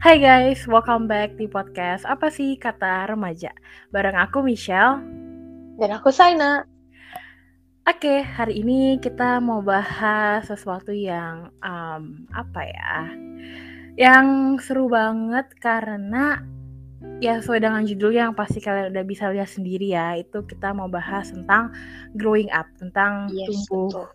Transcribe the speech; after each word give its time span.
Hai 0.00 0.16
guys, 0.16 0.64
welcome 0.64 1.04
back 1.04 1.36
di 1.36 1.44
podcast 1.44 2.08
Apa 2.08 2.32
sih 2.32 2.56
Kata 2.56 3.04
Remaja? 3.04 3.52
Bareng 3.92 4.16
aku 4.16 4.40
Michelle. 4.40 4.96
Dan 5.76 5.92
aku 5.92 6.08
Saina. 6.08 6.64
Oke, 7.84 8.24
hari 8.24 8.64
ini 8.64 8.96
kita 8.96 9.44
mau 9.44 9.60
bahas 9.60 10.48
sesuatu 10.48 10.88
yang 10.88 11.52
um, 11.60 12.24
Apa 12.32 12.64
ya? 12.64 13.12
Yang 14.00 14.26
seru 14.72 14.88
banget 14.88 15.52
karena 15.60 16.48
Ya 17.20 17.36
sesuai 17.36 17.60
dengan 17.60 17.84
judulnya 17.84 18.32
yang 18.32 18.36
pasti 18.40 18.64
kalian 18.64 18.96
udah 18.96 19.04
bisa 19.04 19.28
lihat 19.28 19.52
sendiri 19.52 19.92
ya 19.92 20.16
Itu 20.16 20.48
kita 20.48 20.72
mau 20.72 20.88
bahas 20.88 21.28
tentang 21.28 21.76
growing 22.16 22.48
up 22.56 22.72
Tentang 22.80 23.28
yes, 23.36 23.52
tumbuh 23.68 23.92
betul. 23.92 24.08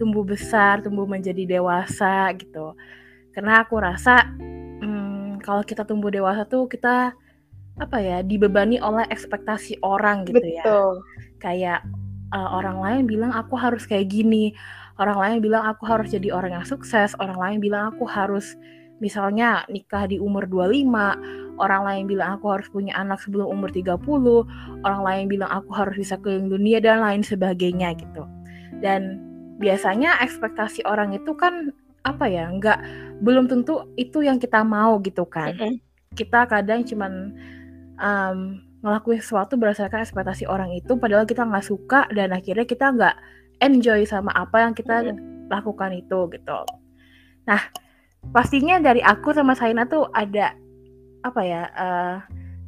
tumbuh 0.00 0.24
besar, 0.24 0.80
tumbuh 0.80 1.04
menjadi 1.04 1.44
dewasa 1.60 2.32
gitu. 2.32 2.72
Karena 3.36 3.60
aku 3.60 3.76
rasa 3.76 4.24
kalau 5.48 5.64
kita 5.64 5.88
tumbuh 5.88 6.12
dewasa 6.12 6.44
tuh 6.44 6.68
kita 6.68 7.16
apa 7.80 7.96
ya 7.96 8.20
dibebani 8.20 8.76
oleh 8.84 9.08
ekspektasi 9.08 9.80
orang 9.80 10.28
gitu 10.28 10.44
ya. 10.44 10.60
Betul. 10.60 11.00
ya 11.00 11.02
kayak 11.40 11.80
uh, 12.36 12.58
orang 12.60 12.78
lain 12.82 13.02
bilang 13.08 13.32
aku 13.32 13.56
harus 13.56 13.88
kayak 13.88 14.12
gini 14.12 14.52
orang 14.98 15.16
lain 15.16 15.36
bilang 15.40 15.64
aku 15.64 15.88
harus 15.88 16.12
jadi 16.12 16.34
orang 16.34 16.60
yang 16.60 16.66
sukses 16.66 17.14
orang 17.22 17.38
lain 17.38 17.58
bilang 17.62 17.94
aku 17.94 18.04
harus 18.04 18.58
misalnya 18.98 19.62
nikah 19.70 20.10
di 20.10 20.18
umur 20.18 20.44
25 20.50 21.62
orang 21.62 21.82
lain 21.86 22.04
bilang 22.10 22.38
aku 22.38 22.50
harus 22.50 22.66
punya 22.66 22.92
anak 22.98 23.22
sebelum 23.22 23.46
umur 23.46 23.70
30 23.70 23.94
orang 24.82 25.02
lain 25.06 25.24
bilang 25.30 25.50
aku 25.50 25.70
harus 25.70 25.94
bisa 25.94 26.18
keliling 26.18 26.50
dunia 26.50 26.82
dan 26.82 26.98
lain 26.98 27.22
sebagainya 27.22 27.94
gitu 27.94 28.26
dan 28.82 29.22
biasanya 29.62 30.18
ekspektasi 30.22 30.82
orang 30.86 31.14
itu 31.14 31.30
kan 31.38 31.70
apa 32.06 32.26
ya 32.30 32.50
nggak 32.50 32.78
belum 33.18 33.50
tentu 33.50 33.90
itu 33.98 34.22
yang 34.22 34.38
kita 34.38 34.62
mau 34.62 34.98
gitu 35.02 35.26
kan 35.26 35.54
mm 35.54 35.58
-hmm. 35.58 35.74
kita 36.14 36.46
kadang 36.46 36.86
cuman 36.86 37.34
um, 37.98 38.38
ngelakuin 38.78 39.18
sesuatu 39.18 39.58
berdasarkan 39.58 40.06
ekspektasi 40.06 40.46
orang 40.46 40.70
itu 40.70 40.94
padahal 40.94 41.26
kita 41.26 41.42
nggak 41.42 41.66
suka 41.66 42.06
dan 42.14 42.30
akhirnya 42.30 42.66
kita 42.66 42.94
nggak 42.94 43.16
enjoy 43.58 44.06
sama 44.06 44.30
apa 44.38 44.62
yang 44.62 44.72
kita 44.74 45.02
mm 45.02 45.06
-hmm. 45.10 45.50
lakukan 45.50 45.90
itu 45.98 46.18
gitu 46.30 46.58
nah 47.42 47.60
pastinya 48.30 48.78
dari 48.78 49.02
aku 49.02 49.34
sama 49.34 49.58
Saina 49.58 49.88
tuh 49.88 50.06
ada 50.14 50.54
apa 51.26 51.40
ya 51.42 51.62
uh, 51.74 52.16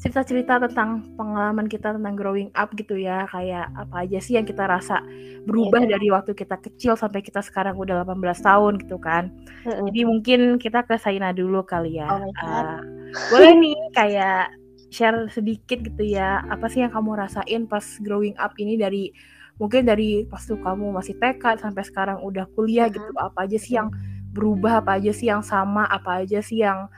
cerita-cerita 0.01 0.57
tentang 0.65 1.05
pengalaman 1.21 1.69
kita 1.69 1.93
tentang 1.93 2.17
growing 2.17 2.49
up 2.57 2.73
gitu 2.73 2.97
ya 2.97 3.29
kayak 3.29 3.69
apa 3.77 4.09
aja 4.09 4.19
sih 4.25 4.41
yang 4.41 4.49
kita 4.49 4.65
rasa 4.65 5.05
berubah 5.45 5.85
yeah. 5.85 5.93
dari 5.93 6.09
waktu 6.09 6.33
kita 6.33 6.57
kecil 6.57 6.97
sampai 6.97 7.21
kita 7.21 7.45
sekarang 7.45 7.77
udah 7.77 8.09
18 8.09 8.17
tahun 8.41 8.73
gitu 8.81 8.97
kan 8.97 9.29
mm-hmm. 9.69 9.85
jadi 9.93 10.01
mungkin 10.09 10.41
kita 10.57 10.89
ke 10.89 10.97
Saina 10.97 11.37
dulu 11.37 11.61
kali 11.69 12.01
ya 12.01 12.09
oh 12.09 12.33
uh, 12.41 12.81
boleh 13.29 13.53
nih 13.61 13.77
kayak 13.93 14.57
share 14.89 15.29
sedikit 15.29 15.85
gitu 15.85 16.17
ya 16.17 16.49
apa 16.49 16.73
sih 16.73 16.81
yang 16.81 16.97
kamu 16.97 17.21
rasain 17.21 17.69
pas 17.69 17.85
growing 18.01 18.35
up 18.41 18.57
ini 18.57 18.81
dari 18.81 19.13
mungkin 19.61 19.85
dari 19.85 20.25
pas 20.25 20.41
tuh 20.49 20.57
kamu 20.57 20.97
masih 20.97 21.13
TK 21.21 21.61
sampai 21.61 21.85
sekarang 21.85 22.25
udah 22.25 22.49
kuliah 22.57 22.89
mm-hmm. 22.89 23.05
gitu 23.05 23.13
apa 23.21 23.45
aja 23.45 23.59
sih 23.61 23.77
yang 23.77 23.93
berubah 24.33 24.81
apa 24.81 24.97
aja 24.97 25.13
sih 25.13 25.29
yang 25.29 25.45
sama 25.45 25.85
apa 25.93 26.25
aja 26.25 26.41
sih 26.41 26.65
yang 26.65 26.89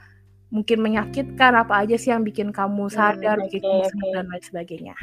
mungkin 0.53 0.85
menyakitkan 0.85 1.57
apa 1.57 1.81
aja 1.81 1.97
sih 1.97 2.13
yang 2.13 2.21
bikin 2.21 2.53
kamu 2.53 2.85
hmm, 2.85 2.93
sadar, 2.93 3.41
hmm, 3.41 3.49
bikin 3.49 3.61
kamu 3.65 3.89
okay. 3.89 4.11
dan 4.13 4.25
lain 4.29 4.43
sebagainya. 4.45 4.95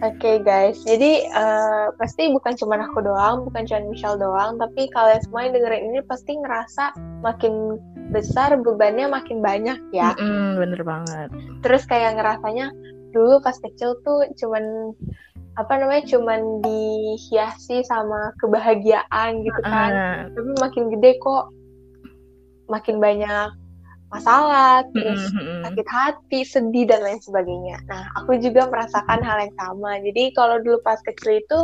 Oke 0.00 0.16
okay, 0.16 0.36
guys, 0.44 0.78
jadi 0.86 1.26
uh, 1.34 1.90
pasti 1.98 2.30
bukan 2.30 2.54
cuma 2.54 2.78
aku 2.78 3.02
doang, 3.02 3.42
bukan 3.48 3.66
cuma 3.66 3.90
Michelle 3.90 4.20
doang, 4.20 4.60
tapi 4.62 4.86
kalian 4.94 5.20
semua 5.26 5.48
yang 5.48 5.52
dengerin 5.58 5.84
ini 5.90 6.00
pasti 6.06 6.38
ngerasa 6.38 6.94
makin 7.26 7.80
besar 8.14 8.54
bebannya 8.60 9.10
makin 9.10 9.42
banyak 9.42 9.80
ya. 9.90 10.14
Mm 10.14 10.22
-hmm, 10.22 10.48
bener 10.62 10.80
banget. 10.86 11.28
Terus 11.66 11.82
kayak 11.90 12.20
ngerasanya 12.20 12.70
dulu 13.10 13.42
pas 13.42 13.56
kecil 13.58 13.98
tuh 14.06 14.30
cuman 14.38 14.94
apa 15.58 15.72
namanya 15.82 16.06
cuman 16.06 16.62
dihiasi 16.62 17.82
sama 17.82 18.30
kebahagiaan 18.38 19.42
gitu 19.42 19.60
kan. 19.66 19.90
Uh. 19.90 20.16
Tapi 20.38 20.50
makin 20.62 20.84
gede 20.94 21.18
kok 21.18 21.50
makin 22.70 23.02
banyak 23.02 23.50
masalah, 24.10 24.82
terus 24.90 25.22
mm-hmm. 25.30 25.70
sakit 25.70 25.88
hati, 25.88 26.40
sedih 26.42 26.84
dan 26.90 27.00
lain 27.06 27.22
sebagainya. 27.22 27.78
Nah, 27.86 28.10
aku 28.18 28.36
juga 28.42 28.66
merasakan 28.66 29.22
hal 29.22 29.38
yang 29.46 29.54
sama. 29.54 30.02
Jadi 30.02 30.34
kalau 30.34 30.58
dulu 30.58 30.82
pas 30.82 30.98
kecil 31.06 31.38
itu 31.38 31.58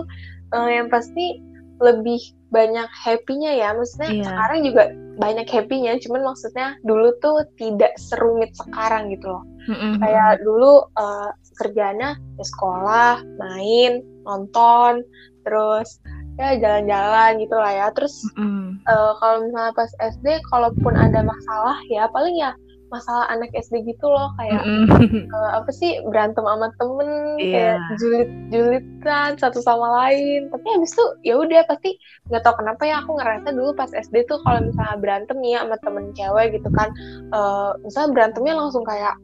uh, 0.54 0.70
yang 0.70 0.86
pasti 0.86 1.42
lebih 1.82 2.22
banyak 2.54 2.88
happy-nya 2.94 3.52
ya. 3.58 3.74
Maksudnya 3.74 4.10
yeah. 4.22 4.26
sekarang 4.30 4.60
juga 4.62 4.82
banyak 5.18 5.48
happy-nya, 5.50 5.98
cuman 6.00 6.22
maksudnya 6.22 6.78
dulu 6.86 7.10
tuh 7.18 7.42
tidak 7.58 7.92
serumit 7.98 8.54
sekarang 8.54 9.10
gitu 9.10 9.26
loh. 9.26 9.44
Mm-hmm. 9.66 9.92
Kayak 9.98 10.32
dulu 10.46 10.86
uh, 10.94 11.30
kerjanya 11.58 12.14
ya 12.14 12.44
sekolah, 12.46 13.26
main, 13.42 14.06
nonton, 14.22 15.02
terus 15.42 15.98
ya 16.36 16.56
jalan-jalan 16.60 17.30
gitu 17.40 17.56
lah 17.56 17.72
ya 17.72 17.86
terus 17.96 18.20
mm. 18.36 18.84
uh, 18.84 19.12
kalau 19.20 19.48
misalnya 19.48 19.72
pas 19.72 19.90
SD 20.00 20.26
kalaupun 20.52 20.92
ada 20.92 21.24
masalah 21.24 21.76
ya 21.88 22.04
paling 22.12 22.36
ya 22.36 22.52
masalah 22.86 23.26
anak 23.34 23.50
SD 23.50 23.82
gitu 23.82 24.06
loh 24.06 24.30
kayak 24.38 24.62
mm 24.62 24.86
uh, 25.34 25.50
apa 25.58 25.70
sih 25.74 25.98
berantem 26.06 26.46
sama 26.46 26.70
temen 26.78 27.08
yeah. 27.42 27.50
kayak 27.50 27.78
julit 27.98 28.28
julitan 28.52 29.30
satu 29.34 29.58
sama 29.58 29.90
lain 30.04 30.46
tapi 30.54 30.66
habis 30.70 30.94
itu 30.94 31.04
ya 31.26 31.34
udah 31.34 31.66
pasti 31.66 31.98
nggak 32.30 32.42
tau 32.46 32.54
kenapa 32.54 32.82
ya 32.86 33.02
aku 33.02 33.18
ngerasa 33.18 33.48
dulu 33.50 33.74
pas 33.74 33.90
SD 33.90 34.30
tuh 34.30 34.38
kalau 34.46 34.62
misalnya 34.62 34.96
berantem 35.02 35.36
nih 35.42 35.58
ya 35.58 35.60
sama 35.66 35.76
temen 35.82 36.04
cewek 36.14 36.46
gitu 36.54 36.68
kan 36.74 36.88
uh, 37.34 37.74
misalnya 37.82 38.10
berantemnya 38.14 38.54
langsung 38.54 38.86
kayak 38.86 39.18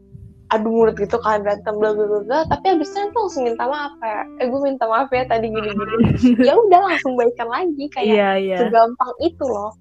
adu 0.53 0.69
mulut 0.69 0.97
gitu 1.01 1.17
kan 1.25 1.41
berantem 1.41 1.75
bla 1.81 1.97
bla 1.97 2.21
bla 2.23 2.41
tapi 2.47 2.77
abisnya 2.77 3.09
tuh 3.17 3.27
langsung 3.27 3.45
minta 3.49 3.65
maaf 3.65 3.93
kayak 3.99 4.25
eh 4.39 4.47
gue 4.53 4.61
minta 4.61 4.85
maaf 4.85 5.09
ya 5.09 5.25
tadi 5.25 5.49
gini 5.49 5.69
gini 5.73 5.95
ya 6.49 6.53
udah 6.55 6.81
langsung 6.93 7.17
baikan 7.17 7.49
lagi 7.49 7.85
kayak 7.97 8.13
yeah, 8.13 8.35
yeah. 8.37 8.61
segampang 8.61 9.13
itu 9.25 9.45
loh 9.49 9.73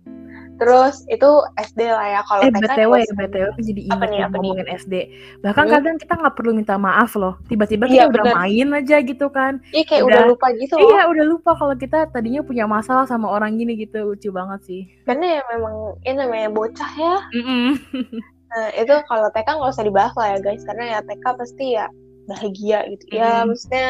terus 0.61 1.01
itu 1.09 1.25
SD 1.57 1.89
lah 1.89 2.05
ya 2.05 2.21
kalau 2.29 2.45
eh, 2.45 2.53
BTW 2.53 2.91
ya 3.01 3.13
BTW 3.17 3.45
aku 3.49 3.61
jadi 3.65 3.81
ingat 3.81 4.09
nih, 4.13 4.19
ngomongin 4.29 4.65
nih? 4.69 4.77
SD 4.77 4.93
bahkan 5.41 5.65
hmm? 5.65 5.73
kadang 5.73 5.95
kita 5.97 6.13
nggak 6.21 6.35
perlu 6.37 6.51
minta 6.53 6.77
maaf 6.77 7.17
loh 7.17 7.41
tiba-tiba 7.49 7.89
iya, 7.89 8.05
kita 8.05 8.13
udah 8.13 8.25
main 8.37 8.67
aja 8.77 8.97
gitu 9.01 9.27
kan 9.33 9.57
iya 9.73 9.81
kayak 9.89 10.05
udah, 10.05 10.21
udah 10.21 10.29
lupa 10.29 10.47
gitu 10.61 10.77
loh. 10.77 10.85
iya 10.93 11.01
udah 11.09 11.25
lupa 11.25 11.51
kalau 11.57 11.73
kita 11.73 12.05
tadinya 12.13 12.45
punya 12.45 12.69
masalah 12.69 13.09
sama 13.09 13.25
orang 13.33 13.57
gini 13.57 13.73
gitu 13.73 14.05
lucu 14.05 14.29
banget 14.29 14.61
sih 14.61 14.81
karena 15.09 15.41
ya 15.41 15.43
memang 15.49 15.97
ini 16.05 16.15
namanya 16.21 16.49
bocah 16.53 16.91
ya 16.93 17.15
mm 17.33 17.41
-mm. 17.41 17.69
Nah, 18.51 18.67
itu 18.75 18.95
kalau 19.07 19.31
TK 19.31 19.47
nggak 19.47 19.71
usah 19.71 19.87
dibahas 19.87 20.13
lah 20.19 20.27
ya 20.35 20.39
guys, 20.43 20.63
karena 20.67 20.83
ya 20.97 20.99
TK 21.07 21.25
pasti 21.39 21.65
ya 21.79 21.87
bahagia 22.27 22.79
gitu. 22.91 23.03
Mm. 23.07 23.15
Ya 23.15 23.29
hmm. 23.31 23.43
maksudnya 23.47 23.87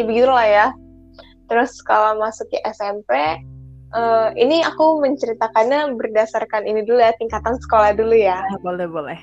ya 0.00 0.02
begitu 0.08 0.28
lah 0.32 0.48
ya. 0.48 0.66
Terus 1.48 1.72
kalau 1.84 2.16
masuk 2.20 2.48
ke 2.48 2.60
SMP, 2.72 3.12
uh, 3.12 3.28
eh, 3.96 4.28
ini 4.36 4.60
aku 4.64 5.00
menceritakannya 5.00 5.96
berdasarkan 5.96 6.64
ini 6.64 6.84
dulu 6.84 7.00
ya, 7.00 7.12
tingkatan 7.20 7.56
sekolah 7.60 7.96
dulu 7.96 8.16
ya. 8.16 8.44
Ah, 8.44 8.60
boleh, 8.60 8.88
boleh. 8.88 9.16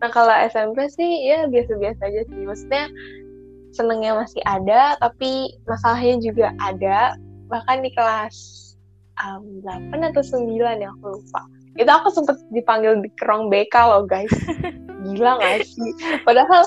Nah, 0.00 0.12
kalau 0.12 0.32
SMP 0.48 0.88
sih 0.92 1.28
ya 1.28 1.48
biasa-biasa 1.48 2.00
aja 2.04 2.20
sih. 2.28 2.44
Maksudnya 2.44 2.84
senengnya 3.72 4.16
masih 4.16 4.40
ada, 4.48 4.96
tapi 5.00 5.56
masalahnya 5.68 6.16
juga 6.20 6.52
ada. 6.60 7.16
Bahkan 7.52 7.84
di 7.84 7.90
kelas 7.92 8.36
um, 9.20 9.60
8 9.64 10.12
atau 10.12 10.24
9 10.24 10.80
ya, 10.80 10.88
aku 10.92 11.20
lupa 11.20 11.44
itu 11.76 11.90
aku 11.90 12.08
sempet 12.08 12.36
dipanggil 12.52 12.98
di 13.04 13.08
kerong 13.20 13.52
BK 13.52 13.74
loh 13.76 14.02
guys. 14.08 14.32
Gila 15.04 15.38
gak 15.38 15.68
sih? 15.68 15.90
Padahal 16.24 16.64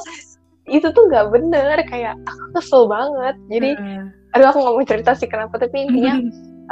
itu 0.69 0.87
tuh 0.93 1.03
gak 1.09 1.33
bener 1.33 1.81
kayak 1.89 2.15
aku 2.29 2.45
kesel 2.57 2.85
banget. 2.85 3.35
Jadi 3.49 3.69
hmm. 3.75 4.05
aduh 4.37 4.47
aku 4.53 4.59
gak 4.61 4.75
mau 4.77 4.85
cerita 4.85 5.11
sih 5.17 5.25
kenapa 5.25 5.57
tapi 5.57 5.89
intinya 5.89 6.21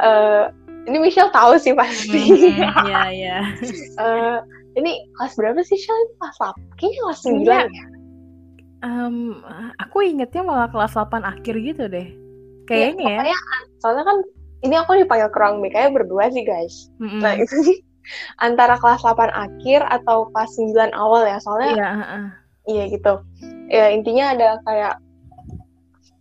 uh, 0.01 0.43
ini 0.87 0.97
Michelle 1.01 1.33
tahu 1.33 1.57
sih 1.57 1.73
pasti. 1.73 2.23
Iya 2.87 3.01
iya. 3.11 3.37
Uh, 3.97 4.37
ini 4.79 5.09
kelas 5.17 5.33
berapa 5.35 5.59
sih 5.65 5.75
Michelle 5.75 6.05
kelas 6.21 6.37
8 6.39 6.77
kayaknya 6.77 6.99
kelas 7.03 7.21
9 7.25 7.43
ya? 7.49 7.85
Um, 8.85 9.41
aku 9.81 10.05
ingetnya 10.05 10.45
malah 10.45 10.69
kelas 10.69 10.93
8 10.93 11.25
akhir 11.25 11.55
gitu 11.57 11.89
deh. 11.89 12.07
Kayaknya 12.69 13.23
ya, 13.23 13.33
ya. 13.33 13.39
soalnya 13.79 14.05
kan 14.05 14.17
ini 14.61 14.75
aku 14.75 14.99
dipanggil 14.99 15.31
kerong 15.33 15.63
BK 15.65 15.95
berdua 15.95 16.29
sih 16.29 16.45
guys. 16.45 16.91
Mm 17.01 17.07
-hmm. 17.09 17.21
nah 17.25 17.33
itu 17.33 17.55
sih 17.65 17.77
antara 18.39 18.79
kelas 18.79 19.03
8 19.03 19.31
akhir 19.31 19.81
atau 19.87 20.29
kelas 20.31 20.51
9 20.59 20.93
awal 20.93 21.23
ya 21.27 21.37
soalnya 21.41 21.71
iya, 21.73 21.89
iya 22.67 22.83
gitu. 22.91 23.13
Ya 23.67 23.91
intinya 23.91 24.31
ada 24.31 24.49
kayak 24.63 24.93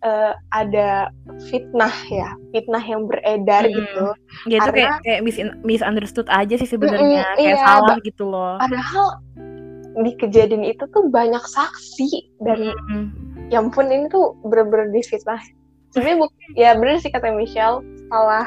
uh, 0.03 0.33
ada 0.51 1.11
fitnah 1.47 1.93
ya 2.11 2.35
fitnah 2.51 2.83
yang 2.83 3.07
beredar 3.07 3.65
mm 3.65 3.71
-hmm. 3.71 3.77
gitu. 3.79 4.05
Ya 4.51 4.57
itu 4.61 4.71
kayak 4.73 4.95
kayak 5.03 5.21
mis 5.23 5.37
misunderstood 5.63 6.27
aja 6.29 6.55
sih 6.59 6.69
sebenarnya 6.69 7.23
mm, 7.23 7.35
kayak 7.39 7.57
iya, 7.57 7.63
salah 7.63 7.97
gitu 8.03 8.23
loh. 8.27 8.59
padahal 8.59 9.07
di 9.97 10.11
kejadian 10.13 10.61
itu 10.61 10.85
tuh 10.93 11.09
banyak 11.09 11.41
saksi 11.41 12.29
dan 12.45 12.69
mm 12.69 12.75
-hmm. 12.75 13.05
ya 13.49 13.63
ampun 13.63 13.89
ini 13.89 14.05
tuh 14.13 14.37
bener-bener 14.45 14.93
di 14.93 15.01
fitnah 15.01 15.41
sebenarnya 15.95 16.29
ya 16.53 16.77
bener 16.77 17.01
sih 17.01 17.09
kata 17.09 17.33
Michelle 17.33 17.81
salah 18.13 18.45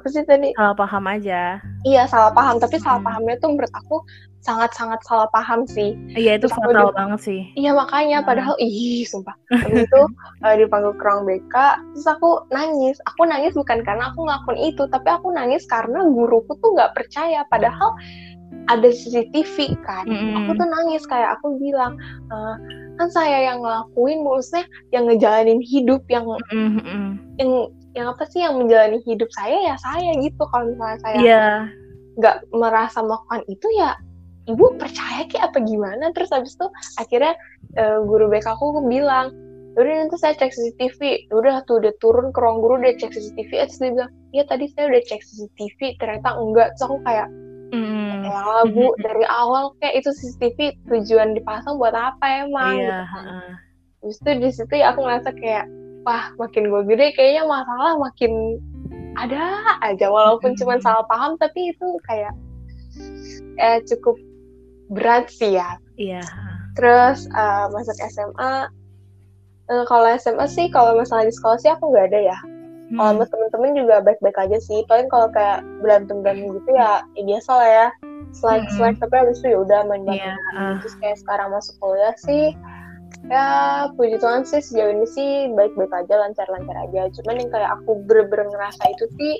apa 0.00 0.08
sih 0.08 0.24
tadi? 0.24 0.56
Salah 0.56 0.76
paham 0.76 1.04
aja. 1.04 1.60
Iya 1.84 2.08
salah 2.08 2.32
paham. 2.32 2.56
Tapi 2.56 2.80
salah 2.80 3.04
pahamnya 3.04 3.36
tuh 3.36 3.52
menurut 3.52 3.72
aku 3.76 4.00
sangat-sangat 4.40 5.00
salah 5.04 5.28
paham 5.30 5.68
sih. 5.68 5.92
Iya 6.16 6.40
itu 6.40 6.48
fatal 6.48 6.90
di, 6.90 6.96
banget 6.96 7.20
sih. 7.20 7.40
Iya 7.60 7.76
makanya 7.76 8.24
hmm. 8.24 8.26
padahal 8.26 8.54
ih 8.56 9.04
sumpah. 9.04 9.36
Habis 9.52 9.84
itu 9.84 10.02
uh, 10.40 10.54
dipanggil 10.60 10.96
ke 10.96 11.04
ruang 11.04 11.28
BK 11.28 11.54
terus 11.92 12.08
aku 12.08 12.30
nangis. 12.48 12.96
Aku 13.14 13.28
nangis 13.28 13.52
bukan 13.52 13.84
karena 13.84 14.08
aku 14.08 14.24
ngelakuin 14.24 14.60
itu 14.72 14.82
tapi 14.88 15.08
aku 15.12 15.28
nangis 15.36 15.68
karena 15.68 16.00
guruku 16.08 16.56
tuh 16.64 16.70
nggak 16.72 16.96
percaya. 16.96 17.44
Padahal 17.52 17.92
ada 18.70 18.88
CCTV 18.90 19.78
kan. 19.82 20.06
Mm-hmm. 20.06 20.36
aku 20.36 20.50
tuh 20.58 20.68
nangis 20.68 21.02
kayak 21.06 21.38
aku 21.38 21.58
bilang 21.58 21.98
e, 22.30 22.36
kan 22.98 23.08
saya 23.10 23.50
yang 23.52 23.62
ngelakuin 23.62 24.22
maksudnya 24.22 24.64
yang 24.94 25.04
ngejalanin 25.10 25.60
hidup 25.62 26.02
yang 26.06 26.26
mm-hmm. 26.52 27.18
yang 27.40 27.50
yang 27.96 28.06
apa 28.14 28.24
sih 28.30 28.40
yang 28.42 28.54
menjalani 28.58 29.02
hidup 29.02 29.30
saya 29.34 29.72
ya 29.72 29.74
saya 29.80 30.10
gitu 30.18 30.42
kalau 30.50 30.70
misalnya 30.70 30.98
saya 31.02 31.18
yeah. 31.20 31.56
nggak 32.18 32.46
merasa 32.54 33.02
melakukan 33.02 33.42
itu 33.50 33.66
ya 33.74 33.98
ibu 34.48 34.74
percaya 34.78 35.26
kayak 35.30 35.52
apa 35.52 35.58
gimana 35.62 36.10
terus 36.14 36.30
habis 36.30 36.54
itu 36.54 36.66
akhirnya 36.98 37.34
uh, 37.78 38.02
guru 38.06 38.30
BK 38.30 38.46
aku 38.46 38.82
bilang 38.86 39.34
udah 39.78 39.94
nanti 40.02 40.18
saya 40.18 40.34
cek 40.34 40.50
CCTV 40.50 41.30
udah 41.30 41.62
tuh 41.62 41.78
udah 41.78 41.94
turun 42.02 42.34
ke 42.34 42.38
ruang 42.42 42.58
guru 42.58 42.82
udah 42.82 42.90
cek 42.98 43.14
CCTV 43.14 43.50
terus 43.70 43.78
dia 43.78 43.90
bilang 43.94 44.12
iya 44.34 44.42
tadi 44.46 44.66
saya 44.74 44.90
udah 44.90 45.02
cek 45.06 45.22
CCTV 45.22 45.78
ternyata 46.02 46.34
enggak 46.34 46.74
terus 46.74 46.84
aku 46.90 46.98
kayak 47.06 47.28
Mm. 47.70 48.26
Ya 48.26 48.66
bu, 48.66 48.90
dari 48.98 49.22
awal 49.30 49.70
kayak 49.78 50.02
itu 50.02 50.10
CCTV 50.10 50.58
tujuan 50.90 51.38
dipasang 51.38 51.78
buat 51.78 51.94
apa 51.94 52.42
emang? 52.46 52.82
Iya. 52.82 53.00
Gitu. 53.06 53.30
Justru 54.10 54.30
di 54.42 54.50
situ 54.50 54.74
ya 54.74 54.90
aku 54.90 55.06
ngerasa 55.06 55.30
kayak, 55.38 55.70
wah 56.06 56.32
makin 56.40 56.70
gue 56.70 56.82
gede 56.88 57.06
kayaknya 57.16 57.44
masalah 57.44 57.96
makin 58.00 58.60
ada 59.18 59.76
aja 59.84 60.06
walaupun 60.08 60.56
cuma 60.56 60.80
salah 60.80 61.04
paham 61.10 61.36
tapi 61.36 61.74
itu 61.74 61.88
kayak 62.08 62.32
eh, 63.60 63.78
cukup 63.84 64.16
berat 64.90 65.30
sih 65.30 65.58
ya. 65.58 65.78
Iya. 66.00 66.24
Terus 66.78 67.28
uh, 67.34 67.66
masuk 67.70 67.94
SMA, 68.08 68.70
uh, 69.70 69.74
eh, 69.74 69.84
kalau 69.86 70.06
SMA 70.18 70.46
sih 70.50 70.66
kalau 70.70 70.98
masalah 70.98 71.26
di 71.26 71.34
sekolah 71.34 71.58
sih 71.62 71.70
aku 71.70 71.94
nggak 71.94 72.10
ada 72.10 72.20
ya 72.34 72.38
hmm. 72.90 72.98
kalau 72.98 73.22
sama 73.22 73.24
temen-temen 73.30 73.72
juga 73.78 73.96
baik-baik 74.02 74.38
aja 74.38 74.58
sih 74.58 74.82
paling 74.90 75.06
kalau 75.06 75.30
kayak 75.30 75.62
berantem 75.80 76.20
berantem 76.20 76.50
gitu 76.58 76.70
ya, 76.74 77.06
ya 77.14 77.22
biasa 77.22 77.50
lah 77.54 77.70
ya 77.70 77.88
selain 78.30 78.62
hmm. 78.66 78.98
tapi 79.02 79.14
abis 79.18 79.42
itu 79.42 79.46
ya 79.54 79.58
udah 79.62 79.80
main 79.86 80.02
yeah. 80.10 80.36
uh. 80.54 80.78
terus 80.82 80.94
kayak 80.98 81.18
sekarang 81.18 81.48
masuk 81.54 81.74
kuliah 81.78 82.14
sih 82.18 82.54
ya 83.30 83.46
puji 83.94 84.16
Tuhan 84.18 84.42
sih 84.42 84.62
sejauh 84.62 84.90
ini 84.90 85.06
sih 85.06 85.30
baik-baik 85.54 85.92
aja 85.92 86.14
lancar-lancar 86.18 86.76
aja. 86.88 87.10
Cuman 87.20 87.42
yang 87.42 87.50
kayak 87.52 87.70
aku 87.80 88.02
bener-bener 88.06 88.48
ngerasa 88.50 88.82
itu 88.90 89.04
sih 89.18 89.34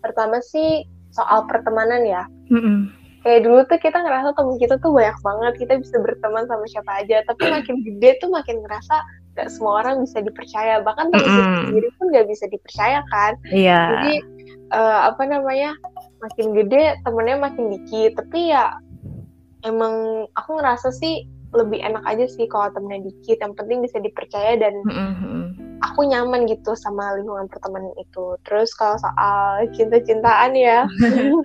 pertama 0.00 0.40
sih 0.42 0.86
soal 1.14 1.46
pertemanan 1.46 2.06
ya. 2.06 2.24
Mm-hmm. 2.50 2.98
kayak 3.20 3.44
dulu 3.44 3.60
tuh 3.68 3.76
kita 3.76 4.00
ngerasa 4.00 4.32
temen 4.32 4.56
kita 4.56 4.80
tuh 4.80 4.96
banyak 4.96 5.12
banget 5.20 5.52
kita 5.60 5.72
bisa 5.76 5.96
berteman 6.00 6.48
sama 6.48 6.64
siapa 6.66 7.04
aja. 7.04 7.20
Tapi 7.28 7.42
makin 7.52 7.76
gede 7.84 8.10
tuh 8.24 8.32
makin 8.32 8.64
ngerasa 8.64 8.96
gak 9.36 9.48
semua 9.52 9.84
orang 9.84 10.00
bisa 10.00 10.24
dipercaya. 10.24 10.80
Bahkan 10.80 11.06
teman 11.12 11.28
mm 11.28 11.36
-hmm. 11.36 11.60
sendiri 11.68 11.88
pun 12.00 12.06
gak 12.16 12.26
bisa 12.32 12.44
dipercaya 12.48 13.04
kan. 13.12 13.36
Yeah. 13.52 13.86
jadi 13.92 14.14
uh, 14.72 15.00
apa 15.12 15.22
namanya 15.28 15.76
makin 16.24 16.56
gede 16.56 16.96
temennya 17.04 17.36
makin 17.36 17.64
dikit. 17.68 18.16
Tapi 18.16 18.56
ya 18.56 18.80
emang 19.68 20.24
aku 20.40 20.56
ngerasa 20.56 20.88
sih 20.88 21.28
lebih 21.50 21.82
enak 21.82 22.04
aja 22.06 22.26
sih 22.30 22.46
kalau 22.46 22.70
temennya 22.70 23.10
dikit 23.10 23.38
yang 23.42 23.54
penting 23.58 23.82
bisa 23.82 23.98
dipercaya 23.98 24.54
dan 24.54 24.74
mm 24.86 25.12
-hmm. 25.18 25.42
aku 25.82 26.06
nyaman 26.06 26.46
gitu 26.46 26.78
sama 26.78 27.18
lingkungan 27.18 27.50
pertemanan 27.50 27.90
itu 27.98 28.38
terus 28.46 28.70
kalau 28.78 28.94
soal 29.02 29.66
cinta-cintaan 29.74 30.54
ya 30.54 30.86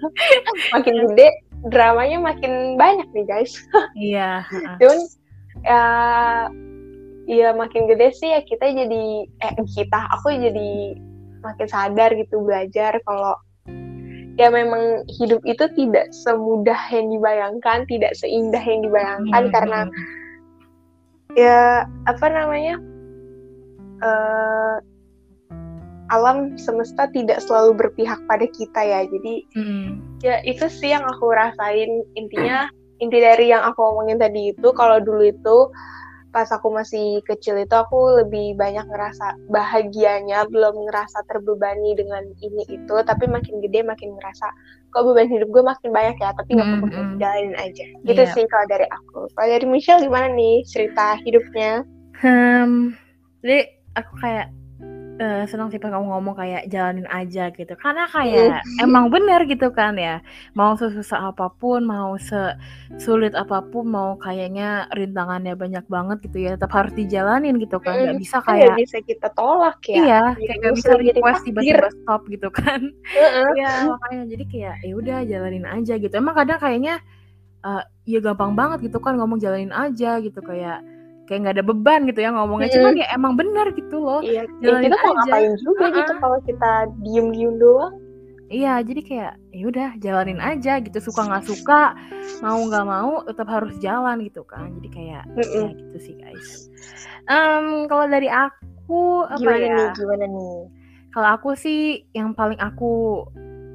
makin 0.74 0.96
gede 1.10 1.30
dramanya 1.74 2.22
makin 2.22 2.78
banyak 2.78 3.10
nih 3.18 3.26
guys 3.26 3.58
iya 3.98 4.46
yeah. 4.46 4.78
cuman 4.80 5.00
ya 5.66 5.84
Iya 7.26 7.58
makin 7.58 7.90
gede 7.90 8.14
sih 8.14 8.30
ya 8.30 8.46
kita 8.46 8.70
jadi 8.70 9.04
eh 9.26 9.54
kita 9.66 10.00
aku 10.14 10.30
jadi 10.30 10.94
makin 11.42 11.68
sadar 11.70 12.14
gitu 12.14 12.46
belajar 12.46 13.02
kalau 13.02 13.34
ya 14.36 14.52
memang 14.52 15.08
hidup 15.08 15.40
itu 15.48 15.66
tidak 15.76 16.12
semudah 16.12 16.78
yang 16.92 17.08
dibayangkan, 17.12 17.88
tidak 17.88 18.14
seindah 18.20 18.60
yang 18.60 18.84
dibayangkan 18.84 19.44
hmm. 19.48 19.54
karena 19.54 19.80
ya 21.36 21.88
apa 22.08 22.26
namanya 22.32 22.76
uh, 24.04 24.78
alam 26.14 26.54
semesta 26.60 27.10
tidak 27.10 27.42
selalu 27.42 27.88
berpihak 27.88 28.20
pada 28.28 28.46
kita 28.52 28.82
ya. 28.84 29.00
Jadi 29.08 29.36
hmm. 29.56 30.22
ya 30.22 30.44
itu 30.44 30.68
sih 30.68 30.94
yang 30.94 31.04
aku 31.08 31.32
rasain 31.32 32.04
intinya 32.14 32.70
inti 33.00 33.20
dari 33.20 33.52
yang 33.52 33.64
aku 33.64 33.82
omongin 33.84 34.20
tadi 34.20 34.56
itu 34.56 34.68
kalau 34.72 35.04
dulu 35.04 35.28
itu 35.28 35.58
pas 36.36 36.52
aku 36.52 36.68
masih 36.68 37.24
kecil 37.24 37.56
itu 37.56 37.72
aku 37.72 38.20
lebih 38.20 38.60
banyak 38.60 38.84
ngerasa 38.92 39.40
bahagianya 39.48 40.44
belum 40.52 40.84
ngerasa 40.84 41.24
terbebani 41.32 41.96
dengan 41.96 42.28
ini 42.44 42.68
itu 42.68 42.96
tapi 43.08 43.24
makin 43.32 43.64
gede 43.64 43.88
makin 43.88 44.12
ngerasa 44.20 44.52
kok 44.92 45.08
beban 45.08 45.32
hidup 45.32 45.48
gue 45.48 45.64
makin 45.64 45.96
banyak 45.96 46.20
ya 46.20 46.36
tapi 46.36 46.60
nggak 46.60 46.68
apa-apa 46.68 46.88
mm 46.92 46.96
-hmm. 47.00 47.16
jalanin 47.24 47.56
aja 47.56 47.86
gitu 48.04 48.22
yeah. 48.28 48.34
sih 48.36 48.44
kalau 48.52 48.68
dari 48.68 48.84
aku 48.92 49.32
kalau 49.32 49.48
dari 49.48 49.64
Michelle 49.64 50.04
gimana 50.04 50.28
nih 50.36 50.68
cerita 50.68 51.16
hidupnya 51.24 51.88
hmm, 52.20 52.92
jadi 53.40 53.72
aku 53.96 54.12
kayak 54.20 54.52
uh, 55.20 55.44
senang 55.48 55.72
sih 55.72 55.80
pas 55.80 55.92
kamu 55.92 56.08
ngomong 56.12 56.36
kayak 56.36 56.68
jalanin 56.68 57.08
aja 57.08 57.52
gitu. 57.52 57.74
Karena 57.80 58.08
kayak 58.10 58.64
mm. 58.64 58.84
emang 58.84 59.08
bener 59.08 59.44
gitu 59.48 59.72
kan 59.72 59.96
ya. 59.96 60.20
Mau 60.58 60.76
sesusah 60.76 61.32
apa 61.32 61.52
pun 61.52 61.84
mau 61.88 62.16
sesulit 62.20 63.32
apa 63.36 63.64
pun 63.64 63.88
mau 63.88 64.20
kayaknya 64.20 64.90
rintangannya 64.92 65.56
banyak 65.56 65.86
banget 65.88 66.18
gitu 66.28 66.38
ya. 66.46 66.52
Tetap 66.60 66.72
harus 66.74 66.94
dijalanin 66.96 67.56
gitu 67.60 67.80
kan. 67.80 67.96
Nggak 67.96 68.20
bisa 68.20 68.38
kan 68.44 68.56
kayak 68.56 68.70
gak 68.76 68.80
bisa 68.84 68.98
kita 69.04 69.28
tolak 69.34 69.80
ya. 69.88 69.96
Iya 69.96 70.24
kayak 70.36 70.56
nggak 70.62 70.74
bisa 70.76 70.92
request 71.00 71.42
tiba-tiba 71.48 71.88
stop 72.04 72.22
gitu 72.28 72.50
kan. 72.52 72.82
Iya 73.56 73.72
makanya 73.92 74.24
jadi 74.28 74.44
kayak 74.50 74.76
ya 74.84 74.94
udah 74.96 75.18
jalanin 75.24 75.66
aja 75.68 75.94
gitu. 76.00 76.14
Emang 76.16 76.36
kadang 76.36 76.60
kayaknya 76.60 77.00
uh, 77.64 77.84
ya 78.04 78.20
gampang 78.20 78.54
banget 78.54 78.92
gitu 78.92 79.00
kan 79.00 79.16
ngomong 79.16 79.40
jalanin 79.40 79.72
aja 79.72 80.20
gitu. 80.20 80.40
Kayak 80.44 80.84
kayak 81.26 81.40
nggak 81.46 81.56
ada 81.58 81.66
beban 81.66 82.02
gitu 82.10 82.20
ya 82.22 82.30
ngomongnya. 82.34 82.70
Hmm. 82.70 82.76
cuman 82.80 82.94
ya 82.98 83.08
emang 83.14 83.34
benar 83.38 83.68
gitu 83.74 83.98
loh. 83.98 84.22
Iya 84.22 84.46
ya 84.62 84.72
kita 84.82 84.96
mau 85.02 85.14
ngapain 85.18 85.54
juga 85.62 85.84
uh 85.84 85.88
-uh. 85.90 85.98
gitu 85.98 86.14
kalau 86.22 86.40
kita 86.46 86.72
diem 87.02 87.28
diem 87.34 87.54
doang? 87.58 87.94
Iya 88.46 88.74
jadi 88.86 89.02
kayak 89.02 89.34
ya 89.58 89.64
udah 89.74 89.90
jalanin 89.98 90.38
aja 90.38 90.78
gitu 90.78 90.98
suka 91.02 91.26
nggak 91.26 91.46
suka 91.52 91.98
mau 92.46 92.62
nggak 92.62 92.86
mau 92.86 93.26
tetap 93.26 93.48
harus 93.50 93.74
jalan 93.82 94.22
gitu 94.22 94.46
kan. 94.46 94.70
Jadi 94.82 94.90
kayak 94.94 95.24
mm 95.34 95.42
-mm. 95.42 95.66
ya 95.66 95.70
gitu 95.74 95.98
sih 96.00 96.14
guys. 96.18 96.70
Um, 97.26 97.90
kalau 97.90 98.06
dari 98.06 98.30
aku 98.30 99.26
apa 99.26 99.42
gimana 99.42 99.66
ya? 99.66 99.74
nih 99.74 99.88
gimana 99.98 100.26
nih? 100.30 100.58
Kalau 101.10 101.30
aku 101.32 101.50
sih 101.58 102.06
yang 102.14 102.38
paling 102.38 102.60
aku 102.62 103.24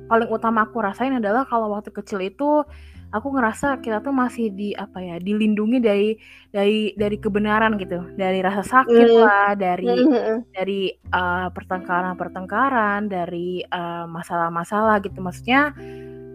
paling 0.07 0.26
utama 0.26 0.66
aku 0.66 0.83
rasain 0.83 1.14
adalah 1.14 1.47
kalau 1.47 1.71
waktu 1.71 1.95
kecil 1.95 2.19
itu 2.19 2.66
aku 3.11 3.29
ngerasa 3.35 3.83
kita 3.83 3.99
tuh 4.02 4.14
masih 4.14 4.55
di 4.55 4.71
apa 4.75 5.02
ya 5.02 5.17
dilindungi 5.19 5.79
dari 5.83 6.14
dari 6.55 6.95
dari 6.95 7.17
kebenaran 7.19 7.75
gitu 7.79 8.07
dari 8.14 8.38
rasa 8.43 8.62
sakit 8.62 9.09
mm. 9.11 9.19
lah 9.19 9.50
dari 9.59 9.90
mm. 9.90 10.55
dari 10.55 10.95
uh, 11.11 11.50
pertengkaran-pertengkaran 11.50 13.11
dari 13.11 13.67
uh, 13.67 14.07
masalah-masalah 14.07 15.02
gitu 15.02 15.19
maksudnya 15.19 15.75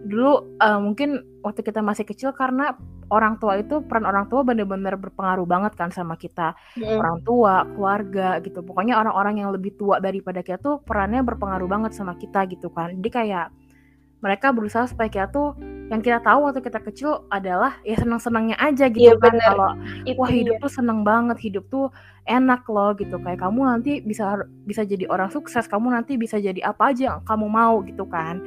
dulu 0.06 0.56
uh, 0.62 0.78
mungkin 0.78 1.24
waktu 1.42 1.66
kita 1.66 1.82
masih 1.82 2.06
kecil 2.06 2.30
karena 2.30 2.78
orang 3.10 3.38
tua 3.38 3.58
itu 3.58 3.82
peran 3.86 4.06
orang 4.06 4.26
tua 4.26 4.42
benar-benar 4.42 4.98
berpengaruh 4.98 5.46
banget 5.46 5.72
kan 5.78 5.90
sama 5.90 6.14
kita 6.14 6.54
mm. 6.76 6.96
orang 7.00 7.18
tua 7.24 7.64
keluarga 7.72 8.38
gitu 8.44 8.60
pokoknya 8.60 9.00
orang-orang 9.00 9.42
yang 9.42 9.50
lebih 9.50 9.74
tua 9.80 9.98
daripada 9.98 10.44
kita 10.44 10.60
tuh 10.60 10.84
perannya 10.84 11.24
berpengaruh 11.24 11.66
banget 11.66 11.92
sama 11.96 12.14
kita 12.20 12.44
gitu 12.50 12.68
kan 12.68 12.94
jadi 13.00 13.10
kayak 13.10 13.46
mereka 14.24 14.50
berusaha 14.52 14.88
supaya 14.88 15.12
kita 15.12 15.28
tuh 15.28 15.52
yang 15.86 16.02
kita 16.02 16.18
tahu 16.18 16.50
waktu 16.50 16.60
kita 16.66 16.82
kecil 16.82 17.10
adalah 17.30 17.78
ya 17.86 17.94
senang-senangnya 17.94 18.58
aja 18.58 18.90
gitu 18.90 19.14
ya, 19.14 19.14
kan. 19.22 19.38
kalau 19.38 19.70
wah 20.18 20.30
hidup 20.30 20.58
ya. 20.58 20.62
tuh 20.66 20.72
seneng 20.72 21.06
banget 21.06 21.38
hidup 21.38 21.64
tuh 21.70 21.94
enak 22.26 22.66
loh 22.66 22.90
gitu. 22.98 23.22
Kayak 23.22 23.46
kamu 23.46 23.60
nanti 23.62 23.92
bisa 24.02 24.42
bisa 24.66 24.82
jadi 24.82 25.06
orang 25.06 25.30
sukses 25.30 25.70
kamu 25.70 25.94
nanti 25.94 26.18
bisa 26.18 26.42
jadi 26.42 26.58
apa 26.66 26.90
aja 26.90 27.14
yang 27.14 27.18
kamu 27.22 27.46
mau 27.46 27.86
gitu 27.86 28.02
kan. 28.10 28.42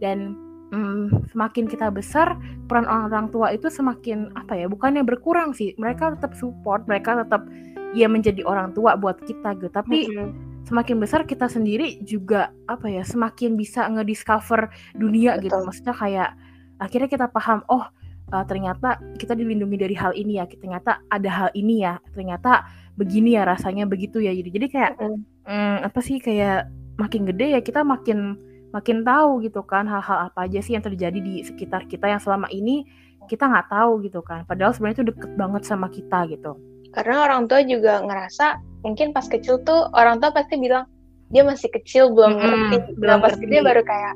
Dan 0.00 0.32
hmm, 0.72 1.28
semakin 1.34 1.68
kita 1.68 1.92
besar 1.92 2.40
peran 2.64 2.88
orang 2.88 3.28
tua 3.28 3.52
itu 3.52 3.68
semakin 3.68 4.32
apa 4.32 4.56
ya 4.56 4.64
bukannya 4.64 5.04
berkurang 5.04 5.52
sih. 5.52 5.76
Mereka 5.76 6.16
tetap 6.16 6.32
support 6.40 6.88
mereka 6.88 7.20
tetap 7.20 7.44
ya 7.92 8.08
menjadi 8.08 8.40
orang 8.48 8.72
tua 8.72 8.96
buat 8.96 9.20
kita 9.28 9.60
gitu. 9.60 9.68
Tapi 9.68 10.08
mm 10.08 10.14
-hmm 10.16 10.47
semakin 10.68 11.00
besar 11.00 11.24
kita 11.24 11.48
sendiri 11.48 12.04
juga 12.04 12.52
apa 12.68 12.92
ya 12.92 13.00
semakin 13.00 13.56
bisa 13.56 13.88
ngediscover 13.88 14.68
dunia 14.92 15.40
gitu. 15.40 15.48
Betul. 15.48 15.64
gitu 15.64 15.66
maksudnya 15.66 15.94
kayak 15.96 16.30
akhirnya 16.78 17.08
kita 17.08 17.26
paham 17.32 17.64
oh 17.72 17.88
uh, 18.32 18.44
ternyata 18.44 19.00
kita 19.16 19.32
dilindungi 19.32 19.76
dari 19.80 19.96
hal 19.96 20.12
ini 20.12 20.36
ya 20.36 20.44
ternyata 20.44 21.00
ada 21.08 21.30
hal 21.32 21.48
ini 21.56 21.82
ya 21.82 21.96
ternyata 22.12 22.68
begini 23.00 23.34
ya 23.38 23.48
rasanya 23.48 23.88
begitu 23.88 24.20
ya 24.20 24.36
jadi 24.36 24.50
jadi 24.52 24.66
kayak 24.68 24.92
mm. 25.00 25.20
Hmm, 25.48 25.80
apa 25.80 26.04
sih 26.04 26.20
kayak 26.20 26.68
makin 27.00 27.24
gede 27.24 27.56
ya 27.56 27.60
kita 27.64 27.80
makin 27.80 28.36
makin 28.68 29.00
tahu 29.00 29.40
gitu 29.40 29.64
kan 29.64 29.88
hal-hal 29.88 30.28
apa 30.28 30.44
aja 30.44 30.60
sih 30.60 30.76
yang 30.76 30.84
terjadi 30.84 31.16
di 31.16 31.40
sekitar 31.40 31.88
kita 31.88 32.04
yang 32.04 32.20
selama 32.20 32.52
ini 32.52 32.84
kita 33.32 33.48
nggak 33.48 33.72
tahu 33.72 34.04
gitu 34.04 34.20
kan 34.20 34.44
padahal 34.44 34.76
sebenarnya 34.76 35.00
itu 35.00 35.06
deket 35.08 35.30
banget 35.40 35.62
sama 35.64 35.88
kita 35.88 36.28
gitu 36.28 36.60
karena 36.92 37.24
orang 37.24 37.48
tua 37.48 37.64
juga 37.64 38.04
ngerasa 38.04 38.60
mungkin 38.82 39.10
pas 39.10 39.26
kecil 39.26 39.62
tuh 39.66 39.90
orang 39.94 40.22
tua 40.22 40.30
pasti 40.30 40.58
bilang 40.58 40.86
dia 41.28 41.44
masih 41.44 41.68
kecil 41.72 42.14
belum 42.14 42.38
hmm, 42.38 42.42
ngerti 42.42 42.76
belum 42.96 43.18
pas 43.20 43.34
gede 43.36 43.58
baru 43.60 43.82
kayak 43.84 44.14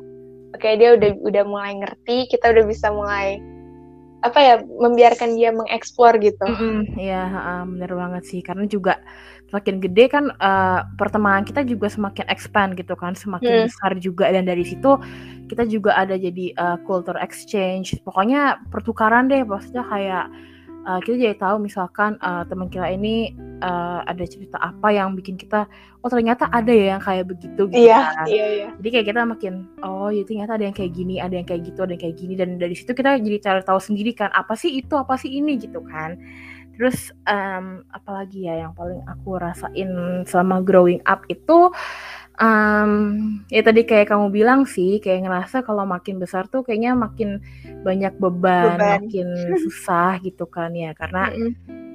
oke 0.57 0.61
okay, 0.61 0.73
dia 0.81 0.97
udah 0.97 1.11
udah 1.21 1.42
mulai 1.45 1.73
ngerti 1.76 2.31
kita 2.31 2.52
udah 2.52 2.64
bisa 2.64 2.88
mulai 2.92 3.40
apa 4.23 4.38
ya 4.38 4.54
membiarkan 4.62 5.35
dia 5.35 5.50
mengeksplor 5.50 6.14
gitu. 6.23 6.47
Iya, 6.95 7.23
mm 7.26 7.35
-hmm, 7.35 7.62
bener 7.75 7.90
banget 7.90 8.23
sih. 8.31 8.38
Karena 8.38 8.71
juga 8.71 9.02
semakin 9.50 9.83
gede 9.83 10.04
kan 10.09 10.25
uh, 10.38 10.87
pertemanan 10.95 11.42
kita 11.42 11.66
juga 11.66 11.90
semakin 11.90 12.31
expand 12.31 12.78
gitu 12.78 12.95
kan, 12.95 13.19
semakin 13.19 13.52
hmm. 13.52 13.64
besar 13.69 13.92
juga 13.99 14.31
dan 14.31 14.47
dari 14.47 14.62
situ 14.62 14.97
kita 15.50 15.66
juga 15.69 15.99
ada 15.99 16.14
jadi 16.14 16.54
uh, 16.54 16.78
culture 16.87 17.19
exchange. 17.19 17.99
Pokoknya 18.07 18.62
pertukaran 18.71 19.26
deh, 19.26 19.42
maksudnya 19.42 19.83
kayak 19.90 20.31
uh, 20.87 21.01
kita 21.03 21.17
jadi 21.19 21.37
tahu 21.39 21.62
misalkan 21.62 22.19
uh, 22.23 22.43
teman 22.47 22.67
kita 22.71 22.91
ini 22.91 23.35
uh, 23.62 24.03
ada 24.07 24.25
cerita 24.27 24.59
apa 24.59 24.91
yang 24.91 25.15
bikin 25.15 25.39
kita 25.39 25.67
oh 26.03 26.11
ternyata 26.11 26.51
ada 26.51 26.71
ya 26.71 26.99
yang 26.99 27.03
kayak 27.03 27.31
begitu 27.31 27.71
gitu 27.71 27.87
iya, 27.89 28.11
kan. 28.15 28.27
Iya, 28.27 28.47
iya. 28.51 28.69
Jadi 28.79 28.89
kayak 28.91 29.07
kita 29.15 29.21
makin 29.23 29.55
oh 29.87 30.11
ya 30.11 30.23
ternyata 30.27 30.59
ada 30.59 30.65
yang 30.67 30.77
kayak 30.77 30.93
gini, 30.93 31.15
ada 31.23 31.35
yang 31.39 31.47
kayak 31.47 31.62
gitu, 31.67 31.79
ada 31.83 31.93
yang 31.95 32.03
kayak 32.03 32.17
gini 32.19 32.35
dan 32.35 32.49
dari 32.59 32.75
situ 32.75 32.91
kita 32.93 33.19
jadi 33.23 33.39
cari 33.39 33.62
tahu 33.62 33.81
sendiri 33.81 34.12
kan 34.15 34.31
apa 34.35 34.55
sih 34.59 34.71
itu, 34.75 34.95
apa 34.99 35.15
sih 35.15 35.31
ini 35.31 35.59
gitu 35.59 35.81
kan. 35.87 36.19
Terus 36.73 37.12
um, 37.29 37.85
apalagi 37.93 38.49
ya 38.49 38.67
yang 38.67 38.73
paling 38.73 39.05
aku 39.05 39.37
rasain 39.39 39.91
selama 40.25 40.65
growing 40.65 41.05
up 41.05 41.23
itu 41.29 41.71
um, 42.42 42.92
ya 43.46 43.62
tadi 43.62 43.87
kayak 43.87 44.11
kamu 44.11 44.34
bilang 44.34 44.61
sih 44.66 44.99
kayak 44.99 45.25
ngerasa 45.25 45.62
kalau 45.62 45.87
makin 45.87 46.18
besar 46.18 46.50
tuh 46.50 46.66
kayaknya 46.66 46.99
makin 46.99 47.38
banyak 47.87 48.18
beban, 48.18 48.76
beban. 48.76 49.06
makin 49.06 49.28
susah 49.64 50.18
gitu 50.20 50.50
kan 50.50 50.75
ya 50.75 50.90
karena 50.99 51.30
mm 51.30 51.38
-hmm. 51.38 51.52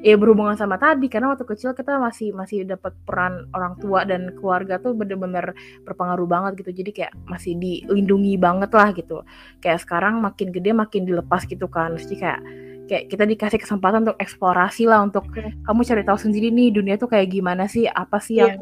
ya 0.07 0.15
berhubungan 0.15 0.55
sama 0.55 0.79
tadi 0.79 1.11
karena 1.11 1.35
waktu 1.35 1.43
kecil 1.43 1.75
kita 1.75 1.99
masih 1.99 2.31
masih 2.31 2.63
dapat 2.63 2.95
peran 3.03 3.51
orang 3.51 3.75
tua 3.83 4.07
dan 4.07 4.31
keluarga 4.39 4.79
tuh 4.79 4.95
bener-bener 4.95 5.51
berpengaruh 5.83 6.27
banget 6.29 6.63
gitu 6.63 6.71
jadi 6.71 6.91
kayak 6.95 7.13
masih 7.27 7.59
dilindungi 7.59 8.39
banget 8.39 8.71
lah 8.71 8.89
gitu 8.95 9.27
kayak 9.59 9.83
sekarang 9.83 10.23
makin 10.23 10.55
gede 10.55 10.71
makin 10.71 11.03
dilepas 11.03 11.43
gitu 11.43 11.67
kan 11.67 11.99
jadi 11.99 12.15
kayak 12.15 12.41
kayak 12.87 13.03
kita 13.11 13.27
dikasih 13.27 13.59
kesempatan 13.59 14.07
untuk 14.07 14.15
eksplorasi 14.15 14.87
lah 14.87 15.03
untuk 15.03 15.27
kamu 15.67 15.81
cari 15.83 16.07
tahu 16.07 16.15
sendiri 16.15 16.55
nih 16.55 16.71
dunia 16.71 16.95
tuh 16.95 17.11
kayak 17.11 17.35
gimana 17.35 17.67
sih 17.67 17.83
apa 17.83 18.23
sih 18.23 18.39
yeah. 18.39 18.55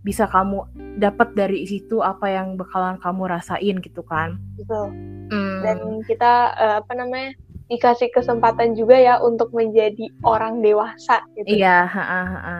Bisa 0.00 0.24
kamu 0.28 0.64
dapat 0.96 1.36
dari 1.36 1.68
situ 1.68 2.00
apa 2.00 2.32
yang 2.32 2.56
bakalan 2.56 2.96
kamu 3.00 3.28
rasain 3.28 3.76
gitu 3.84 4.00
kan 4.00 4.40
betul 4.56 4.88
hmm. 5.28 5.60
dan 5.60 5.78
kita 6.08 6.56
uh, 6.56 6.76
apa 6.80 6.92
namanya 6.96 7.36
dikasih 7.70 8.10
kesempatan 8.10 8.74
juga 8.74 8.98
ya 8.98 9.22
untuk 9.22 9.54
menjadi 9.54 10.10
orang 10.26 10.58
dewasa 10.58 11.22
gitu 11.38 11.46
iya 11.60 11.86
ha, 11.86 12.02
ha, 12.02 12.20
ha. 12.26 12.56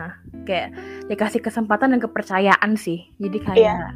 kayak 0.47 0.71
dikasih 1.11 1.43
kesempatan 1.43 1.97
dan 1.97 1.99
kepercayaan 1.99 2.79
sih 2.79 3.11
jadi 3.19 3.37
kayak 3.43 3.59
yeah. 3.59 3.91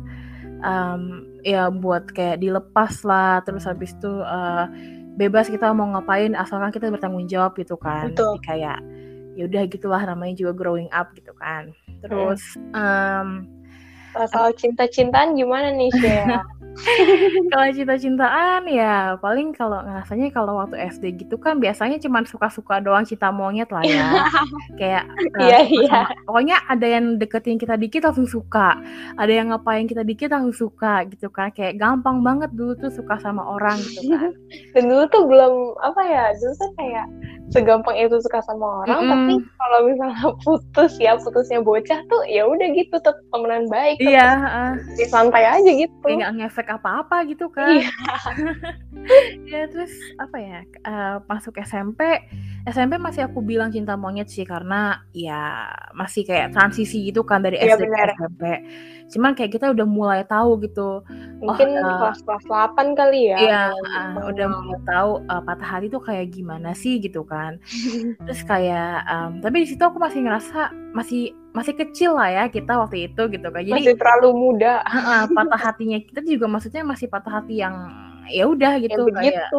um, 0.66 1.24
ya 1.46 1.72
buat 1.72 2.12
kayak 2.12 2.44
dilepas 2.44 3.06
lah 3.08 3.40
terus 3.48 3.64
habis 3.64 3.96
itu 3.96 4.12
uh, 4.12 4.68
bebas 5.16 5.48
kita 5.48 5.72
mau 5.72 5.88
ngapain 5.96 6.36
asalkan 6.36 6.76
kita 6.76 6.92
bertanggung 6.92 7.32
jawab 7.32 7.56
gitu 7.56 7.80
kan 7.80 8.12
Betul. 8.12 8.36
jadi 8.36 8.40
kayak 8.44 8.80
ya 9.36 9.46
udah 9.46 9.64
gitulah 9.68 10.02
namanya 10.02 10.34
juga 10.40 10.52
growing 10.56 10.90
up 10.96 11.12
gitu 11.14 11.36
kan. 11.38 11.76
Terus 12.02 12.42
um, 12.72 13.44
kalau 14.16 14.52
cinta-cintaan 14.56 15.36
gimana 15.36 15.76
nih 15.76 15.92
Shea? 16.00 16.40
kalau 17.52 17.68
cinta-cintaan 17.72 18.68
ya 18.68 19.16
paling 19.24 19.56
kalau 19.56 19.80
ngerasanya 19.80 20.28
kalau 20.36 20.60
waktu 20.60 20.76
SD 20.92 21.24
gitu 21.24 21.40
kan 21.40 21.60
biasanya 21.60 22.00
cuma 22.04 22.24
suka-suka 22.28 22.84
doang 22.84 23.08
cinta 23.08 23.32
monyet 23.32 23.72
lah 23.72 23.84
ya. 23.84 24.28
Kayak 24.80 25.04
uh, 25.40 25.40
iya, 25.40 25.60
iya. 25.68 26.00
pokoknya 26.28 26.60
ada 26.68 26.88
yang 26.88 27.16
deketin 27.16 27.60
kita 27.60 27.80
dikit 27.80 28.08
langsung 28.08 28.28
suka. 28.28 28.76
Ada 29.16 29.32
yang 29.32 29.56
ngapain 29.56 29.88
kita 29.88 30.04
dikit 30.04 30.32
langsung 30.32 30.72
suka 30.72 31.08
gitu 31.08 31.32
kan. 31.32 31.52
Kayak 31.56 31.80
gampang 31.80 32.24
banget 32.24 32.52
dulu 32.56 32.76
tuh 32.76 32.92
suka 32.92 33.20
sama 33.24 33.44
orang 33.44 33.80
gitu 33.80 34.12
kan. 34.12 34.32
Dan 34.76 34.84
dulu 34.92 35.04
tuh 35.12 35.24
belum 35.28 35.54
apa 35.80 36.02
ya 36.04 36.24
dulu 36.40 36.54
tuh 36.60 36.72
kayak 36.76 37.08
segampang 37.54 37.98
itu 38.02 38.18
suka 38.26 38.42
sama 38.42 38.86
orang 38.86 39.00
mm 39.00 39.06
-hmm. 39.06 39.12
tapi 39.14 39.34
kalau 39.62 39.80
misalnya 39.86 40.26
putus 40.46 40.94
ya 40.98 41.14
putusnya 41.20 41.60
bocah 41.62 42.00
tuh 42.10 42.22
ya 42.26 42.44
udah 42.50 42.68
gitu 42.74 42.96
tetap 42.98 43.18
temenan 43.30 43.70
baik 43.70 43.98
iya 44.02 44.30
uh, 44.42 44.74
ya, 44.98 45.06
santai 45.10 45.46
aja 45.46 45.70
gitu 45.70 46.06
nggak 46.06 46.34
ngefek 46.42 46.68
apa-apa 46.74 47.26
gitu 47.30 47.46
kan 47.54 47.78
iya. 47.78 47.90
ya 49.52 49.62
terus 49.70 49.94
apa 50.18 50.38
ya 50.42 50.60
uh, 50.90 51.16
masuk 51.30 51.58
SMP 51.62 52.02
SMP 52.66 52.98
masih 52.98 53.30
aku 53.30 53.46
bilang 53.46 53.70
cinta 53.70 53.94
monyet 53.94 54.26
sih 54.26 54.42
karena 54.42 55.06
ya 55.14 55.70
masih 55.94 56.26
kayak 56.26 56.54
transisi 56.54 57.14
gitu 57.14 57.22
kan 57.22 57.46
dari 57.46 57.62
SD 57.62 57.86
ke 57.86 57.98
SMP 58.18 58.44
cuman 59.06 59.38
kayak 59.38 59.54
kita 59.54 59.70
udah 59.70 59.86
mulai 59.86 60.26
tahu 60.26 60.58
gitu 60.66 61.06
mungkin 61.38 61.78
oh, 61.78 62.10
kelas 62.10 62.26
kelas 62.26 62.44
8 62.50 62.98
kali 62.98 63.30
ya 63.30 63.38
iya 63.38 63.64
uh, 63.70 64.26
udah 64.34 64.48
mulai 64.50 64.82
tahu 64.90 65.12
uh, 65.30 65.42
patah 65.46 65.70
hati 65.78 65.88
tuh 65.94 66.02
kayak 66.02 66.34
gimana 66.34 66.74
sih 66.74 66.98
gitu 66.98 67.22
kan. 67.22 67.62
Terus 68.26 68.42
kayak 68.46 69.06
um, 69.06 69.40
tapi 69.40 69.66
di 69.66 69.68
situ 69.70 69.82
aku 69.84 70.02
masih 70.02 70.26
ngerasa 70.26 70.74
masih 70.96 71.36
masih 71.54 71.74
kecil 71.78 72.18
lah 72.18 72.30
ya 72.32 72.44
kita 72.50 72.76
waktu 72.76 73.12
itu 73.12 73.22
gitu 73.30 73.48
kan. 73.52 73.62
Jadi 73.62 73.94
masih 73.94 73.98
terlalu 74.00 74.30
muda. 74.34 74.82
Uh, 74.88 75.26
patah 75.32 75.62
hatinya 75.62 75.98
kita 76.02 76.22
juga 76.26 76.46
maksudnya 76.50 76.84
masih 76.84 77.08
patah 77.08 77.42
hati 77.42 77.62
yang 77.62 77.76
ya 78.32 78.50
udah 78.50 78.82
gitu 78.82 79.06
ya, 79.22 79.22
kayak 79.22 79.50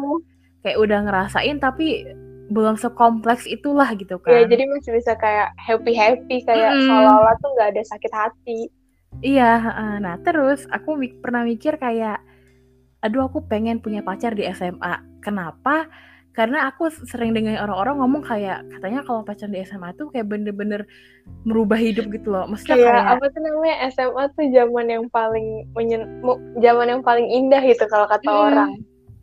kayak 0.66 0.78
udah 0.82 0.98
ngerasain 1.06 1.56
tapi 1.62 2.02
belum 2.46 2.78
sekompleks 2.78 3.44
itulah 3.46 3.90
gitu 3.98 4.22
kan. 4.22 4.32
Ya, 4.34 4.42
jadi 4.46 4.70
masih 4.70 4.94
bisa 4.94 5.18
kayak 5.18 5.50
happy-happy 5.58 6.46
kayak 6.46 6.72
mm. 6.78 6.86
seolah-olah 6.86 7.34
tuh 7.42 7.50
nggak 7.58 7.68
ada 7.74 7.82
sakit 7.82 8.12
hati. 8.14 8.60
Iya, 9.24 9.52
nah 10.02 10.20
terus 10.20 10.68
aku 10.68 11.00
pernah 11.24 11.40
mikir 11.46 11.80
kayak 11.80 12.20
aduh 13.00 13.28
aku 13.28 13.44
pengen 13.46 13.80
punya 13.80 14.04
pacar 14.04 14.34
di 14.34 14.44
SMA. 14.50 15.22
Kenapa? 15.22 15.88
Karena 16.36 16.68
aku 16.68 16.92
sering 16.92 17.32
dengar 17.32 17.64
orang-orang 17.64 17.96
ngomong 17.96 18.22
kayak 18.28 18.60
katanya 18.68 19.00
kalau 19.08 19.24
pacaran 19.24 19.56
di 19.56 19.64
SMA 19.64 19.96
tuh 19.96 20.12
kayak 20.12 20.28
bener-bener 20.28 20.84
merubah 21.48 21.80
hidup 21.80 22.12
gitu 22.12 22.28
loh. 22.28 22.44
Maksudnya 22.44 22.76
kayak, 22.76 22.92
kayak 22.92 23.14
apa 23.16 23.24
tuh 23.32 23.40
namanya 23.40 23.76
SMA 23.88 24.24
tuh 24.36 24.44
zaman 24.52 24.86
yang 24.92 25.04
paling 25.08 25.46
menyen 25.72 26.02
zaman 26.60 26.86
yang 26.92 27.00
paling 27.00 27.24
indah 27.24 27.62
gitu 27.64 27.88
kalau 27.88 28.04
kata 28.04 28.28
hmm, 28.28 28.44
orang. 28.52 28.70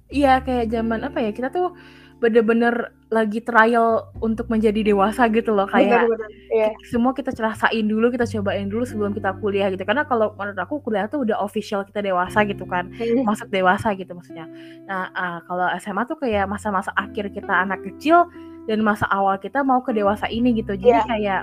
Iya, 0.09 0.41
kayak 0.41 0.73
zaman 0.73 0.99
apa 1.05 1.19
ya? 1.21 1.31
Kita 1.37 1.53
tuh 1.53 1.77
bener-bener 2.17 2.95
lagi 3.13 3.45
trial 3.45 4.09
untuk 4.17 4.49
menjadi 4.49 4.81
dewasa 4.81 5.29
gitu 5.29 5.53
loh 5.53 5.69
kayak 5.69 6.09
bener, 6.09 6.17
bener. 6.17 6.29
Yeah. 6.49 6.73
semua 6.89 7.13
kita 7.13 7.29
cerasain 7.29 7.85
dulu 7.85 8.09
kita 8.09 8.25
cobain 8.25 8.65
dulu 8.65 8.81
sebelum 8.89 9.13
kita 9.13 9.37
kuliah 9.37 9.69
gitu 9.69 9.85
karena 9.85 10.01
kalau 10.09 10.33
menurut 10.33 10.57
aku 10.57 10.81
kuliah 10.81 11.05
tuh 11.05 11.21
udah 11.21 11.37
official 11.45 11.85
kita 11.85 12.01
dewasa 12.01 12.41
gitu 12.49 12.65
kan 12.65 12.89
hmm. 12.89 13.21
masuk 13.21 13.53
dewasa 13.53 13.93
gitu 13.93 14.17
maksudnya 14.17 14.49
nah 14.89 15.13
uh, 15.13 15.39
kalau 15.45 15.69
SMA 15.77 16.03
tuh 16.09 16.17
kayak 16.17 16.49
masa-masa 16.49 16.89
akhir 16.97 17.29
kita 17.29 17.53
anak 17.53 17.85
kecil 17.85 18.25
dan 18.65 18.81
masa 18.81 19.05
awal 19.13 19.37
kita 19.37 19.61
mau 19.61 19.85
ke 19.85 19.93
dewasa 19.93 20.25
ini 20.25 20.57
gitu 20.57 20.73
jadi 20.73 21.05
yeah. 21.05 21.05
kayak 21.05 21.41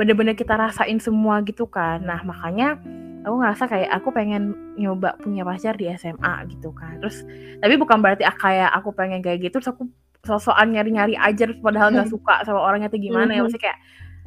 bener-bener 0.00 0.32
kita 0.32 0.56
rasain 0.56 0.96
semua 0.96 1.44
gitu 1.44 1.68
kan 1.68 2.00
nah 2.00 2.24
makanya 2.24 2.80
aku 3.28 3.34
ngerasa 3.44 3.64
kayak 3.68 3.90
aku 3.92 4.08
pengen 4.14 4.56
nyoba 4.78 5.18
punya 5.20 5.42
pacar 5.42 5.74
di 5.74 5.90
SMA 5.98 6.48
gitu 6.54 6.70
kan 6.72 7.02
terus 7.02 7.26
tapi 7.58 7.74
bukan 7.76 7.98
berarti 7.98 8.24
kayak 8.24 8.70
aku 8.72 8.94
pengen 8.94 9.20
kayak 9.20 9.44
gitu 9.44 9.58
terus 9.58 9.68
aku 9.74 9.90
sosokan 10.26 10.74
nyari-nyari 10.74 11.14
aja 11.14 11.46
padahal 11.62 11.94
nggak 11.94 12.10
suka 12.14 12.42
sama 12.46 12.60
orangnya 12.62 12.90
tuh 12.90 13.00
gimana 13.00 13.34
ya 13.34 13.42
maksudnya 13.44 13.70
kayak 13.70 13.78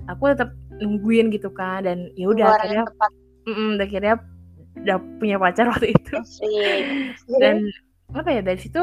aku 0.10 0.24
tetap 0.34 0.50
nungguin 0.82 1.30
gitu 1.30 1.50
kan 1.54 1.86
dan 1.86 2.10
ya 2.18 2.26
udah 2.32 2.58
akhirnya 2.58 2.84
mm 3.46 3.54
-mm, 3.54 3.70
akhirnya 3.78 4.16
udah 4.82 4.98
punya 5.20 5.36
pacar 5.38 5.68
waktu 5.68 5.94
itu. 5.94 6.16
Dan 7.42 7.68
apa 8.12 8.30
ya 8.32 8.42
dari 8.44 8.60
situ 8.60 8.82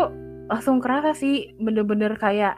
langsung 0.48 0.80
kerasa 0.80 1.12
sih 1.12 1.52
bener-bener 1.60 2.16
kayak 2.16 2.56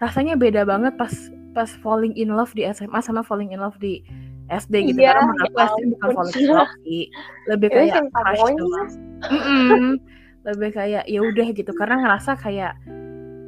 rasanya 0.00 0.36
beda 0.36 0.64
banget 0.64 0.96
pas 0.96 1.12
pas 1.52 1.68
falling 1.84 2.16
in 2.16 2.32
love 2.32 2.52
di 2.56 2.64
SMA 2.72 3.00
sama 3.04 3.20
falling 3.20 3.52
in 3.52 3.60
love 3.60 3.76
di 3.76 4.00
SD 4.48 4.92
gitu 4.92 5.04
iya, 5.04 5.14
karena 5.14 5.30
menurut 5.30 5.44
aku 5.46 5.58
SD 5.60 5.80
bukan 5.94 6.08
falling 6.16 6.36
in 6.36 6.50
love 6.50 6.74
sih. 6.84 7.04
Lebih 7.48 7.68
kayak 7.70 8.02
crush 8.10 8.42
doang. 8.56 8.88
Lebih 10.40 10.70
kayak 10.72 11.04
ya 11.04 11.20
udah 11.20 11.46
gitu 11.52 11.72
karena 11.76 11.96
ngerasa 12.00 12.32
kayak 12.40 12.72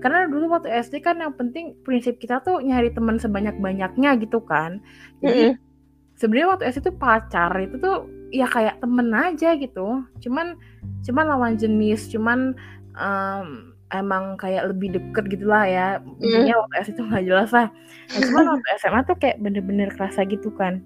karena 0.03 0.27
dulu 0.27 0.51
waktu 0.51 0.69
SD 0.83 0.99
kan 0.99 1.23
yang 1.23 1.31
penting 1.39 1.79
prinsip 1.87 2.19
kita 2.19 2.43
tuh 2.43 2.59
nyari 2.59 2.91
teman 2.91 3.23
sebanyak 3.23 3.55
banyaknya 3.63 4.19
gitu 4.19 4.43
kan. 4.43 4.83
Jadi 5.23 5.55
mm 5.55 5.55
-hmm. 5.55 6.19
sebenarnya 6.19 6.49
waktu 6.51 6.65
SD 6.75 6.91
tuh 6.91 6.97
pacar 6.99 7.55
itu 7.63 7.79
tuh 7.79 8.11
ya 8.35 8.51
kayak 8.51 8.83
temen 8.83 9.15
aja 9.15 9.55
gitu. 9.55 10.03
Cuman 10.19 10.59
cuman 11.07 11.25
lawan 11.31 11.55
jenis 11.55 12.11
cuman 12.11 12.59
um, 12.99 13.71
emang 13.95 14.35
kayak 14.43 14.75
lebih 14.75 14.99
deket 14.99 15.39
gitulah 15.39 15.63
ya. 15.71 16.03
Intinya 16.19 16.59
mm. 16.59 16.61
waktu 16.67 16.75
SD 16.83 16.93
tuh 16.99 17.07
nggak 17.07 17.25
jelas 17.31 17.51
lah. 17.55 17.69
Nah, 18.11 18.21
cuman 18.27 18.45
waktu 18.59 18.69
SMA 18.83 19.01
tuh 19.07 19.17
kayak 19.23 19.39
bener-bener 19.39 19.89
kerasa 19.95 20.27
gitu 20.27 20.51
kan. 20.59 20.83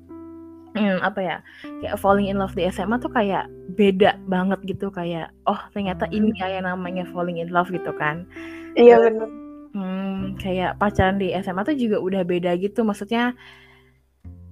Hmm, 0.77 1.01
apa 1.01 1.25
ya 1.25 1.37
kayak 1.81 1.97
falling 1.97 2.29
in 2.29 2.37
love 2.37 2.53
di 2.53 2.69
SMA 2.69 3.01
tuh 3.01 3.09
kayak 3.09 3.49
beda 3.81 4.21
banget 4.29 4.61
gitu. 4.69 4.93
Kayak 4.93 5.33
oh 5.49 5.57
ternyata 5.73 6.05
ini 6.13 6.37
ya 6.37 6.61
yang 6.61 6.69
namanya 6.69 7.09
falling 7.17 7.41
in 7.41 7.49
love 7.49 7.73
gitu 7.73 7.97
kan 7.97 8.29
iya 8.77 9.01
benar 9.01 9.29
hmm, 9.77 10.41
kayak 10.41 10.81
pacaran 10.81 11.21
di 11.21 11.37
SMA 11.45 11.63
tuh 11.69 11.77
juga 11.77 12.01
udah 12.01 12.23
beda 12.25 12.57
gitu. 12.57 12.81
Maksudnya 12.83 13.37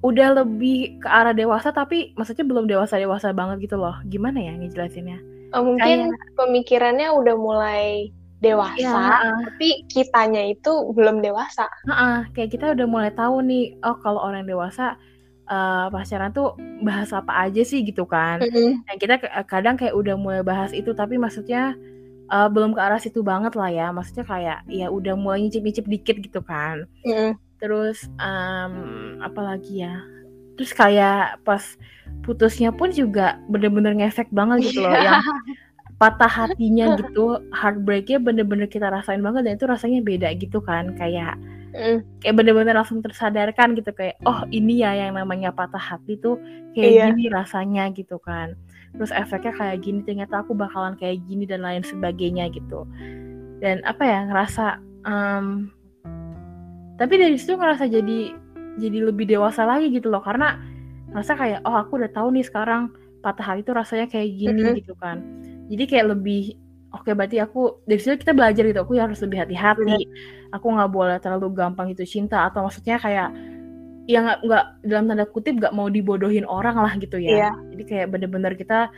udah 0.04 0.45
lebih 0.45 1.00
ke 1.00 1.09
arah 1.09 1.33
dewasa 1.33 1.73
tapi 1.73 2.12
maksudnya 2.12 2.45
belum 2.45 2.69
dewasa 2.69 3.00
dewasa 3.00 3.33
banget 3.33 3.64
gitu 3.64 3.81
loh. 3.81 3.97
Gimana 4.04 4.45
ya 4.45 4.52
ngejelasinnya? 4.52 5.19
Oh, 5.57 5.64
mungkin 5.64 6.12
kayak, 6.12 6.35
pemikirannya 6.37 7.09
udah 7.14 7.35
mulai 7.38 8.12
dewasa 8.43 8.76
ya, 8.76 9.33
tapi 9.49 9.88
kitanya 9.88 10.52
itu 10.52 10.93
belum 10.93 11.25
dewasa. 11.25 11.64
Uh, 11.88 11.93
uh, 11.95 12.19
kayak 12.37 12.52
kita 12.52 12.76
udah 12.76 12.85
mulai 12.85 13.09
tahu 13.16 13.40
nih 13.40 13.73
oh 13.81 13.97
kalau 14.04 14.21
orang 14.21 14.45
dewasa 14.45 15.00
uh, 15.49 15.88
pacaran 15.88 16.35
tuh 16.37 16.52
bahas 16.85 17.09
apa 17.16 17.49
aja 17.49 17.64
sih 17.64 17.81
gitu 17.87 18.04
kan. 18.04 18.45
Mm-hmm. 18.45 18.71
Nah, 18.85 18.95
kita 19.00 19.14
kadang 19.49 19.81
kayak 19.81 19.97
udah 19.97 20.21
mulai 20.21 20.43
bahas 20.45 20.76
itu 20.76 20.93
tapi 20.93 21.16
maksudnya 21.16 21.73
uh, 22.31 22.49
belum 22.49 22.73
ke 22.73 22.81
arah 22.81 23.00
situ 23.00 23.21
banget 23.21 23.57
lah 23.57 23.71
ya. 23.73 23.90
Maksudnya 23.90 24.25
kayak 24.25 24.59
ya 24.71 24.88
udah 24.88 25.14
mulai 25.19 25.45
nyicip-nyicip 25.49 25.87
dikit 25.88 26.16
gitu 26.21 26.40
kan. 26.45 26.88
Mm-hmm. 27.04 27.37
Terus 27.61 28.09
um, 28.21 28.75
apa 29.25 29.40
lagi 29.40 29.85
ya? 29.85 30.00
Terus 30.54 30.71
kayak 30.71 31.43
pas 31.43 31.62
putusnya 32.23 32.71
pun 32.71 32.93
juga 32.95 33.40
bener-bener 33.50 33.93
ngefek 33.99 34.31
banget 34.31 34.71
gitu 34.71 34.87
loh 34.87 34.95
yang 34.95 35.21
patah 36.00 36.31
hatinya 36.31 36.99
gitu, 36.99 37.38
heartbreaknya 37.54 38.19
bener-bener 38.19 38.66
kita 38.66 38.90
rasain 38.90 39.23
banget 39.23 39.47
dan 39.47 39.54
itu 39.57 39.66
rasanya 39.66 40.00
beda 40.02 40.28
gitu 40.37 40.59
kan 40.59 40.93
kayak 40.99 41.38
mm. 41.75 42.02
kayak 42.23 42.35
bener-bener 42.35 42.75
langsung 42.75 42.99
tersadarkan 43.02 43.78
gitu 43.78 43.95
kayak 43.95 44.19
oh 44.26 44.43
ini 44.50 44.83
ya 44.83 44.95
yang 44.95 45.14
namanya 45.14 45.54
patah 45.54 45.81
hati 45.81 46.19
tuh 46.19 46.38
kayak 46.75 46.90
iya. 46.90 47.04
gini 47.11 47.31
rasanya 47.31 47.90
gitu 47.95 48.19
kan 48.19 48.59
terus 48.94 49.10
efeknya 49.10 49.52
kayak 49.54 49.82
gini 49.82 50.00
ternyata 50.06 50.46
aku 50.46 50.54
bakalan 50.54 50.94
kayak 50.94 51.22
gini 51.26 51.44
dan 51.44 51.66
lain 51.66 51.82
sebagainya 51.82 52.50
gitu. 52.54 52.86
Dan 53.58 53.82
apa 53.82 54.02
ya 54.06 54.20
ngerasa 54.30 54.78
um, 55.02 55.70
tapi 56.94 57.14
dari 57.18 57.34
situ 57.34 57.58
ngerasa 57.58 57.90
jadi 57.90 58.34
jadi 58.78 58.98
lebih 59.10 59.26
dewasa 59.26 59.66
lagi 59.66 59.90
gitu 59.90 60.10
loh. 60.10 60.22
Karena 60.22 60.58
ngerasa 61.10 61.32
kayak 61.34 61.60
oh 61.66 61.74
aku 61.74 61.98
udah 61.98 62.10
tahu 62.10 62.34
nih 62.34 62.46
sekarang 62.46 62.94
patah 63.22 63.54
hati 63.54 63.60
tuh 63.66 63.74
rasanya 63.74 64.06
kayak 64.06 64.30
gini 64.30 64.62
mm 64.62 64.66
-hmm. 64.70 64.78
gitu 64.82 64.94
kan. 64.98 65.16
Jadi 65.70 65.84
kayak 65.90 66.06
lebih 66.14 66.54
oke 66.94 67.10
berarti 67.10 67.42
aku 67.42 67.82
dari 67.90 67.98
situ 67.98 68.14
kita 68.22 68.30
belajar 68.30 68.62
gitu 68.62 68.78
aku 68.78 68.94
harus 68.94 69.18
lebih 69.26 69.42
hati-hati. 69.42 70.06
Aku 70.54 70.70
nggak 70.70 70.90
boleh 70.94 71.18
terlalu 71.18 71.50
gampang 71.50 71.90
itu 71.90 72.06
cinta 72.06 72.46
atau 72.46 72.62
maksudnya 72.62 72.94
kayak 73.02 73.34
ya 74.04 74.20
nggak 74.20 74.38
nggak 74.44 74.64
dalam 74.84 75.04
tanda 75.08 75.25
kutip 75.28 75.56
nggak 75.56 75.75
mau 75.76 75.88
dibodohin 75.88 76.44
orang 76.44 76.76
lah 76.76 76.92
gitu 77.00 77.16
ya. 77.16 77.49
Yeah. 77.49 77.54
jadi 77.73 77.82
kayak 77.88 78.08
bener-bener 78.12 78.52
kita 78.56 78.92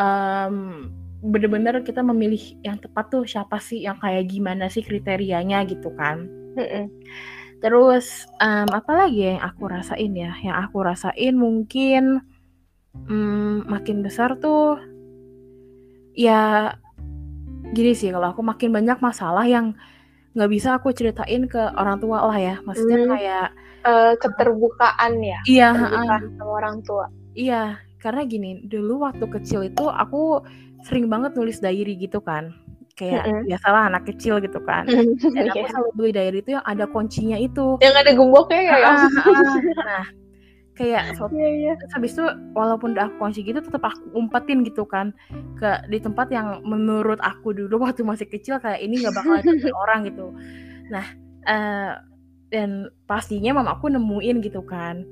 um, 0.00 0.88
bener-bener 1.24 1.80
kita 1.80 2.04
memilih 2.04 2.60
yang 2.60 2.76
tepat 2.76 3.08
tuh 3.08 3.24
siapa 3.24 3.56
sih 3.56 3.84
yang 3.84 3.96
kayak 3.96 4.28
gimana 4.28 4.68
sih 4.68 4.84
kriterianya 4.84 5.64
gitu 5.64 5.88
kan. 5.96 6.28
Terus 7.64 8.28
um, 8.44 8.68
apa 8.68 8.92
lagi 8.92 9.32
yang 9.32 9.40
aku 9.40 9.72
rasain 9.72 10.12
ya? 10.12 10.36
Yang 10.44 10.56
aku 10.68 10.76
rasain 10.84 11.34
mungkin 11.40 12.20
um, 13.08 13.64
makin 13.64 14.04
besar 14.04 14.36
tuh 14.36 14.76
ya 16.12 16.76
gini 17.72 17.96
sih 17.96 18.12
kalau 18.12 18.36
aku 18.36 18.44
makin 18.44 18.70
banyak 18.70 19.00
masalah 19.00 19.48
yang 19.48 19.72
nggak 20.36 20.50
bisa 20.52 20.76
aku 20.76 20.92
ceritain 20.92 21.48
ke 21.48 21.62
orang 21.80 21.96
tua 22.04 22.28
lah 22.28 22.36
ya. 22.36 22.60
Maksudnya 22.68 23.00
hmm. 23.00 23.10
kayak 23.16 23.48
uh, 23.84 24.14
keterbukaan 24.18 25.12
ya 25.20 25.40
iya 25.46 25.68
keterbukaan 25.72 26.22
uh, 26.24 26.34
sama 26.40 26.52
orang 26.58 26.76
tua. 26.82 27.06
Iya 27.34 27.78
karena 28.00 28.22
gini 28.28 28.50
dulu 28.68 29.08
waktu 29.08 29.24
kecil 29.28 29.64
itu 29.64 29.88
aku 29.88 30.44
sering 30.84 31.08
banget 31.08 31.32
nulis 31.36 31.60
diary 31.60 31.96
gitu 31.96 32.20
kan. 32.20 32.52
Kayak 32.94 33.26
mm-hmm. 33.26 33.44
biasalah 33.50 33.82
anak 33.90 34.02
kecil 34.06 34.38
gitu 34.38 34.60
kan. 34.62 34.86
Dan 35.34 35.50
aku 35.50 35.66
selalu 35.66 35.90
beli 35.96 36.10
diary 36.14 36.38
itu 36.44 36.54
yang 36.54 36.66
ada 36.68 36.84
kuncinya 36.86 37.40
itu. 37.40 37.80
Yang 37.82 37.94
ada 38.06 38.10
gemboknya 38.14 38.60
ya, 38.62 38.76
ya? 38.78 38.92
nah 39.82 40.04
kayak 40.74 41.14
so, 41.14 41.30
yeah, 41.30 41.70
yeah. 41.70 41.76
habis 41.94 42.18
itu 42.18 42.26
walaupun 42.52 42.98
udah 42.98 43.06
aku 43.06 43.16
kunci 43.22 43.46
gitu 43.46 43.62
tetap 43.62 43.86
aku 43.86 44.10
umpetin 44.18 44.66
gitu 44.66 44.82
kan 44.82 45.14
ke 45.54 45.86
di 45.86 46.02
tempat 46.02 46.34
yang 46.34 46.66
menurut 46.66 47.22
aku 47.22 47.54
dulu 47.54 47.86
waktu 47.86 48.02
masih 48.02 48.26
kecil 48.26 48.58
kayak 48.58 48.82
ini 48.82 48.98
nggak 48.98 49.14
bakal 49.14 49.38
ada 49.38 49.54
orang 49.86 50.00
gitu. 50.10 50.34
Nah 50.90 51.06
uh, 51.46 51.92
dan 52.54 52.86
pastinya 53.10 53.58
mama 53.58 53.74
aku 53.74 53.90
nemuin 53.90 54.38
gitu 54.46 54.62
kan. 54.62 55.02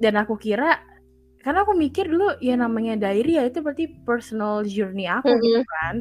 Dan 0.00 0.16
aku 0.16 0.40
kira 0.40 0.80
karena 1.44 1.62
aku 1.62 1.76
mikir 1.76 2.08
dulu 2.08 2.34
ya 2.42 2.58
namanya 2.58 2.98
diary 2.98 3.38
ya 3.38 3.46
itu 3.46 3.62
berarti 3.62 3.86
personal 4.02 4.66
journey 4.66 5.06
aku 5.06 5.28
mm 5.28 5.36
-hmm. 5.36 5.44
gitu 5.44 5.62
kan. 5.68 5.94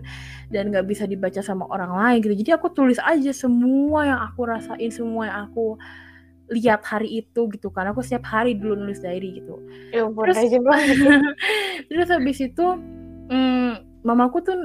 Dan 0.47 0.71
nggak 0.71 0.87
bisa 0.87 1.03
dibaca 1.03 1.43
sama 1.43 1.67
orang 1.67 1.91
lain 1.91 2.23
gitu. 2.23 2.35
Jadi 2.39 2.51
aku 2.55 2.71
tulis 2.71 3.03
aja 3.03 3.35
semua 3.35 4.07
yang 4.07 4.19
aku 4.23 4.47
rasain 4.47 4.87
semua 4.87 5.27
yang 5.27 5.37
aku 5.51 5.75
lihat 6.55 6.79
hari 6.87 7.19
itu 7.19 7.51
gitu 7.51 7.67
kan. 7.67 7.91
Aku 7.91 7.99
setiap 7.99 8.23
hari 8.31 8.55
dulu 8.55 8.79
nulis 8.79 9.03
diary 9.03 9.43
gitu. 9.43 9.59
Ya, 9.91 10.07
terus 10.07 10.39
terus 11.91 12.07
habis 12.07 12.39
itu 12.39 12.65
hmm, 13.27 13.83
mamaku 14.07 14.39
tuh 14.39 14.55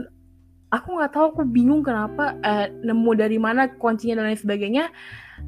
aku 0.71 0.89
nggak 1.03 1.13
tahu 1.13 1.25
aku 1.35 1.43
bingung 1.51 1.83
kenapa 1.83 2.39
eh, 2.41 2.71
nemu 2.71 3.11
dari 3.19 3.43
mana 3.43 3.75
kuncinya 3.75 4.23
dan 4.23 4.31
lain 4.31 4.39
sebagainya 4.39 4.85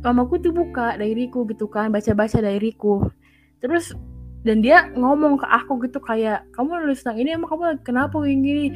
mamaku 0.02 0.40
tuh 0.40 0.52
buka 0.52 0.96
diaryku 0.98 1.46
gitu 1.48 1.68
kan 1.70 1.92
baca-baca 1.92 2.40
diaryku. 2.40 3.06
Terus 3.60 3.94
dan 4.44 4.60
dia 4.60 4.92
ngomong 4.92 5.40
ke 5.40 5.46
aku 5.48 5.80
gitu 5.88 5.98
kayak 6.04 6.44
kamu 6.52 6.84
nulis 6.84 7.00
tentang 7.00 7.18
ini 7.24 7.32
emang 7.32 7.48
kamu 7.48 7.80
kenapa 7.80 8.20
gini, 8.24 8.40
gini? 8.44 8.66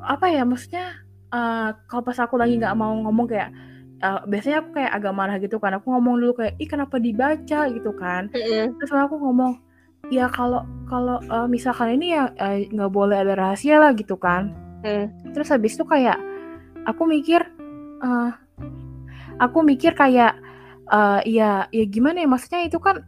Apa 0.00 0.32
ya 0.32 0.48
maksudnya 0.48 0.96
uh, 1.34 1.76
kalau 1.84 2.02
pas 2.04 2.16
aku 2.16 2.40
lagi 2.40 2.56
nggak 2.56 2.72
mau 2.72 2.96
ngomong 3.04 3.28
kayak 3.28 3.52
uh, 4.00 4.24
biasanya 4.24 4.64
aku 4.64 4.80
kayak 4.80 4.92
agak 4.96 5.12
marah 5.12 5.36
gitu 5.36 5.60
kan. 5.60 5.76
Aku 5.76 5.92
ngomong 5.92 6.16
dulu 6.16 6.32
kayak 6.40 6.56
ih 6.56 6.68
kenapa 6.68 6.96
dibaca? 6.96 7.60
gitu 7.68 7.92
kan. 7.92 8.32
Mm-hmm. 8.32 8.80
terus 8.80 8.90
aku 8.96 9.20
ngomong 9.20 9.60
ya 10.08 10.32
kalau 10.32 10.64
kalau 10.88 11.20
uh, 11.28 11.44
misalkan 11.44 12.00
ini 12.00 12.16
ya 12.16 12.32
nggak 12.72 12.90
uh, 12.90 12.94
boleh 12.94 13.20
ada 13.20 13.36
rahasia 13.36 13.76
lah 13.76 13.92
gitu 13.92 14.16
kan. 14.16 14.56
Mm. 14.80 15.36
terus 15.36 15.52
habis 15.52 15.76
itu 15.76 15.84
kayak 15.84 16.16
aku 16.88 17.04
mikir 17.04 17.44
uh, 18.00 18.32
aku 19.40 19.64
mikir 19.64 19.96
kayak 19.96 20.36
uh, 20.92 21.24
ya 21.24 21.64
ya 21.72 21.84
gimana 21.88 22.20
ya 22.20 22.28
maksudnya 22.28 22.68
itu 22.68 22.76
kan 22.76 23.00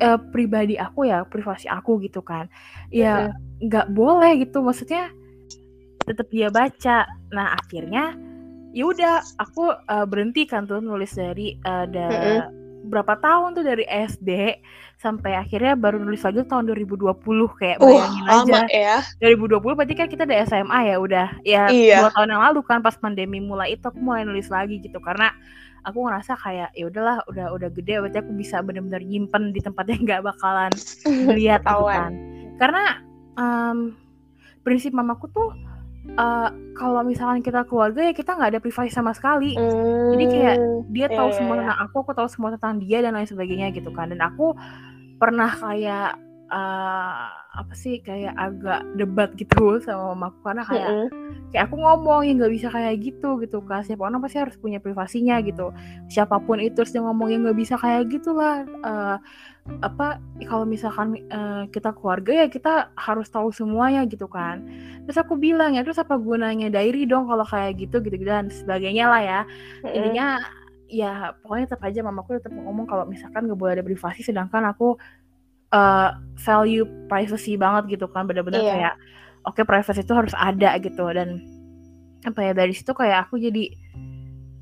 uh, 0.00 0.18
pribadi 0.32 0.80
aku 0.80 1.06
ya 1.06 1.28
privasi 1.28 1.68
aku 1.68 2.00
gitu 2.00 2.24
kan 2.24 2.48
ya 2.88 3.30
nggak 3.60 3.86
mm-hmm. 3.92 3.98
boleh 3.98 4.32
gitu 4.40 4.64
maksudnya 4.64 5.12
tetap 6.08 6.30
dia 6.32 6.48
baca 6.48 7.04
nah 7.34 7.52
akhirnya 7.58 8.16
ya 8.72 8.84
udah 8.88 9.14
aku 9.40 9.72
uh, 9.72 10.06
berhenti 10.08 10.48
kan 10.48 10.64
tuh 10.64 10.80
nulis 10.80 11.12
dari 11.12 11.58
uh, 11.66 11.84
da 11.84 12.06
mm-hmm. 12.08 12.40
berapa 12.86 13.18
tahun 13.18 13.58
tuh 13.58 13.64
dari 13.66 13.84
SD 13.84 14.62
sampai 14.96 15.36
akhirnya 15.36 15.76
baru 15.76 16.00
nulis 16.00 16.24
lagi 16.24 16.40
tahun 16.48 16.72
2020 16.72 17.20
kayak 17.60 17.76
bayangin 17.84 18.24
uh, 18.24 18.36
aja 18.40 18.60
ya. 18.72 18.96
2020 19.20 19.60
berarti 19.60 19.94
kan 19.98 20.08
kita 20.08 20.24
udah 20.24 20.38
SMA 20.48 20.80
ya 20.88 20.96
udah 20.96 21.28
ya 21.44 21.62
iya. 21.68 21.98
dua 22.00 22.10
tahun 22.16 22.32
yang 22.32 22.42
lalu 22.48 22.60
kan 22.64 22.80
pas 22.80 22.96
pandemi 22.96 23.42
mulai 23.42 23.76
itu 23.76 23.84
aku 23.84 24.00
mulai 24.00 24.24
nulis 24.24 24.48
lagi 24.48 24.80
gitu 24.80 24.96
karena 25.04 25.36
aku 25.86 25.98
ngerasa 26.02 26.34
kayak 26.34 26.74
ya 26.74 26.84
udahlah 26.90 27.22
udah 27.30 27.54
udah 27.54 27.70
gede 27.70 28.02
berarti 28.02 28.18
aku 28.18 28.32
bisa 28.34 28.58
benar-benar 28.58 29.06
nyimpen 29.06 29.54
di 29.54 29.62
tempat 29.62 29.86
yang 29.86 30.02
nggak 30.02 30.22
bakalan 30.26 30.72
lihat 31.38 31.62
gitu 31.62 31.86
kan. 31.86 32.12
Karena 32.58 32.84
um, 33.38 33.94
prinsip 34.66 34.90
mamaku 34.90 35.30
tuh 35.30 35.54
uh, 36.18 36.50
kalau 36.74 37.06
misalkan 37.06 37.38
kita 37.38 37.62
keluarga 37.70 38.02
ya 38.02 38.12
kita 38.12 38.34
nggak 38.34 38.58
ada 38.58 38.60
privasi 38.60 38.90
sama 38.90 39.14
sekali. 39.14 39.54
Mm, 39.54 40.10
jadi 40.12 40.24
kayak 40.26 40.56
dia 40.90 41.06
tahu 41.14 41.30
yeah, 41.30 41.36
semua 41.38 41.54
iya, 41.54 41.62
iya. 41.62 41.62
tentang 41.62 41.78
aku 41.86 41.96
aku 42.02 42.12
tahu 42.18 42.28
semua 42.28 42.50
tentang 42.58 42.74
dia 42.82 42.98
dan 42.98 43.14
lain 43.14 43.30
sebagainya 43.30 43.70
gitu 43.70 43.94
kan. 43.94 44.10
Dan 44.10 44.18
aku 44.18 44.58
pernah 45.22 45.54
kayak 45.54 46.25
uh, 46.50 47.26
apa 47.32 47.72
sih 47.72 47.98
kayak 48.04 48.34
agak 48.36 48.82
debat 48.94 49.30
gitu 49.34 49.78
sama 49.82 50.14
mamaku. 50.14 50.38
Karena 50.44 50.62
kayak 50.66 50.88
mm 50.88 50.96
-hmm. 50.96 51.08
kayak 51.50 51.64
aku 51.70 51.76
ngomong 51.80 52.20
ya 52.26 52.32
nggak 52.36 52.52
bisa 52.54 52.68
kayak 52.70 52.94
gitu 53.02 53.28
gitu 53.42 53.58
kan. 53.64 53.82
Siapa 53.82 54.02
orang 54.06 54.20
pasti 54.22 54.38
harus 54.42 54.56
punya 54.58 54.78
privasinya 54.78 55.40
gitu. 55.42 55.72
Siapa 56.10 56.36
pun 56.42 56.58
itu 56.62 56.82
dia 56.86 57.02
ngomong 57.02 57.28
ya 57.32 57.36
nggak 57.42 57.58
bisa 57.58 57.74
kayak 57.78 58.10
gitulah. 58.12 58.66
Uh, 58.82 59.16
apa 59.82 60.22
kalau 60.46 60.62
misalkan 60.62 61.18
uh, 61.34 61.66
kita 61.74 61.90
keluarga 61.90 62.44
ya 62.44 62.46
kita 62.46 62.94
harus 62.94 63.26
tahu 63.30 63.50
semuanya 63.50 64.06
gitu 64.06 64.30
kan. 64.30 64.62
Terus 65.06 65.18
aku 65.18 65.34
bilang 65.34 65.74
ya 65.74 65.82
terus 65.82 65.98
apa 65.98 66.14
gunanya 66.18 66.70
diary 66.70 67.06
dong 67.06 67.26
kalau 67.26 67.42
kayak 67.42 67.78
gitu 67.78 67.98
gitu, 68.02 68.18
-gitu 68.18 68.30
dan 68.30 68.46
sebagainya 68.50 69.06
lah 69.10 69.22
ya. 69.22 69.40
Intinya 69.82 70.38
ya 70.86 71.34
pokoknya 71.42 71.66
tetap 71.66 71.82
aja 71.82 72.00
mamaku 72.06 72.38
tetap 72.38 72.54
ngomong 72.54 72.86
kalau 72.86 73.04
misalkan 73.10 73.50
nggak 73.50 73.58
boleh 73.58 73.74
ada 73.78 73.84
privasi 73.86 74.22
sedangkan 74.22 74.70
aku 74.70 74.94
uh, 75.72 76.14
value 76.42 76.86
privacy 77.10 77.58
banget 77.58 77.98
gitu 77.98 78.06
kan 78.10 78.28
bener-bener 78.28 78.62
yeah. 78.62 78.72
kayak 78.74 78.94
oke 79.46 79.56
okay, 79.56 79.64
privacy 79.64 80.02
itu 80.02 80.14
harus 80.14 80.34
ada 80.36 80.76
gitu. 80.78 81.06
Dan 81.10 81.42
apa 82.26 82.42
ya 82.42 82.52
dari 82.52 82.74
situ 82.74 82.90
kayak 82.90 83.30
aku 83.30 83.38
jadi 83.38 83.70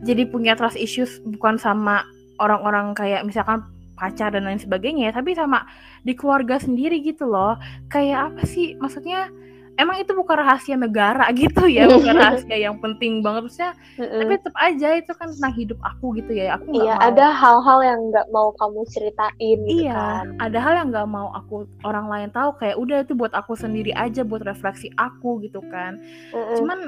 jadi 0.05 0.29
punya 0.29 0.53
trust 0.53 0.77
issues 0.77 1.21
bukan 1.25 1.57
sama 1.57 2.05
orang-orang 2.37 2.93
kayak 2.93 3.25
misalkan 3.25 3.65
pacar 3.95 4.35
dan 4.35 4.43
lain 4.43 4.59
sebagainya 4.59 5.15
tapi 5.15 5.39
sama 5.39 5.65
di 6.03 6.13
keluarga 6.19 6.61
sendiri 6.61 7.01
gitu 7.01 7.29
loh. 7.29 7.57
Kayak 7.89 8.35
apa 8.35 8.43
sih? 8.45 8.77
Maksudnya 8.77 9.33
emang 9.77 9.97
itu 10.01 10.13
bukan 10.15 10.37
rahasia 10.39 10.77
negara 10.79 11.27
gitu 11.41 11.67
ya 11.67 11.89
bukan 11.95 12.15
rahasia 12.15 12.57
yang 12.57 12.77
penting 12.79 13.21
banget 13.21 13.49
maksudnya 13.49 13.73
mm-hmm. 13.99 14.21
tapi 14.21 14.33
tetap 14.39 14.57
aja 14.59 14.89
itu 14.99 15.13
kan 15.15 15.29
tentang 15.35 15.55
hidup 15.55 15.79
aku 15.83 16.07
gitu 16.19 16.33
ya 16.35 16.57
aku 16.59 16.69
iya 16.75 16.95
mau. 16.99 17.07
ada 17.11 17.27
hal-hal 17.35 17.79
yang 17.83 18.01
nggak 18.13 18.27
mau 18.31 18.49
kamu 18.59 18.81
ceritain 18.91 19.59
gitu 19.67 19.85
iya 19.87 19.95
kan. 19.95 20.25
ada 20.39 20.59
hal 20.61 20.73
yang 20.79 20.89
nggak 20.95 21.09
mau 21.11 21.29
aku 21.35 21.67
orang 21.83 22.07
lain 22.11 22.29
tahu 22.31 22.55
kayak 22.59 22.77
udah 22.79 22.97
itu 23.03 23.13
buat 23.17 23.33
aku 23.35 23.59
sendiri 23.59 23.91
aja 23.95 24.23
buat 24.23 24.43
refleksi 24.47 24.91
aku 24.99 25.43
gitu 25.43 25.63
kan 25.69 25.99
mm-hmm. 26.31 26.57
cuman 26.61 26.79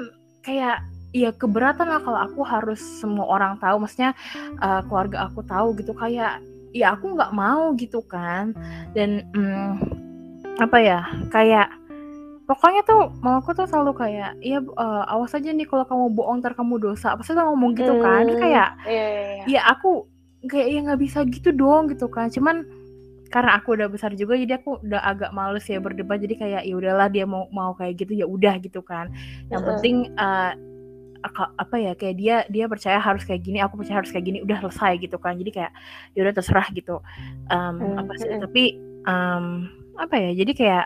kayak 0.43 0.79
ya 1.15 1.31
keberatan 1.33 1.87
lah 1.87 2.03
kalau 2.03 2.19
aku 2.19 2.41
harus 2.43 2.79
semua 2.99 3.25
orang 3.25 3.55
tahu 3.57 3.83
maksudnya 3.83 4.11
uh, 4.59 4.83
keluarga 4.85 5.27
aku 5.31 5.41
tahu 5.43 5.73
gitu 5.79 5.95
kayak 5.95 6.43
ya 6.75 6.93
aku 6.93 7.15
nggak 7.15 7.31
mau 7.33 7.73
gitu 7.79 8.03
kan 8.05 8.51
dan 8.91 9.23
mm, 9.31 9.81
apa 10.59 10.77
ya 10.77 10.99
kayak 11.31 11.71
pokoknya 12.47 12.81
tuh 12.87 13.11
mau 13.19 13.43
aku 13.43 13.51
tuh 13.51 13.67
selalu 13.67 13.91
kayak 13.93 14.39
iya 14.39 14.63
uh, 14.63 15.03
awas 15.11 15.35
aja 15.35 15.51
nih 15.51 15.67
kalau 15.67 15.83
kamu 15.83 16.15
bohong 16.15 16.39
ntar 16.39 16.55
kamu 16.55 16.79
dosa. 16.79 17.13
Pasti 17.19 17.35
tuh 17.35 17.43
ngomong 17.43 17.75
gitu 17.75 17.99
kan. 17.99 18.23
Hmm, 18.23 18.39
kayak 18.39 18.69
iya, 18.87 19.05
iya, 19.05 19.21
iya. 19.43 19.43
ya 19.45 19.61
aku 19.67 20.07
kayak 20.47 20.67
ya 20.71 20.79
nggak 20.87 21.01
bisa 21.03 21.19
gitu 21.27 21.51
dong 21.51 21.91
gitu 21.91 22.07
kan. 22.07 22.31
Cuman 22.31 22.63
karena 23.27 23.59
aku 23.59 23.75
udah 23.75 23.91
besar 23.91 24.15
juga 24.15 24.39
jadi 24.39 24.63
aku 24.63 24.79
udah 24.79 25.03
agak 25.03 25.35
males 25.35 25.67
ya 25.67 25.83
berdebat. 25.83 26.23
Jadi 26.23 26.39
kayak 26.39 26.63
ya 26.63 26.73
udahlah 26.73 27.11
dia 27.11 27.27
mau 27.27 27.51
mau 27.51 27.75
kayak 27.75 27.99
gitu 27.99 28.15
ya 28.15 28.23
udah 28.23 28.55
gitu 28.63 28.79
kan. 28.79 29.11
Yang 29.51 29.61
uh 29.61 29.67
penting 29.75 29.95
uh, 30.15 30.55
apa 31.35 31.75
ya 31.75 31.91
kayak 31.99 32.15
dia 32.15 32.35
dia 32.47 32.71
percaya 32.71 33.03
harus 33.03 33.27
kayak 33.27 33.43
gini 33.43 33.59
aku 33.59 33.75
percaya 33.75 33.99
harus 33.99 34.15
kayak 34.15 34.23
gini 34.23 34.39
udah 34.39 34.63
selesai 34.63 34.95
gitu 35.03 35.19
kan. 35.19 35.35
Jadi 35.35 35.51
kayak 35.51 35.71
ya 36.15 36.19
udah 36.23 36.31
terserah 36.31 36.67
gitu. 36.71 37.03
Um, 37.51 37.75
hmm. 37.83 37.99
apa 37.99 38.11
sih 38.15 38.39
tapi 38.39 38.63
um, 39.03 39.67
apa 39.99 40.15
ya 40.15 40.31
jadi 40.31 40.51
kayak 40.55 40.85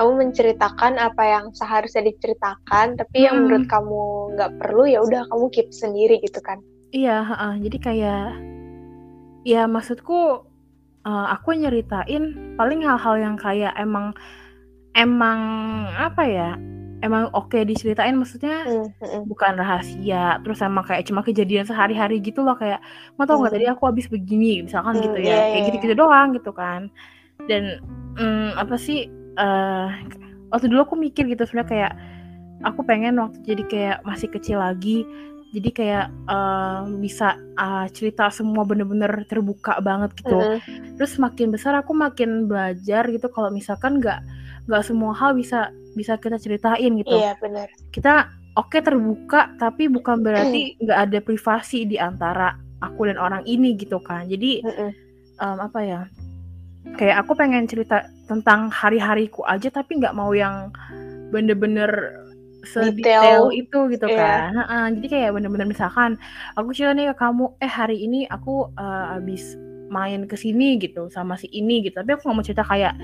kamu 0.00 0.16
menceritakan 0.16 0.96
apa 0.96 1.22
yang 1.28 1.52
seharusnya 1.52 2.08
diceritakan 2.08 2.96
tapi 2.96 3.18
hmm. 3.20 3.26
yang 3.28 3.36
menurut 3.44 3.66
kamu 3.68 4.00
nggak 4.32 4.52
perlu 4.56 4.88
ya 4.88 5.04
udah 5.04 5.28
kamu 5.28 5.46
keep 5.52 5.68
sendiri 5.76 6.16
gitu 6.24 6.40
kan 6.40 6.56
iya 6.96 7.20
uh, 7.20 7.54
jadi 7.60 7.76
kayak 7.76 8.28
ya 9.44 9.68
maksudku 9.68 10.48
uh, 11.04 11.26
aku 11.36 11.52
nyeritain 11.52 12.56
paling 12.56 12.80
hal-hal 12.80 13.20
yang 13.20 13.36
kayak 13.36 13.76
emang 13.76 14.16
emang 14.96 15.40
apa 16.00 16.24
ya 16.24 16.50
emang 17.04 17.28
oke 17.36 17.52
okay 17.52 17.68
diceritain 17.68 18.16
maksudnya 18.16 18.64
mm, 18.64 18.88
-hmm. 18.96 19.22
bukan 19.28 19.60
rahasia 19.60 20.40
terus 20.40 20.64
emang 20.64 20.84
kayak 20.84 21.04
cuma 21.04 21.20
kejadian 21.20 21.68
sehari-hari 21.68 22.24
gitu 22.24 22.40
loh 22.40 22.56
kayak 22.56 22.80
mau 23.20 23.28
tau 23.28 23.40
nggak 23.40 23.52
mm. 23.52 23.56
tadi 23.60 23.66
aku 23.68 23.82
habis 23.84 24.08
begini 24.08 24.64
misalkan 24.64 24.96
mm, 24.96 25.02
gitu 25.04 25.18
ya 25.20 25.28
yeah, 25.28 25.40
kayak 25.44 25.52
iya, 25.52 25.66
gitu-gitu 25.68 25.94
yeah. 25.96 26.00
doang 26.00 26.28
gitu 26.36 26.52
kan 26.56 26.80
dan 27.48 27.84
mm, 28.20 28.56
apa 28.60 28.76
sih 28.76 29.19
uh, 29.38 29.92
waktu 30.50 30.66
dulu 30.70 30.82
aku 30.86 30.96
mikir 30.98 31.26
gitu 31.30 31.46
sebenarnya 31.46 31.70
kayak 31.70 31.92
aku 32.66 32.80
pengen 32.84 33.20
waktu 33.20 33.38
jadi 33.44 33.62
kayak 33.68 33.98
masih 34.04 34.28
kecil 34.28 34.58
lagi 34.60 35.06
jadi 35.50 35.70
kayak 35.74 36.06
uh, 36.30 36.86
bisa 37.02 37.34
uh, 37.58 37.90
cerita 37.90 38.30
semua 38.30 38.62
bener-bener 38.62 39.26
terbuka 39.26 39.82
banget 39.82 40.14
gitu. 40.22 40.38
Uh 40.38 40.58
terus 41.00 41.16
makin 41.16 41.48
besar 41.48 41.72
aku 41.80 41.96
makin 41.96 42.44
belajar 42.44 43.08
gitu 43.08 43.24
kalau 43.32 43.48
misalkan 43.48 44.04
nggak 44.04 44.20
nggak 44.68 44.84
semua 44.84 45.16
hal 45.16 45.32
bisa 45.32 45.72
bisa 45.96 46.20
kita 46.20 46.36
ceritain 46.36 46.92
gitu. 47.00 47.16
Iya 47.16 47.40
benar 47.40 47.72
kita 47.88 48.28
oke 48.60 48.68
okay, 48.68 48.84
terbuka 48.84 49.48
tapi 49.56 49.88
bukan 49.88 50.20
berarti 50.20 50.76
nggak 50.76 50.98
ada 51.08 51.18
privasi 51.24 51.88
di 51.88 51.96
antara 51.96 52.52
aku 52.84 53.08
dan 53.08 53.16
orang 53.16 53.48
ini 53.48 53.80
gitu 53.80 53.96
kan. 54.04 54.28
Jadi 54.28 54.60
uh 54.60 54.68
-uh. 54.68 54.92
Um, 55.40 55.58
apa 55.64 55.80
ya 55.80 56.00
kayak 57.00 57.24
aku 57.24 57.32
pengen 57.32 57.64
cerita 57.64 58.04
tentang 58.30 58.70
hari-hariku 58.70 59.42
aja 59.42 59.74
tapi 59.74 59.98
nggak 59.98 60.14
mau 60.14 60.30
yang 60.30 60.70
bener-bener 61.34 62.14
sedetail 62.62 63.50
itu 63.50 63.78
gitu 63.90 64.06
yeah. 64.06 64.52
kan. 64.52 64.54
Nah, 64.54 64.86
jadi 64.94 65.06
kayak 65.08 65.30
bener-bener 65.34 65.66
misalkan 65.66 66.20
aku 66.54 66.76
cerita 66.76 66.92
nih 66.94 67.10
ke 67.10 67.16
kamu, 67.18 67.44
eh 67.58 67.72
hari 67.72 68.04
ini 68.04 68.28
aku 68.30 68.70
uh, 68.76 69.16
abis 69.18 69.58
main 69.90 70.28
ke 70.30 70.38
sini 70.38 70.78
gitu 70.78 71.10
sama 71.10 71.34
si 71.34 71.50
ini 71.50 71.82
gitu. 71.82 71.98
Tapi 71.98 72.14
aku 72.14 72.30
nggak 72.30 72.36
mau 72.36 72.46
cerita 72.46 72.62
kayak 72.62 72.94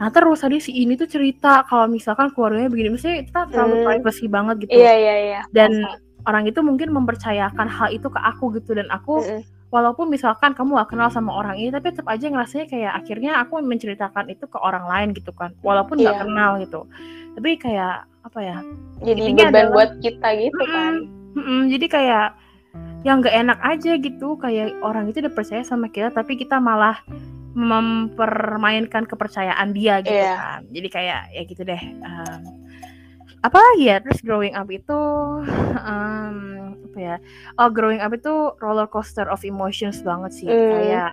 nah 0.00 0.08
terus 0.10 0.42
tadi 0.42 0.58
si 0.58 0.72
ini 0.82 0.98
tuh 0.98 1.06
cerita 1.06 1.62
kalau 1.68 1.86
misalkan 1.86 2.32
keluarganya 2.32 2.72
begini, 2.72 2.96
misalnya 2.96 3.22
kita 3.28 3.40
terlalu 3.52 3.74
hmm. 3.82 3.86
privacy 3.86 4.26
banget 4.30 4.54
gitu. 4.66 4.72
Iya 4.72 4.82
yeah, 4.82 4.94
iya 4.96 5.06
yeah, 5.06 5.16
iya. 5.18 5.32
Yeah. 5.34 5.44
Dan 5.52 5.70
Masa. 5.84 5.98
orang 6.30 6.44
itu 6.48 6.60
mungkin 6.64 6.88
mempercayakan 6.94 7.68
hal 7.68 7.88
itu 7.92 8.08
ke 8.08 8.20
aku 8.22 8.44
gitu 8.56 8.78
dan 8.78 8.88
aku 8.88 9.20
mm 9.20 9.28
-hmm 9.28 9.61
walaupun 9.72 10.12
misalkan 10.12 10.52
kamu 10.52 10.76
gak 10.84 10.92
kenal 10.92 11.08
sama 11.08 11.32
orang 11.32 11.56
ini 11.56 11.72
tapi 11.72 11.96
tetap 11.96 12.04
aja 12.12 12.28
ngerasanya 12.28 12.66
kayak 12.68 12.92
akhirnya 12.92 13.40
aku 13.40 13.56
menceritakan 13.64 14.28
itu 14.28 14.44
ke 14.44 14.58
orang 14.60 14.84
lain 14.84 15.08
gitu 15.16 15.32
kan. 15.32 15.56
Walaupun 15.64 15.96
yeah. 15.96 16.20
kenal 16.20 16.60
gitu. 16.60 16.84
Tapi 17.32 17.56
kayak 17.56 18.04
apa 18.22 18.38
ya 18.38 18.58
jadi 19.02 19.34
beban 19.34 19.50
adalah, 19.50 19.72
buat 19.74 19.90
kita 20.04 20.28
gitu 20.38 20.62
mm 20.62 20.68
-mm, 20.68 20.76
kan. 20.76 20.92
Mm 21.32 21.42
-mm, 21.42 21.60
jadi 21.72 21.86
kayak 21.88 22.28
yang 23.02 23.24
gak 23.24 23.34
enak 23.34 23.58
aja 23.64 23.92
gitu. 23.96 24.28
Kayak 24.36 24.76
orang 24.84 25.08
itu 25.08 25.24
udah 25.24 25.32
percaya 25.32 25.64
sama 25.64 25.88
kita 25.88 26.12
tapi 26.12 26.36
kita 26.36 26.60
malah 26.60 27.00
mempermainkan 27.52 29.08
kepercayaan 29.08 29.72
dia 29.72 30.04
gitu 30.04 30.20
yeah. 30.20 30.36
kan. 30.36 30.60
Jadi 30.68 30.88
kayak 30.92 31.20
ya 31.32 31.42
gitu 31.48 31.62
deh. 31.64 31.82
Um, 32.04 32.62
apa 33.42 33.58
lagi 33.58 33.90
ya 33.90 33.98
terus 33.98 34.22
growing 34.22 34.54
up 34.54 34.70
itu 34.70 35.00
um, 35.82 36.61
apa 36.92 36.98
ya 37.00 37.16
oh 37.56 37.72
growing 37.72 38.04
up 38.04 38.12
itu 38.12 38.52
roller 38.60 38.84
coaster 38.84 39.24
of 39.32 39.40
emotions 39.48 40.04
banget 40.04 40.30
sih 40.36 40.48
mm. 40.52 40.68
kayak 40.76 41.10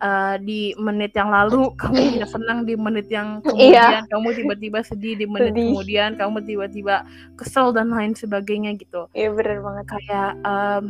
uh, 0.00 0.36
di 0.40 0.72
menit 0.80 1.12
yang 1.12 1.28
lalu 1.28 1.68
kamu 1.80 2.16
tidak 2.16 2.30
senang 2.32 2.64
di 2.64 2.74
menit 2.74 3.06
yang 3.12 3.44
iya. 3.52 3.52
kemudian 3.52 4.00
yeah. 4.00 4.02
kamu 4.08 4.28
tiba-tiba 4.32 4.78
sedih 4.80 5.14
di 5.20 5.26
menit 5.28 5.52
sedih. 5.52 5.68
kemudian 5.70 6.10
kamu 6.16 6.38
tiba-tiba 6.48 6.96
kesel 7.36 7.76
dan 7.76 7.92
lain 7.92 8.16
sebagainya 8.16 8.80
gitu 8.80 9.06
iya 9.12 9.28
yeah, 9.28 9.30
benar 9.36 9.60
banget 9.60 9.86
kayak 9.92 10.30
um, 10.42 10.84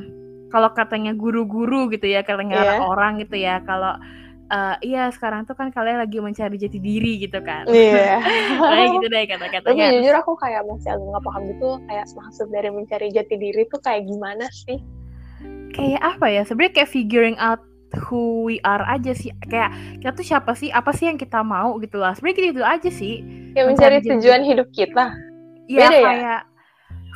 kalau 0.55 0.71
katanya 0.71 1.11
guru-guru 1.19 1.91
gitu 1.91 2.07
ya 2.07 2.23
katanya 2.23 2.79
yeah. 2.79 2.87
orang 2.87 3.19
gitu 3.19 3.35
ya 3.35 3.59
kalau 3.67 3.99
uh, 4.51 4.77
iya 4.85 5.09
sekarang 5.13 5.49
tuh 5.49 5.57
kan 5.57 5.71
kalian 5.73 6.01
lagi 6.01 6.19
mencari 6.21 6.57
jati 6.61 6.79
diri 6.81 7.21
gitu 7.23 7.41
kan. 7.41 7.65
Iya. 7.69 8.21
Kayak 8.61 8.87
gitu 8.99 9.07
deh 9.09 9.25
kata-katanya. 9.29 9.85
Tapi 9.89 9.95
jujur 10.01 10.15
aku 10.21 10.33
kayak 10.37 10.63
masih 10.69 10.89
agak 10.93 11.07
nggak 11.09 11.25
paham 11.25 11.43
gitu 11.49 11.69
kayak 11.89 12.07
maksud 12.13 12.47
dari 12.53 12.71
mencari 12.73 13.09
jati 13.13 13.35
diri 13.39 13.63
tuh 13.71 13.81
kayak 13.81 14.03
gimana 14.05 14.47
sih? 14.53 14.79
Kayak 15.73 16.03
apa 16.03 16.27
ya? 16.31 16.43
Sebenarnya 16.45 16.75
kayak 16.83 16.91
figuring 16.91 17.37
out 17.41 17.61
who 18.09 18.47
we 18.47 18.59
are 18.67 18.83
aja 18.91 19.15
sih. 19.15 19.31
Kayak 19.47 19.73
kita 20.03 20.11
tuh 20.13 20.27
siapa 20.27 20.53
sih? 20.59 20.69
Apa 20.71 20.91
sih 20.93 21.09
yang 21.09 21.19
kita 21.19 21.41
mau 21.41 21.79
gitu 21.81 22.01
lah. 22.01 22.13
Sebenarnya 22.17 22.53
gitu 22.53 22.65
aja 22.65 22.91
sih. 22.91 23.23
Ya 23.55 23.67
mencari, 23.67 24.03
mencari 24.03 24.19
tujuan 24.19 24.43
hidup 24.43 24.69
kita. 24.75 25.15
Iya 25.65 25.89
kayak 25.89 26.17
ya? 26.21 26.39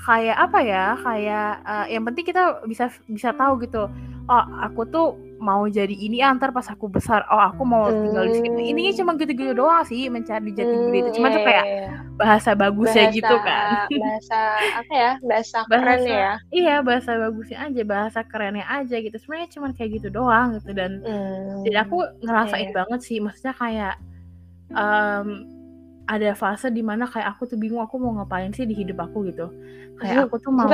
kayak 0.07 0.37
apa 0.41 0.59
ya? 0.65 0.85
Kayak 1.03 1.49
uh, 1.67 1.87
yang 1.91 2.03
penting 2.09 2.25
kita 2.25 2.43
bisa 2.65 2.89
bisa 3.11 3.31
tahu 3.37 3.61
gitu. 3.63 3.91
Oh 4.29 4.45
aku 4.63 4.85
tuh 4.89 5.28
mau 5.39 5.65
jadi 5.71 5.95
ini 5.95 6.19
antar 6.23 6.51
pas 6.51 6.67
aku 6.67 6.91
besar 6.91 7.23
oh 7.31 7.39
aku 7.39 7.63
mau 7.63 7.89
tinggal 7.91 8.27
di 8.27 8.43
sini 8.43 8.75
ini 8.75 8.91
cuma 8.95 9.15
gitu-gitu 9.15 9.55
doang 9.55 9.87
sih 9.87 10.11
mencari 10.11 10.51
jati 10.53 10.75
diri. 10.75 10.99
Itu 11.07 11.11
cuma 11.19 11.31
tuh 11.31 11.43
kayak 11.47 11.65
iya, 11.65 11.79
iya. 11.79 11.91
bahasa 12.19 12.51
bagusnya 12.59 13.05
bahasa, 13.09 13.17
gitu 13.17 13.37
kan. 13.43 13.87
bahasa 13.89 14.41
apa 14.75 14.93
ya 14.93 15.13
bahasa, 15.23 15.59
bahasa 15.71 15.83
keren 15.83 16.01
ya? 16.05 16.33
iya 16.51 16.77
bahasa 16.83 17.11
bagusnya 17.17 17.59
aja 17.65 17.83
bahasa 17.87 18.21
kerennya 18.27 18.67
aja 18.67 18.97
gitu. 18.99 19.17
Sebenarnya 19.17 19.49
cuma 19.55 19.69
kayak 19.75 19.91
gitu 20.03 20.09
doang 20.11 20.59
gitu. 20.59 20.71
Dan 20.75 21.03
hmm, 21.03 21.65
jadi 21.67 21.77
aku 21.87 21.99
ngerasain 22.23 22.71
yeah. 22.71 22.77
banget 22.77 23.01
sih 23.07 23.19
maksudnya 23.23 23.55
kayak 23.55 23.95
um, 24.75 25.58
ada 26.09 26.33
fase 26.33 26.73
di 26.73 26.81
mana 26.81 27.05
kayak 27.05 27.37
aku 27.37 27.45
tuh 27.45 27.61
bingung 27.61 27.85
aku 27.85 28.01
mau 28.01 28.17
ngapain 28.17 28.49
sih 28.57 28.65
di 28.65 28.73
hidup 28.73 29.05
aku 29.05 29.29
gitu. 29.29 29.53
Kayak 30.01 30.33
aku 30.33 30.41
tuh 30.41 30.49
mau 30.57 30.65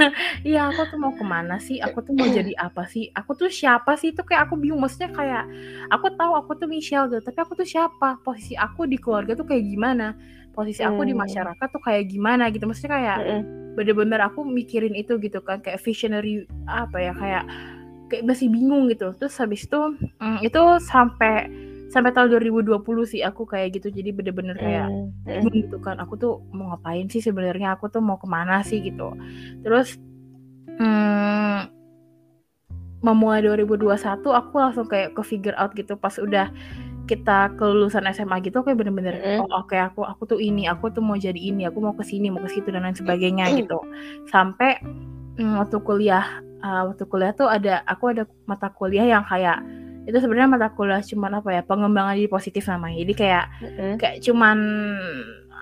iya 0.48 0.72
aku 0.72 0.88
tuh 0.88 0.96
mau 0.96 1.12
ke 1.12 1.20
mana 1.20 1.60
sih? 1.60 1.84
Aku 1.84 2.00
tuh 2.00 2.16
mau 2.16 2.24
jadi 2.24 2.56
apa 2.56 2.88
sih? 2.88 3.12
Aku 3.12 3.36
tuh 3.36 3.52
siapa 3.52 3.92
sih? 4.00 4.16
Itu 4.16 4.24
kayak 4.24 4.48
aku 4.48 4.56
bingung. 4.56 4.80
Maksudnya 4.80 5.12
kayak 5.12 5.44
aku 5.92 6.16
tahu 6.16 6.32
aku 6.32 6.56
tuh 6.56 6.64
Michelle 6.64 7.12
gitu 7.12 7.20
tapi 7.20 7.38
aku 7.44 7.52
tuh 7.60 7.68
siapa? 7.68 8.24
Posisi 8.24 8.56
aku 8.56 8.88
di 8.88 8.96
keluarga 8.96 9.36
tuh 9.36 9.44
kayak 9.44 9.68
gimana? 9.68 10.16
Posisi 10.56 10.80
aku 10.80 11.04
hmm. 11.04 11.10
di 11.12 11.14
masyarakat 11.14 11.66
tuh 11.68 11.82
kayak 11.84 12.08
gimana 12.08 12.48
gitu? 12.48 12.64
Maksudnya 12.64 12.92
kayak 12.96 13.18
bener-bener 13.76 14.20
aku 14.24 14.48
mikirin 14.48 14.96
itu 14.96 15.20
gitu 15.20 15.44
kan 15.44 15.60
kayak 15.60 15.80
visionary 15.80 16.44
apa 16.68 16.96
ya 17.00 17.12
kayak 17.12 17.44
kayak 18.08 18.24
masih 18.24 18.48
bingung 18.48 18.88
gitu. 18.88 19.12
Terus 19.12 19.36
habis 19.36 19.68
itu 19.68 19.80
mm, 20.20 20.40
itu 20.40 20.62
sampai 20.88 21.52
sampai 21.92 22.16
tahun 22.16 22.40
2020 22.40 22.80
sih 23.04 23.20
aku 23.20 23.44
kayak 23.44 23.76
gitu. 23.76 23.92
Jadi 23.92 24.16
bener-bener 24.16 24.56
kayak 24.56 24.88
mm. 25.28 25.44
gitu 25.52 25.76
kan. 25.84 26.00
Aku 26.00 26.16
tuh 26.16 26.40
mau 26.56 26.72
ngapain 26.72 27.04
sih 27.12 27.20
sebenarnya? 27.20 27.76
Aku 27.76 27.92
tuh 27.92 28.00
mau 28.00 28.16
ke 28.16 28.24
mana 28.24 28.64
sih 28.64 28.80
gitu. 28.80 29.12
Terus 29.60 30.00
hmm, 30.80 31.68
memulai 33.04 33.44
2021 33.44 34.24
aku 34.24 34.54
langsung 34.56 34.88
kayak 34.88 35.12
ke 35.12 35.22
figure 35.22 35.56
out 35.60 35.76
gitu. 35.76 35.92
Pas 36.00 36.16
udah 36.16 36.48
kita 37.04 37.52
kelulusan 37.60 38.08
SMA 38.14 38.40
gitu 38.46 38.62
kayak 38.62 38.78
bener-bener 38.78 39.18
mm. 39.18 39.42
oh 39.42 39.50
oke 39.50 39.74
okay, 39.74 39.82
aku 39.82 40.06
aku 40.06 40.22
tuh 40.22 40.38
ini 40.38 40.70
aku 40.70 40.86
tuh 40.94 41.02
mau 41.02 41.18
jadi 41.18 41.34
ini 41.34 41.66
aku 41.66 41.82
mau 41.82 41.98
ke 41.98 42.06
sini 42.06 42.30
mau 42.30 42.38
ke 42.46 42.46
situ 42.46 42.70
dan 42.72 42.88
lain 42.88 42.96
sebagainya 42.96 43.52
gitu. 43.58 43.84
Sampai 44.32 44.80
mm, 45.36 45.60
waktu 45.60 45.76
kuliah 45.82 46.40
uh, 46.62 46.88
waktu 46.88 47.04
kuliah 47.10 47.34
tuh 47.34 47.50
ada 47.50 47.82
aku 47.84 48.16
ada 48.16 48.24
mata 48.46 48.70
kuliah 48.72 49.04
yang 49.04 49.26
kayak 49.26 49.60
itu 50.02 50.16
sebenarnya 50.18 50.50
mata 50.50 50.68
kuliah 50.74 50.98
cuman 51.00 51.38
apa 51.38 51.48
ya 51.52 51.62
pengembangan 51.62 52.18
diri 52.18 52.26
positif 52.26 52.66
namanya 52.66 52.96
jadi 53.06 53.14
kayak 53.14 53.44
Mm-mm. 53.60 53.92
kayak 53.98 54.16
cuman 54.20 54.58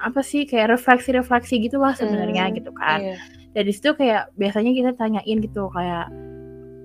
apa 0.01 0.21
sih 0.25 0.49
kayak 0.49 0.81
refleksi 0.81 1.13
refleksi 1.13 1.55
gitu 1.61 1.77
lah 1.77 1.93
sebenarnya 1.93 2.49
Mm, 2.49 2.57
gitu 2.57 2.71
kan. 2.73 2.99
Dan 3.53 3.63
di 3.69 3.73
situ 3.75 3.93
kayak 3.93 4.33
biasanya 4.35 4.73
kita 4.73 4.91
tanyain 4.97 5.39
gitu 5.43 5.69
kayak 5.69 6.09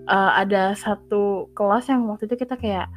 eh, 0.06 0.32
ada 0.41 0.76
satu 0.76 1.48
kelas 1.56 1.88
yang 1.89 2.06
waktu 2.12 2.28
itu 2.28 2.36
kita 2.38 2.56
kayak 2.58 2.88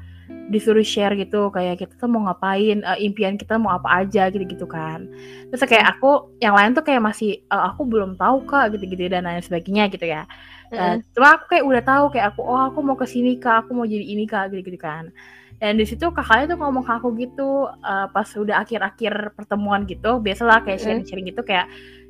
disuruh 0.48 0.84
share 0.84 1.12
gitu 1.16 1.48
kayak 1.52 1.80
kita 1.80 1.92
tuh 1.96 2.08
mau 2.08 2.24
ngapain 2.26 2.80
eh, 2.80 2.98
impian 3.00 3.36
kita 3.36 3.56
mau 3.56 3.76
apa 3.76 4.04
aja 4.04 4.28
gitu 4.28 4.44
gitu 4.44 4.66
kan. 4.66 5.06
Terus 5.48 5.62
kayak 5.64 5.96
aku 5.96 6.34
yang 6.40 6.52
lain 6.56 6.72
tuh 6.74 6.84
kayak 6.84 7.00
masih 7.00 7.40
"Eh, 7.40 7.62
aku 7.68 7.86
belum 7.86 8.16
tahu 8.18 8.44
kak 8.44 8.76
gitu 8.76 8.84
gitu 8.90 9.08
dan 9.08 9.24
lain 9.24 9.40
sebagainya 9.40 9.88
gitu 9.92 10.04
ya 10.04 10.24
Nah, 10.68 11.00
cuma 11.16 11.40
aku 11.40 11.44
kayak 11.56 11.64
udah 11.64 11.82
tahu 11.82 12.04
kayak 12.12 12.26
aku 12.34 12.40
oh 12.44 12.60
aku 12.68 12.78
mau 12.84 12.96
ke 12.98 13.06
sini 13.08 13.40
kak. 13.40 13.66
Aku 13.66 13.72
mau 13.72 13.88
jadi 13.88 14.04
ini 14.04 14.24
kak 14.28 14.52
gitu 14.52 14.68
gitu 14.68 14.78
kan. 14.80 15.10
Dan 15.58 15.74
di 15.74 15.84
situ 15.88 16.06
kakaknya 16.14 16.54
tuh 16.54 16.58
ngomong 16.62 16.84
ke 16.86 16.92
aku 16.92 17.08
gitu 17.18 17.66
eh, 17.66 18.06
pas 18.12 18.28
udah 18.36 18.62
akhir-akhir 18.62 19.34
pertemuan 19.34 19.88
gitu 19.88 20.22
biasalah 20.22 20.62
kayak 20.62 20.78
sharing-sharing 20.78 21.26
gitu 21.28 21.42
kayak 21.42 21.66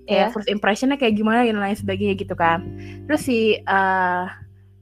Iya. 0.08 0.24
kayak 0.24 0.28
first 0.32 0.48
impressionnya 0.48 0.96
kayak 0.96 1.20
gimana 1.20 1.44
dan 1.44 1.60
lain 1.60 1.76
sebagainya 1.76 2.16
gitu 2.16 2.32
kan. 2.32 2.64
Terus 3.04 3.20
si 3.28 3.60
eh, 3.60 4.24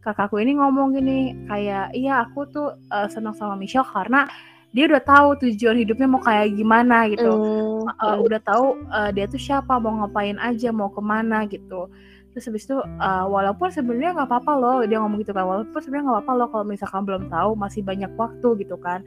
kakakku 0.07 0.39
ini 0.39 0.55
ngomong 0.55 0.95
gini 0.95 1.35
kayak 1.51 1.91
iya 1.99 2.23
aku 2.23 2.47
tuh 2.47 2.79
eh, 2.79 3.09
senang 3.11 3.35
sama 3.35 3.59
Michelle 3.59 3.87
karena 3.91 4.31
dia 4.71 4.87
udah 4.87 5.03
tahu 5.03 5.29
tujuan 5.41 5.83
hidupnya 5.83 6.07
mau 6.07 6.23
kayak 6.23 6.53
gimana 6.53 7.09
gitu. 7.09 7.33
Mm, 7.33 7.97
uh, 7.97 8.17
udah 8.21 8.41
tahu 8.45 8.77
uh, 8.93 9.09
dia 9.09 9.25
tuh 9.25 9.41
siapa 9.41 9.81
mau 9.81 10.05
ngapain 10.05 10.37
aja 10.37 10.69
mau 10.69 10.93
ke 10.93 11.01
mana 11.01 11.49
gitu 11.49 11.89
terus 12.37 12.53
habis 12.53 12.69
itu 12.69 12.77
uh, 12.77 13.25
walaupun 13.33 13.73
sebenarnya 13.73 14.13
nggak 14.13 14.29
apa-apa 14.29 14.53
loh 14.61 14.77
dia 14.85 15.01
ngomong 15.01 15.25
gitu 15.25 15.33
kan 15.33 15.49
walaupun 15.49 15.81
sebenarnya 15.81 16.05
nggak 16.05 16.17
apa-apa 16.21 16.33
loh 16.37 16.49
kalau 16.53 16.65
misalkan 16.69 17.03
belum 17.09 17.33
tahu 17.33 17.51
masih 17.57 17.81
banyak 17.81 18.13
waktu 18.13 18.49
gitu 18.61 18.77
kan. 18.77 19.01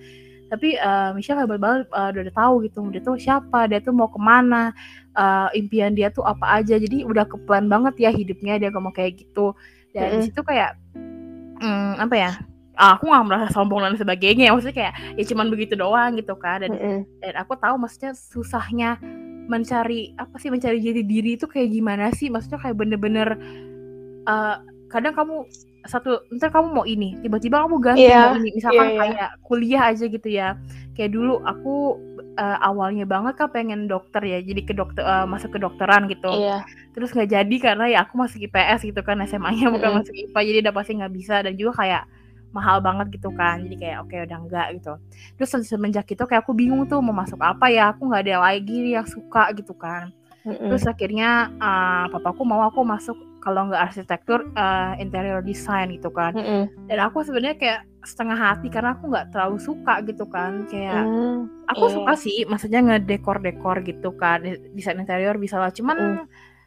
Tapi 0.49 0.81
uh, 0.81 1.13
Michelle 1.13 1.45
hebat 1.45 1.61
banget 1.61 1.85
uh, 1.93 2.09
udah, 2.09 2.21
udah 2.25 2.33
tahu 2.33 2.53
gitu 2.65 2.81
dia 2.89 3.01
tuh 3.05 3.21
siapa 3.21 3.69
dia 3.69 3.77
tuh 3.85 3.93
mau 3.93 4.09
ke 4.09 4.17
mana 4.17 4.73
uh, 5.13 5.45
impian 5.53 5.93
dia 5.93 6.09
tuh 6.09 6.25
apa 6.25 6.57
aja. 6.57 6.81
Jadi 6.81 7.05
udah 7.05 7.29
keplan 7.29 7.69
banget 7.69 8.01
ya 8.01 8.09
hidupnya 8.09 8.57
dia 8.57 8.73
ngomong 8.73 8.97
kayak 8.97 9.21
gitu. 9.21 9.53
Dan 9.93 10.09
di 10.09 10.13
Mm-mm. 10.17 10.25
situ 10.25 10.41
kayak 10.41 10.73
hmm, 11.61 12.01
apa 12.01 12.15
ya 12.17 12.31
ah, 12.81 12.97
aku 12.97 13.13
nggak 13.13 13.25
merasa 13.29 13.47
sombong 13.53 13.85
dan 13.85 13.93
sebagainya. 13.93 14.49
Maksudnya 14.57 14.73
kayak 14.73 14.93
ya 15.21 15.23
cuman 15.29 15.53
begitu 15.53 15.77
doang 15.77 16.17
gitu 16.17 16.33
kan. 16.33 16.65
Dan 16.65 16.73
mm-mm. 16.73 16.97
dan 17.21 17.33
aku 17.37 17.53
tahu 17.53 17.77
maksudnya 17.77 18.17
susahnya 18.17 18.97
mencari 19.49 20.13
apa 20.15 20.37
sih 20.37 20.53
mencari 20.53 20.77
jati 20.79 21.01
diri 21.03 21.35
itu 21.35 21.49
kayak 21.49 21.73
gimana 21.73 22.13
sih 22.13 22.29
maksudnya 22.29 22.61
kayak 22.61 22.77
bener-bener 22.77 23.29
eh, 24.25 24.55
kadang 24.89 25.13
kamu 25.17 25.35
satu 25.87 26.21
ntar 26.35 26.51
kamu 26.51 26.67
mau 26.75 26.85
ini 26.85 27.15
tiba-tiba 27.23 27.63
kamu 27.65 27.77
ganti 27.79 28.03
Iya, 28.03 28.35
mau 28.35 28.37
ini 28.37 28.49
misalkan 28.51 28.83
iya, 28.85 28.93
iya. 28.93 28.99
kayak 28.99 29.29
kuliah 29.47 29.83
aja 29.89 30.05
gitu 30.05 30.27
ya 30.29 30.47
kayak 30.93 31.11
dulu 31.15 31.39
aku 31.41 31.97
eh, 32.35 32.57
awalnya 32.61 33.05
banget 33.07 33.33
kan 33.39 33.49
pengen 33.49 33.87
dokter 33.87 34.21
ya 34.21 34.43
jadi 34.43 34.61
ke 34.67 34.73
dokter 34.75 35.01
eh, 35.01 35.25
masuk 35.25 35.55
ke 35.55 35.59
dokteran 35.63 36.05
gitu 36.11 36.29
Iya. 36.29 36.67
terus 36.93 37.15
nggak 37.15 37.29
jadi 37.31 37.55
karena 37.63 37.85
ya 37.89 37.99
aku 38.05 38.19
masuk 38.19 38.43
IPS 38.43 38.85
gitu 38.91 39.01
kan 39.01 39.17
SMA-nya 39.23 39.71
bukan 39.73 39.89
Mm-mm. 39.89 39.99
masuk 40.03 40.13
IPA 40.13 40.39
jadi 40.45 40.57
udah 40.67 40.73
pasti 40.75 40.91
nggak 40.99 41.13
bisa 41.15 41.35
dan 41.47 41.53
juga 41.55 41.71
kayak 41.79 42.03
mahal 42.49 42.81
banget 42.81 43.13
gitu 43.13 43.29
kan 43.33 43.61
jadi 43.65 43.75
kayak 43.77 43.97
oke 44.03 44.15
udah 44.25 44.37
enggak 44.41 44.67
gitu. 44.81 44.93
Terus 45.37 45.49
semenjak 45.63 46.05
itu 46.09 46.23
kayak 46.23 46.41
aku 46.43 46.53
bingung 46.53 46.85
tuh 46.85 46.97
mau 46.99 47.13
masuk 47.13 47.37
apa 47.39 47.69
ya 47.69 47.93
aku 47.93 48.09
nggak 48.09 48.23
ada 48.25 48.37
lagi 48.41 48.93
yang 48.93 49.05
suka 49.05 49.53
gitu 49.53 49.73
kan. 49.73 50.09
Terus 50.43 50.87
akhirnya 50.87 51.51
uh, 51.61 52.09
papaku 52.09 52.41
mau 52.47 52.65
aku 52.65 52.81
masuk 52.81 53.13
kalau 53.39 53.69
nggak 53.69 53.91
arsitektur 53.91 54.49
uh, 54.57 54.97
interior 54.97 55.39
design 55.39 55.93
gitu 55.93 56.09
kan. 56.09 56.33
Dan 56.89 56.97
aku 56.99 57.21
sebenarnya 57.21 57.55
kayak 57.55 57.79
setengah 58.07 58.39
hati 58.39 58.71
karena 58.71 58.95
aku 58.95 59.11
nggak 59.11 59.29
terlalu 59.35 59.59
suka 59.59 59.99
gitu 60.07 60.23
kan 60.25 60.63
kayak 60.71 61.03
Mm, 61.03 61.51
aku 61.67 61.85
iya. 61.85 61.93
suka 61.99 62.11
sih 62.15 62.37
maksudnya 62.47 62.79
ngedekor-dekor 62.79 63.83
gitu 63.83 64.15
kan 64.15 64.41
desain 64.73 64.97
interior 64.97 65.35
bisa 65.35 65.59
lah. 65.59 65.69
Cuman 65.69 66.23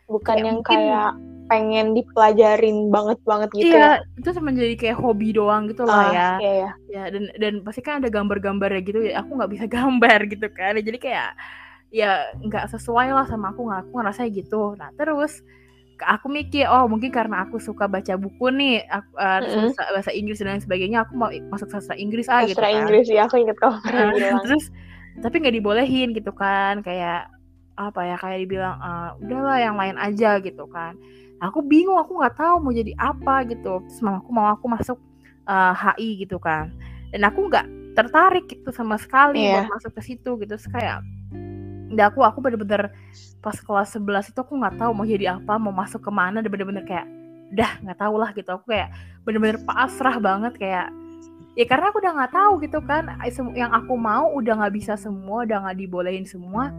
bukan 0.06 0.36
kayak 0.36 0.44
yang 0.44 0.56
mungkin- 0.60 0.76
kayak 0.76 1.10
pengen 1.52 1.86
dipelajarin 1.98 2.76
banget 2.94 3.18
banget 3.30 3.50
gitu 3.60 3.74
iya 3.74 3.78
ya. 3.84 3.90
itu 4.18 4.28
cuma 4.36 4.50
jadi 4.54 4.74
kayak 4.80 4.96
hobi 5.02 5.26
doang 5.36 5.62
gitu 5.70 5.82
Ah, 5.86 5.92
lah 5.92 6.04
ya 6.16 6.22
iya, 6.38 6.50
iya. 6.58 6.68
ya 6.92 7.00
dan 7.14 7.24
dan 7.42 7.54
pasti 7.66 7.80
kan 7.86 7.94
ada 8.02 8.10
gambar-gambarnya 8.16 8.80
gitu 8.88 8.98
ya 9.08 9.12
aku 9.22 9.30
nggak 9.38 9.52
bisa 9.54 9.66
gambar 9.76 10.18
gitu 10.32 10.46
kan 10.58 10.72
jadi 10.88 10.98
kayak 11.04 11.28
ya 11.92 12.06
nggak 12.46 12.64
sesuai 12.74 13.08
lah 13.16 13.24
sama 13.30 13.46
aku 13.54 13.60
nggak 13.68 13.80
aku 13.88 13.92
ngerasa 14.00 14.22
gitu 14.38 14.56
nah 14.80 14.90
terus 14.98 15.32
aku 16.02 16.26
mikir 16.32 16.64
oh 16.72 16.84
mungkin 16.92 17.10
karena 17.14 17.36
aku 17.46 17.56
suka 17.62 17.86
baca 17.94 18.14
buku 18.18 18.44
nih 18.58 18.72
aku, 18.90 19.10
terus 19.42 19.54
Mm-mm. 19.54 19.68
bahasa, 19.76 19.82
bahasa 19.94 20.12
Inggris 20.18 20.38
dan 20.42 20.48
lain 20.58 20.64
sebagainya 20.66 20.98
aku 21.06 21.14
mau 21.20 21.30
masuk 21.52 21.68
sastra 21.72 21.94
Inggris 21.98 22.26
ah 22.32 22.42
gitu 22.48 22.62
Sastra 22.62 22.68
kan 22.72 22.92
Inggris 22.92 23.06
ya 23.14 23.20
aku 23.26 23.36
inget 23.42 23.56
kamu 23.62 23.78
Nah, 23.92 24.10
bilang. 24.14 24.44
terus 24.44 24.64
tapi 25.22 25.34
nggak 25.42 25.54
dibolehin 25.58 26.08
gitu 26.16 26.30
kan 26.34 26.80
kayak 26.86 27.28
apa 27.78 28.00
ya 28.04 28.16
kayak 28.20 28.38
dibilang 28.46 28.76
"Ah, 28.78 29.16
udahlah 29.22 29.56
yang 29.64 29.76
lain 29.80 29.96
aja 29.98 30.38
gitu 30.44 30.64
kan 30.70 30.94
aku 31.42 31.58
bingung 31.66 31.98
aku 31.98 32.22
nggak 32.22 32.38
tahu 32.38 32.56
mau 32.62 32.70
jadi 32.70 32.94
apa 32.96 33.42
gitu. 33.50 33.82
Terus 33.90 34.00
mamaku 34.00 34.30
mau 34.30 34.46
aku 34.54 34.66
masuk 34.70 34.98
eh, 35.50 35.74
HI 35.74 36.22
gitu 36.22 36.38
kan. 36.38 36.70
Dan 37.10 37.26
aku 37.26 37.50
nggak 37.50 37.66
tertarik 37.98 38.46
gitu 38.48 38.70
sama 38.72 38.96
sekali 38.96 39.42
Iya. 39.42 39.66
buat 39.66 39.76
masuk 39.76 39.92
ke 39.98 40.02
situ 40.06 40.30
gitu. 40.40 40.54
Terus 40.54 40.70
kayak 40.70 41.02
udah 41.92 42.08
aku 42.08 42.24
aku 42.24 42.38
bener-bener 42.40 42.88
pas 43.44 43.52
kelas 43.58 43.92
11 44.00 44.32
itu 44.32 44.38
aku 44.40 44.56
nggak 44.56 44.80
tahu 44.80 44.96
mau 44.96 45.04
jadi 45.04 45.36
apa 45.36 45.60
mau 45.60 45.74
masuk 45.76 46.00
ke 46.00 46.08
mana 46.08 46.40
dan 46.40 46.48
bener-bener 46.48 46.86
kayak 46.88 47.04
udah 47.52 47.70
nggak 47.84 47.98
tahu 48.00 48.14
lah 48.16 48.30
gitu. 48.32 48.48
Aku 48.54 48.64
kayak 48.70 48.94
bener-bener 49.26 49.58
pasrah 49.66 50.16
banget 50.22 50.56
kayak 50.56 50.88
ya 51.52 51.68
karena 51.68 51.92
aku 51.92 52.00
udah 52.00 52.12
nggak 52.16 52.32
tahu 52.32 52.52
gitu 52.64 52.78
kan. 52.86 53.12
Yang 53.52 53.70
aku 53.76 53.94
mau 53.98 54.30
udah 54.32 54.54
nggak 54.62 54.72
bisa 54.78 54.94
semua 54.96 55.44
udah 55.44 55.58
nggak 55.68 55.76
dibolehin 55.84 56.24
semua 56.24 56.72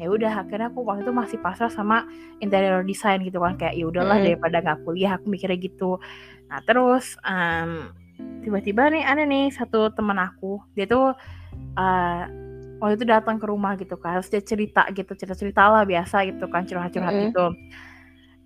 ya 0.00 0.08
udah 0.08 0.32
akhirnya 0.48 0.72
aku 0.72 0.80
waktu 0.80 1.04
itu 1.04 1.12
masih 1.12 1.38
pasrah 1.44 1.68
sama 1.68 2.08
interior 2.40 2.80
design 2.80 3.20
gitu 3.20 3.36
kan 3.36 3.60
kayak 3.60 3.76
ya 3.76 3.84
udahlah 3.84 4.16
Mm. 4.16 4.24
daripada 4.32 4.56
nggak 4.64 4.78
kuliah 4.88 5.20
aku 5.20 5.28
mikirnya 5.28 5.60
gitu 5.60 6.00
nah 6.48 6.64
terus 6.64 7.20
em, 7.22 7.92
tiba-tiba 8.40 8.88
nih 8.88 9.04
ada 9.04 9.22
nih 9.28 9.52
satu 9.52 9.92
teman 9.92 10.16
aku 10.16 10.64
dia 10.72 10.88
tuh 10.88 11.12
eh, 11.76 12.22
waktu 12.80 12.96
itu 12.96 13.04
datang 13.04 13.36
ke 13.36 13.44
rumah 13.44 13.76
gitu 13.76 14.00
kan 14.00 14.18
terus 14.18 14.32
dia 14.32 14.40
cerita 14.40 14.88
gitu 14.90 15.12
cerita-cerita 15.12 15.68
lah 15.68 15.84
biasa 15.84 16.24
gitu 16.32 16.48
kan 16.48 16.64
curhat-curhat 16.64 17.12
Mm-mm. 17.12 17.24
gitu 17.28 17.46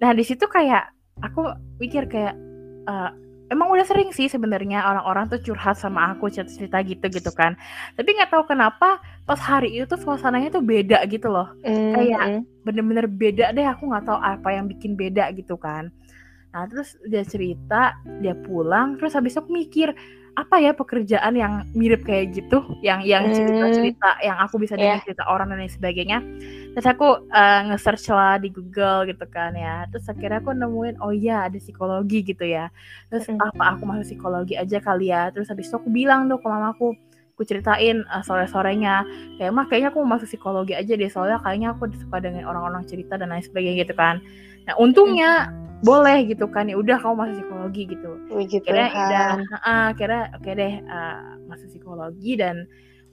nah 0.03 0.11
di 0.11 0.27
situ 0.27 0.45
kayak 0.51 0.91
aku 1.23 1.55
mikir 1.79 2.11
kayak 2.11 2.35
eh, 2.91 3.11
emang 3.55 3.71
udah 3.71 3.87
sering 3.87 4.11
sih 4.11 4.27
sebenarnya 4.27 4.83
orang-orang 4.83 5.31
tuh 5.31 5.41
curhat 5.41 5.79
sama 5.79 6.11
aku 6.11 6.27
cerita-cerita 6.29 6.83
gitu 6.83 7.07
gitu 7.09 7.31
kan. 7.31 7.55
Tapi 7.95 8.09
nggak 8.19 8.35
tahu 8.35 8.51
kenapa 8.51 8.99
pas 9.25 9.39
hari 9.39 9.79
itu 9.79 9.87
tuh 9.87 10.03
suasananya 10.03 10.51
tuh 10.51 10.61
beda 10.61 11.01
gitu 11.07 11.31
loh. 11.31 11.55
Mm, 11.63 11.95
kayak 11.95 12.27
bener-bener 12.67 13.07
beda 13.07 13.55
deh 13.55 13.65
aku 13.65 13.89
nggak 13.89 14.05
tahu 14.11 14.19
apa 14.19 14.49
yang 14.51 14.67
bikin 14.67 14.99
beda 14.99 15.31
gitu 15.33 15.55
kan. 15.55 15.95
Nah 16.51 16.67
terus 16.67 16.99
dia 17.07 17.23
cerita 17.23 17.95
dia 18.19 18.35
pulang 18.35 18.99
terus 18.99 19.15
habis 19.15 19.33
itu 19.33 19.41
aku 19.41 19.51
mikir 19.55 19.95
apa 20.35 20.59
ya 20.59 20.75
pekerjaan 20.75 21.35
yang 21.39 21.63
mirip 21.75 22.03
kayak 22.03 22.35
gitu? 22.35 22.63
Yang 22.83 23.01
yang 23.07 23.25
Hmm. 23.25 23.35
cerita-cerita 23.35 24.19
yang 24.19 24.37
aku 24.43 24.59
bisa 24.59 24.75
dengar 24.75 24.99
Iya. 24.99 25.05
cerita 25.07 25.23
orang 25.31 25.55
dan 25.55 25.63
lain 25.63 25.71
sebagainya. 25.71 26.19
Terus 26.75 26.87
aku 26.91 27.09
eh, 27.31 27.61
nge-search 27.71 28.07
lah 28.11 28.35
di 28.43 28.51
Google 28.51 29.07
gitu 29.11 29.25
kan 29.31 29.55
ya. 29.55 29.87
Terus 29.95 30.11
akhirnya 30.11 30.43
aku 30.43 30.51
nemuin 30.55 30.99
oh 30.99 31.15
iya 31.15 31.47
ada 31.47 31.59
psikologi 31.59 32.27
gitu 32.27 32.43
ya. 32.47 32.67
Terus 33.11 33.31
Mm-mm. 33.31 33.39
apa 33.39 33.79
aku 33.79 33.83
masuk 33.87 34.07
psikologi 34.11 34.55
aja 34.59 34.79
kali 34.83 35.15
ya. 35.15 35.31
Terus 35.31 35.47
habis 35.51 35.71
itu 35.71 35.77
aku 35.79 35.91
bilang 35.95 36.27
tuh 36.27 36.43
ke 36.43 36.47
mamaku 36.51 36.99
aku 37.35 37.43
ceritain 37.47 38.03
eh, 38.03 38.23
sore-sorenya. 38.27 39.07
Kayak 39.39 39.53
mah 39.55 39.65
kayaknya 39.71 39.89
aku 39.95 40.03
mau 40.03 40.19
masuk 40.19 40.27
psikologi 40.31 40.75
aja 40.75 40.93
deh 40.99 41.11
soalnya 41.11 41.39
kayaknya 41.47 41.79
aku 41.79 41.87
suka 41.95 42.19
dengan 42.19 42.47
orang-orang 42.51 42.83
cerita 42.91 43.15
dan 43.15 43.31
lain 43.31 43.43
sebagainya 43.47 43.87
gitu 43.87 43.95
kan. 43.95 44.19
Nah 44.67 44.75
untungnya 44.83 45.51
boleh 45.85 46.17
gitu 46.25 46.47
kan 46.49 46.65
ya 46.67 46.77
udah 46.81 46.97
kamu 46.97 47.15
masuk 47.21 47.35
psikologi 47.45 47.83
gitu 47.93 48.11
Puji 48.33 48.59
kira 48.65 48.85
udah 48.89 49.27
Tuhan. 49.37 49.61
ah, 49.61 49.89
kira 49.95 50.19
oke 50.33 50.51
deh 50.57 50.73
ah, 50.89 51.21
masuk 51.47 51.69
psikologi 51.69 52.33
dan 52.41 52.57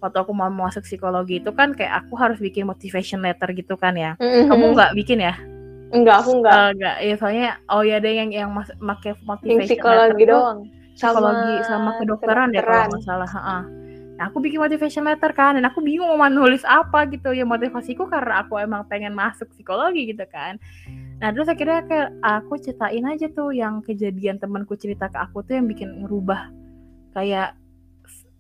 waktu 0.02 0.18
aku 0.24 0.32
mau 0.34 0.50
masuk 0.50 0.82
psikologi 0.88 1.44
itu 1.44 1.52
kan 1.54 1.76
kayak 1.78 1.94
aku 2.08 2.14
harus 2.18 2.40
bikin 2.40 2.64
motivation 2.66 3.20
letter 3.22 3.52
gitu 3.54 3.76
kan 3.76 3.94
ya 3.94 4.16
Mm-mm. 4.18 4.48
kamu 4.50 4.66
nggak 4.74 4.92
bikin 4.98 5.20
ya 5.22 5.36
Enggak, 5.92 6.24
aku 6.24 6.32
enggak. 6.40 6.56
Eh, 6.56 6.70
nggak 6.80 6.96
ya 7.04 7.16
soalnya 7.20 7.48
oh 7.68 7.82
ya 7.84 8.00
ada 8.00 8.08
yang 8.10 8.30
yang 8.32 8.50
mas 8.56 8.72
make 8.80 9.04
Yang 9.12 9.20
motivation 9.28 9.68
psikologi 9.68 10.08
letter 10.08 10.16
tuh 10.16 10.26
doang. 10.32 10.60
psikologi 10.96 11.56
sama, 11.68 11.90
kedokteran 12.00 12.48
deh 12.56 12.64
kalau 12.64 12.84
nggak 12.88 13.04
salah 13.04 13.30
heeh. 13.30 13.81
Nah, 14.22 14.30
aku 14.30 14.38
bikin 14.38 14.62
motivation 14.62 15.02
letter 15.02 15.34
kan 15.34 15.58
dan 15.58 15.66
aku 15.66 15.82
bingung 15.82 16.14
mau 16.14 16.30
nulis 16.30 16.62
apa 16.62 17.10
gitu. 17.10 17.34
Ya 17.34 17.42
motivasiku 17.42 18.06
karena 18.06 18.46
aku 18.46 18.62
emang 18.62 18.86
pengen 18.86 19.18
masuk 19.18 19.50
psikologi 19.50 20.14
gitu 20.14 20.30
kan. 20.30 20.62
Nah 21.18 21.34
terus 21.34 21.50
akhirnya 21.50 21.82
kayak 21.90 22.10
aku 22.22 22.62
ceritain 22.62 23.02
aja 23.10 23.30
tuh 23.34 23.50
yang 23.50 23.82
kejadian 23.82 24.38
temanku 24.38 24.78
cerita 24.78 25.10
ke 25.10 25.18
aku 25.18 25.42
tuh 25.42 25.58
yang 25.58 25.66
bikin 25.66 26.06
ngerubah 26.06 26.54
kayak 27.18 27.58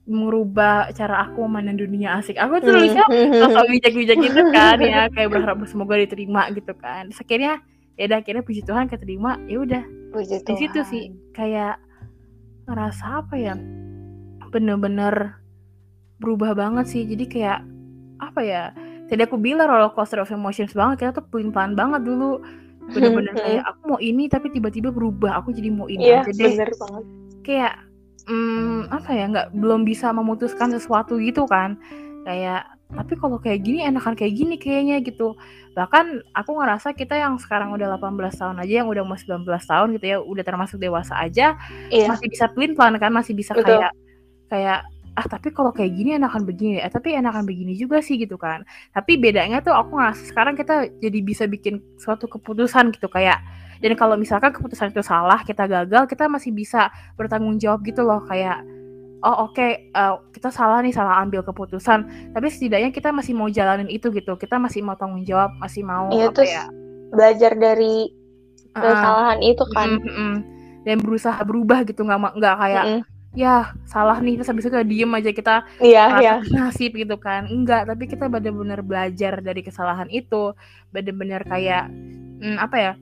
merubah 0.06 0.90
cara 0.94 1.26
aku 1.26 1.46
memandang 1.50 1.82
dunia 1.82 2.22
asik. 2.22 2.38
Aku 2.38 2.62
tuh 2.62 2.78
nulisnya 2.78 3.06
Hmm. 3.10 3.42
sosok 3.42 3.66
bijak-bijak 3.74 4.18
gitu 4.22 4.42
kan 4.54 4.78
ya 4.86 5.10
kayak 5.10 5.30
berharap 5.34 5.66
semoga 5.66 5.98
diterima 5.98 6.46
gitu 6.54 6.78
kan. 6.78 7.10
Terus 7.10 7.22
akhirnya 7.26 7.54
ya 7.98 8.06
udah 8.06 8.18
akhirnya 8.22 8.44
puji 8.46 8.62
Tuhan 8.70 8.86
keterima 8.86 9.42
ya 9.50 9.58
udah. 9.66 9.84
Di 10.30 10.54
situ 10.62 10.82
sih 10.86 11.10
kayak 11.34 11.82
ngerasa 12.70 13.26
apa 13.26 13.34
ya 13.34 13.58
bener-bener 14.54 15.41
berubah 16.22 16.54
banget 16.54 16.86
sih. 16.88 17.04
Jadi 17.04 17.26
kayak 17.28 17.60
apa 18.22 18.42
ya 18.46 18.64
tadi 19.10 19.26
aku 19.26 19.36
bilang 19.36 19.66
roller 19.68 19.90
coaster 19.92 20.22
of 20.22 20.30
emotions 20.30 20.72
banget. 20.72 21.02
Kita 21.02 21.12
tuh 21.18 21.26
pelin-pelan 21.28 21.74
banget 21.74 22.06
dulu. 22.06 22.40
Bener-bener 22.94 23.34
kayak 23.36 23.64
aku 23.66 23.82
mau 23.96 24.00
ini 24.00 24.30
tapi 24.30 24.54
tiba-tiba 24.54 24.94
berubah. 24.94 25.42
Aku 25.42 25.50
jadi 25.52 25.74
mau 25.74 25.90
ini 25.90 26.06
Iya, 26.06 26.22
aja 26.22 26.32
deh. 26.32 26.54
bener 26.56 26.70
banget. 26.78 27.06
kayak 27.42 27.74
hmm, 28.30 28.94
apa 28.94 29.10
ya 29.12 29.26
nggak 29.28 29.48
belum 29.58 29.82
bisa 29.82 30.14
memutuskan 30.14 30.70
sesuatu 30.70 31.18
gitu 31.18 31.50
kan. 31.50 31.82
Kayak 32.24 32.70
tapi 32.92 33.16
kalau 33.16 33.40
kayak 33.40 33.64
gini 33.64 33.82
enakan 33.82 34.14
kayak 34.14 34.34
gini 34.36 34.56
kayaknya 34.62 35.02
gitu. 35.02 35.34
Bahkan 35.72 36.36
aku 36.36 36.52
ngerasa 36.60 36.92
kita 36.92 37.16
yang 37.16 37.40
sekarang 37.40 37.72
udah 37.72 37.96
18 37.96 38.12
tahun 38.36 38.60
aja 38.60 38.74
yang 38.84 38.90
udah 38.92 39.04
mau 39.08 39.16
19 39.16 39.48
tahun 39.48 39.88
gitu 39.96 40.06
ya 40.06 40.18
udah 40.20 40.44
termasuk 40.44 40.78
dewasa 40.78 41.16
aja 41.16 41.56
Iya, 41.88 42.12
masih 42.12 42.28
bisa 42.28 42.52
pelin 42.52 42.76
pelan 42.76 43.00
kan 43.00 43.10
masih 43.10 43.32
bisa 43.34 43.56
Betul. 43.56 43.80
kayak 43.80 43.92
kayak 44.52 44.80
ah 45.20 45.28
tapi 45.28 45.52
kalau 45.52 45.76
kayak 45.76 45.92
gini 45.92 46.16
enakan 46.16 46.48
begini. 46.48 46.80
Eh 46.80 46.92
tapi 46.92 47.16
enakan 47.16 47.44
begini 47.44 47.76
juga 47.76 48.00
sih 48.00 48.16
gitu 48.16 48.40
kan. 48.40 48.64
Tapi 48.96 49.20
bedanya 49.20 49.60
tuh 49.60 49.76
aku 49.76 50.00
ngerasa 50.00 50.24
sekarang 50.32 50.56
kita 50.56 50.88
jadi 51.04 51.20
bisa 51.24 51.44
bikin 51.48 51.84
suatu 52.00 52.32
keputusan 52.32 52.96
gitu 52.96 53.12
kayak 53.12 53.40
dan 53.82 53.98
kalau 53.98 54.14
misalkan 54.16 54.54
keputusan 54.54 54.94
itu 54.94 55.02
salah 55.02 55.42
kita 55.42 55.66
gagal 55.66 56.06
kita 56.06 56.30
masih 56.30 56.54
bisa 56.54 56.94
bertanggung 57.18 57.58
jawab 57.58 57.82
gitu 57.82 58.06
loh 58.06 58.22
kayak 58.30 58.62
oh 59.26 59.50
oke 59.50 59.68
eh, 59.92 60.16
kita 60.34 60.50
salah 60.54 60.82
nih 60.86 60.94
salah 60.94 61.22
ambil 61.22 61.42
keputusan. 61.46 62.32
Tapi 62.34 62.48
setidaknya 62.50 62.90
kita 62.94 63.10
masih 63.14 63.34
mau 63.38 63.50
jalanin 63.50 63.90
itu 63.90 64.10
gitu. 64.14 64.38
Kita 64.38 64.58
masih 64.62 64.82
mau 64.86 64.96
tanggung 64.98 65.26
jawab 65.26 65.54
masih 65.58 65.86
mau 65.86 66.10
Iya, 66.14 66.30
apa 66.30 66.34
terus 66.34 66.54
ya? 66.54 66.66
belajar 67.12 67.52
dari 67.58 68.10
kesalahan 68.72 69.40
itu 69.44 69.64
kan. 69.76 69.90
mm, 69.98 70.02
mm, 70.02 70.14
mm. 70.16 70.36
dan 70.88 70.98
berusaha 71.02 71.40
berubah 71.46 71.84
gitu. 71.86 72.02
Nggak 72.06 72.38
nggak 72.38 72.56
kayak 72.58 72.86
Mm-mm. 72.86 73.11
Ya 73.32 73.72
salah 73.88 74.20
nih 74.20 74.36
terus 74.36 74.52
habis 74.52 74.68
itu 74.68 74.74
kayak 74.76 74.90
diem 74.92 75.12
aja 75.16 75.32
kita 75.32 75.56
Iya, 75.80 76.04
iya. 76.20 76.34
nasib 76.52 76.92
gitu 76.96 77.16
kan. 77.16 77.48
Enggak 77.48 77.88
tapi 77.88 78.08
kita 78.08 78.28
benar-benar 78.28 78.84
belajar 78.84 79.40
dari 79.40 79.64
kesalahan 79.64 80.12
itu. 80.12 80.52
Benar-benar 80.92 81.48
kayak 81.48 81.88
hmm, 82.44 82.58
apa 82.60 82.78
ya 82.78 82.94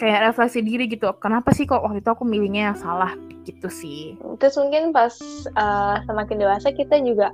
kayak 0.00 0.32
refleksi 0.32 0.64
diri 0.64 0.88
gitu. 0.90 1.06
Kenapa 1.20 1.52
sih 1.52 1.68
kok 1.68 1.84
waktu 1.84 2.00
itu 2.00 2.10
aku 2.10 2.24
milihnya 2.26 2.72
yang 2.72 2.78
salah 2.78 3.12
gitu 3.44 3.68
sih? 3.68 4.16
Terus 4.40 4.56
mungkin 4.56 4.90
pas 4.90 5.14
uh, 5.54 6.00
semakin 6.08 6.36
dewasa 6.40 6.72
kita 6.72 6.98
juga 7.04 7.30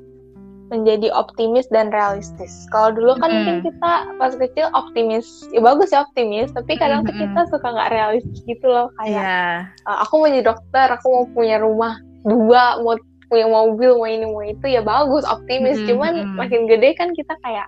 menjadi 0.70 1.10
optimis 1.10 1.66
dan 1.68 1.90
realistis. 1.90 2.64
Kalau 2.70 2.94
dulu 2.94 3.18
kan 3.18 3.28
Mm-mm. 3.28 3.36
mungkin 3.42 3.56
kita 3.68 3.92
pas 4.16 4.32
kecil 4.38 4.70
optimis, 4.72 5.26
ya 5.50 5.60
bagus 5.60 5.90
ya 5.90 6.06
optimis, 6.06 6.54
tapi 6.54 6.78
kadang 6.78 7.02
tuh 7.04 7.12
Mm-mm. 7.12 7.34
kita 7.34 7.40
suka 7.50 7.66
nggak 7.74 7.90
realistis 7.90 8.38
gitu 8.46 8.66
loh 8.70 8.88
kayak 9.02 9.22
Iya 9.22 9.42
uh, 9.90 9.98
aku 10.06 10.22
mau 10.22 10.30
jadi 10.30 10.46
dokter, 10.46 10.86
aku 10.94 11.06
mau 11.10 11.24
punya 11.34 11.58
rumah 11.58 11.98
dua, 12.22 12.78
mau 12.80 12.94
punya 13.26 13.46
mobil, 13.46 13.98
mau 13.98 14.08
ini 14.10 14.26
mau 14.26 14.42
itu 14.46 14.66
ya 14.70 14.82
bagus 14.82 15.26
optimis. 15.26 15.78
Mm-mm, 15.82 15.88
Cuman 15.90 16.12
mm-mm. 16.22 16.36
makin 16.38 16.70
gede 16.70 16.94
kan 16.94 17.10
kita 17.12 17.34
kayak 17.42 17.66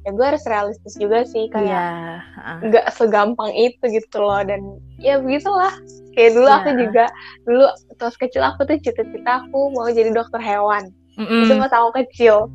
ya 0.00 0.16
gue 0.16 0.26
harus 0.32 0.40
realistis 0.48 0.96
juga 0.96 1.28
sih 1.28 1.52
kayak 1.52 1.68
iya 1.68 2.24
nggak 2.64 2.88
segampang 2.96 3.52
itu 3.52 3.84
gitu 3.84 4.16
loh 4.16 4.40
dan 4.40 4.80
ya 4.96 5.20
begitulah 5.20 5.76
kayak 6.16 6.32
dulu 6.40 6.48
Iya. 6.48 6.56
aku 6.56 6.70
juga 6.80 7.04
dulu 7.44 7.64
pas 8.00 8.14
kecil 8.16 8.40
aku 8.40 8.64
tuh 8.64 8.80
cita-cita 8.80 9.44
aku 9.44 9.76
mau 9.76 9.92
jadi 9.92 10.08
dokter 10.16 10.40
hewan 10.40 10.88
Mm-mm. 11.18 11.46
itu 11.46 11.54
pas 11.58 11.72
aku 11.74 11.90
kecil. 12.04 12.46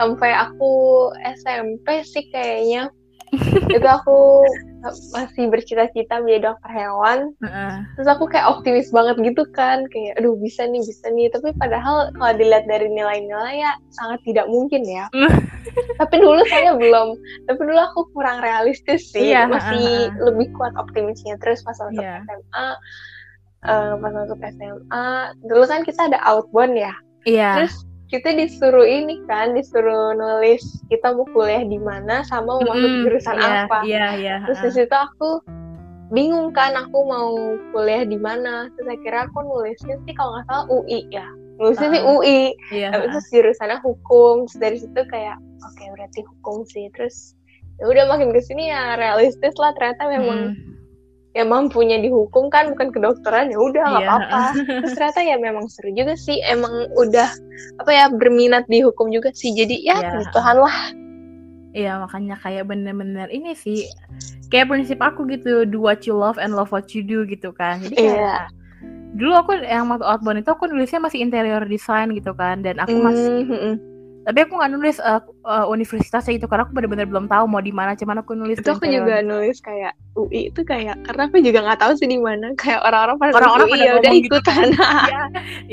Sampai 0.00 0.30
aku 0.32 0.72
SMP 1.36 2.04
sih 2.06 2.24
kayaknya. 2.32 2.88
Itu 3.68 3.84
aku 3.84 4.40
masih 5.12 5.52
bercita-cita 5.52 6.24
menjadi 6.24 6.48
dokter 6.48 6.70
hewan. 6.72 7.36
Heeh. 7.44 7.74
terus 7.92 8.08
aku 8.08 8.24
kayak 8.24 8.48
optimis 8.48 8.88
banget 8.88 9.20
gitu 9.20 9.44
kan. 9.52 9.84
Kayak 9.92 10.16
aduh 10.16 10.32
bisa 10.40 10.64
nih 10.64 10.80
bisa 10.80 11.12
nih. 11.12 11.28
Tapi 11.28 11.52
padahal 11.60 12.08
kalau 12.16 12.32
dilihat 12.40 12.64
dari 12.64 12.88
nilai-nilai 12.88 13.60
ya 13.60 13.76
sangat 13.92 14.24
tidak 14.24 14.48
mungkin 14.48 14.80
ya. 14.88 15.12
Tapi 16.00 16.14
dulu 16.16 16.40
saya 16.48 16.72
belum. 16.72 17.20
Tapi 17.52 17.60
dulu 17.60 17.80
aku 17.92 18.00
kurang 18.16 18.40
realistis 18.40 19.12
sih. 19.12 19.28
Iya, 19.36 19.44
masih 19.44 20.08
uh-uh. 20.08 20.32
lebih 20.32 20.48
kuat 20.56 20.72
optimisnya. 20.80 21.36
Terus 21.44 21.60
pas 21.68 21.76
masuk 21.76 22.00
Iya. 22.00 22.24
SMA 22.24 22.66
eh, 23.68 23.92
pas 24.00 24.12
masuk 24.14 24.38
SMA 24.40 25.06
dulu 25.44 25.64
kan 25.68 25.84
kita 25.84 26.00
ada 26.08 26.18
outbound 26.24 26.80
ya. 26.80 26.96
Iya. 27.28 27.50
Terus 27.60 27.84
kita 28.08 28.32
disuruh 28.32 28.88
ini 28.88 29.20
kan 29.28 29.52
disuruh 29.52 30.16
nulis 30.16 30.64
kita 30.88 31.12
mau 31.12 31.28
kuliah 31.30 31.60
di 31.62 31.76
mana 31.76 32.24
sama 32.24 32.56
mau 32.56 32.64
masuk 32.64 32.80
Mm-mm. 32.88 33.02
jurusan 33.04 33.36
Iya, 33.36 33.48
apa 33.68 33.78
iya 33.84 34.06
iya 34.16 34.34
terus 34.48 34.58
di 34.58 34.68
heeh. 34.72 34.76
situ 34.88 34.96
aku 34.96 35.30
bingung 36.08 36.48
kan 36.56 36.72
aku 36.72 37.04
mau 37.04 37.36
kuliah 37.76 38.08
di 38.08 38.16
mana 38.16 38.72
terus 38.74 38.88
akhirnya 38.88 39.28
aku 39.28 39.38
nulisnya 39.44 40.00
sih 40.08 40.14
kalau 40.16 40.32
nggak 40.34 40.44
salah 40.48 40.64
UI 40.72 41.04
ya 41.12 41.26
nulisnya 41.60 41.88
sih 41.92 42.00
Uh-uh. 42.00 42.16
UI 42.16 42.40
iya 42.72 42.88
tapi 42.96 43.04
terus 43.12 43.28
jurusannya 43.28 43.78
hukum 43.84 44.48
terus 44.48 44.56
dari 44.56 44.76
situ 44.80 45.00
kayak 45.12 45.36
oke 45.60 45.84
berarti 45.92 46.20
hukum 46.24 46.64
sih 46.64 46.88
terus 46.96 47.36
ya 47.76 47.84
udah 47.86 48.08
makin 48.08 48.32
ke 48.32 48.40
sini 48.40 48.72
ya 48.72 48.96
realistis 48.96 49.52
lah 49.60 49.76
ternyata 49.76 50.08
memang 50.08 50.56
Mm. 50.56 50.77
Ya 51.38 51.46
mampunya 51.46 51.96
di 51.96 52.10
hukum 52.10 52.50
kan 52.50 52.74
bukan 52.74 52.90
kedokteran 52.90 53.48
ya 53.48 53.58
udah 53.62 53.84
nggak 53.86 54.02
Iya, 54.02 54.10
apa-apa. 54.10 54.40
terus 54.82 54.92
ternyata 54.92 55.20
ya 55.22 55.36
memang 55.38 55.70
seru 55.70 55.94
juga 55.94 56.18
sih 56.18 56.42
emang 56.42 56.72
udah 56.98 57.30
apa 57.78 57.90
ya 57.94 58.04
berminat 58.10 58.66
di 58.66 58.82
hukum 58.82 59.06
juga 59.08 59.30
sih. 59.30 59.54
Jadi 59.54 59.86
ya 59.86 60.02
puji 60.02 60.26
Tuhan 60.34 60.56
lah. 60.58 60.78
Iya 61.70 62.02
makanya 62.02 62.34
kayak 62.36 62.66
bener-bener 62.66 63.30
ini 63.30 63.54
sih 63.54 63.86
kayak 64.48 64.66
prinsip 64.66 64.98
aku 64.98 65.28
gitu 65.28 65.62
do 65.62 65.78
what 65.78 66.02
you 66.02 66.12
love 66.12 66.34
and 66.36 66.50
love 66.52 66.74
what 66.74 66.90
you 66.90 67.00
do 67.00 67.22
gitu 67.22 67.54
kan. 67.54 67.78
Jadi 67.78 67.94
kayak 67.94 68.18
Iya. 68.18 68.34
dulu 69.14 69.32
aku 69.36 69.50
yang 69.62 69.86
waktu 69.86 70.04
outbound 70.04 70.42
itu 70.42 70.50
aku 70.50 70.66
nulisnya 70.66 70.98
masih 70.98 71.22
interior 71.22 71.62
design 71.62 72.12
gitu 72.12 72.34
kan 72.34 72.60
dan 72.60 72.76
aku 72.76 72.98
masih 72.98 73.46
Mm, 73.46 73.48
mm, 73.48 73.60
mm. 73.62 73.74
Tapi 74.28 74.44
aku 74.44 74.60
nggak 74.60 74.72
nulis 74.76 75.00
uh, 75.00 75.24
uh, 75.48 75.64
universitasnya 75.72 76.36
itu 76.36 76.44
karena 76.44 76.68
aku 76.68 76.76
bener-bener 76.76 77.08
belum 77.08 77.32
tahu 77.32 77.48
mau 77.48 77.64
di 77.64 77.72
mana. 77.72 77.96
Cuman 77.96 78.20
aku 78.20 78.36
nulis 78.36 78.60
itu 78.60 78.68
aku 78.68 78.84
juga 78.84 79.24
nulis 79.24 79.56
kayak 79.64 79.96
UI 80.12 80.52
itu 80.52 80.60
kayak 80.68 81.00
karena 81.08 81.32
aku 81.32 81.40
juga 81.40 81.64
nggak 81.64 81.80
tahu 81.80 81.92
sih 81.96 82.04
di 82.04 82.20
mana. 82.20 82.52
Kayak 82.60 82.84
orang-orang 82.84 83.16
pada 83.16 83.32
Orang-orang 83.40 83.66
pada 83.72 83.80
ya 83.80 83.92
udah 83.96 84.12
gitu. 84.12 84.28
ikutan. 84.28 84.66
Iya 85.08 85.22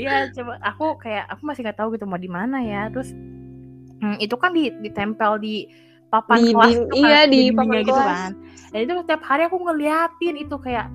iya 0.00 0.14
coba 0.32 0.56
aku 0.64 0.96
kayak 0.96 1.28
aku 1.28 1.42
masih 1.44 1.60
nggak 1.68 1.76
tahu 1.76 1.88
gitu 2.00 2.08
mau 2.08 2.16
di 2.16 2.30
mana 2.32 2.64
ya. 2.64 2.88
Terus 2.88 3.12
hmm, 4.00 4.16
itu 4.24 4.34
kan 4.40 4.56
di 4.56 4.72
ditempel 4.80 5.36
di 5.36 5.68
papan 6.08 6.38
Di- 6.40 6.54
kelas 6.56 6.72
di- 6.72 6.80
itu 6.80 6.84
kan, 6.88 6.96
iya, 6.96 7.20
di 7.28 7.28
dindingnya 7.28 7.60
papan 7.60 7.76
gitu 7.84 7.92
kelas. 7.92 8.08
kan. 8.08 8.30
Dan 8.72 8.78
itu 8.80 8.92
setiap 9.04 9.22
hari 9.28 9.42
aku 9.44 9.56
ngeliatin 9.60 10.34
itu 10.40 10.56
kayak 10.56 10.86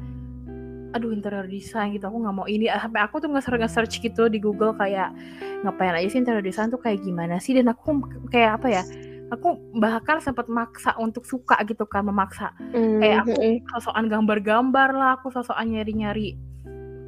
aduh 0.91 1.15
interior 1.15 1.47
design 1.47 1.95
gitu 1.95 2.07
aku 2.07 2.17
nggak 2.23 2.35
mau 2.35 2.47
ini. 2.47 2.67
Sampai 2.67 3.01
aku 3.03 3.23
tuh 3.23 3.31
nge-search 3.31 3.59
nge-search 3.63 3.95
gitu 4.03 4.27
di 4.27 4.39
Google 4.43 4.75
kayak 4.75 5.15
ngapain 5.63 5.95
aja 5.95 6.07
sih 6.11 6.19
interior 6.19 6.43
design 6.43 6.67
tuh 6.67 6.79
kayak 6.79 6.99
gimana 7.03 7.39
sih? 7.39 7.55
Dan 7.55 7.71
aku 7.71 8.03
kayak 8.27 8.61
apa 8.61 8.67
ya 8.67 8.83
aku 9.31 9.55
bahkan 9.79 10.19
sempat 10.19 10.51
maksa 10.51 10.91
untuk 10.99 11.23
suka 11.23 11.55
gitu 11.63 11.87
kan 11.87 12.03
memaksa. 12.03 12.51
Kayak 12.75 13.25
aku 13.25 13.39
Mm, 13.39 13.57
sosokan 13.71 14.05
gambar-gambar 14.11 14.89
lah 14.91 15.09
aku 15.15 15.31
sosokan 15.31 15.71
nyari-nyari 15.71 16.35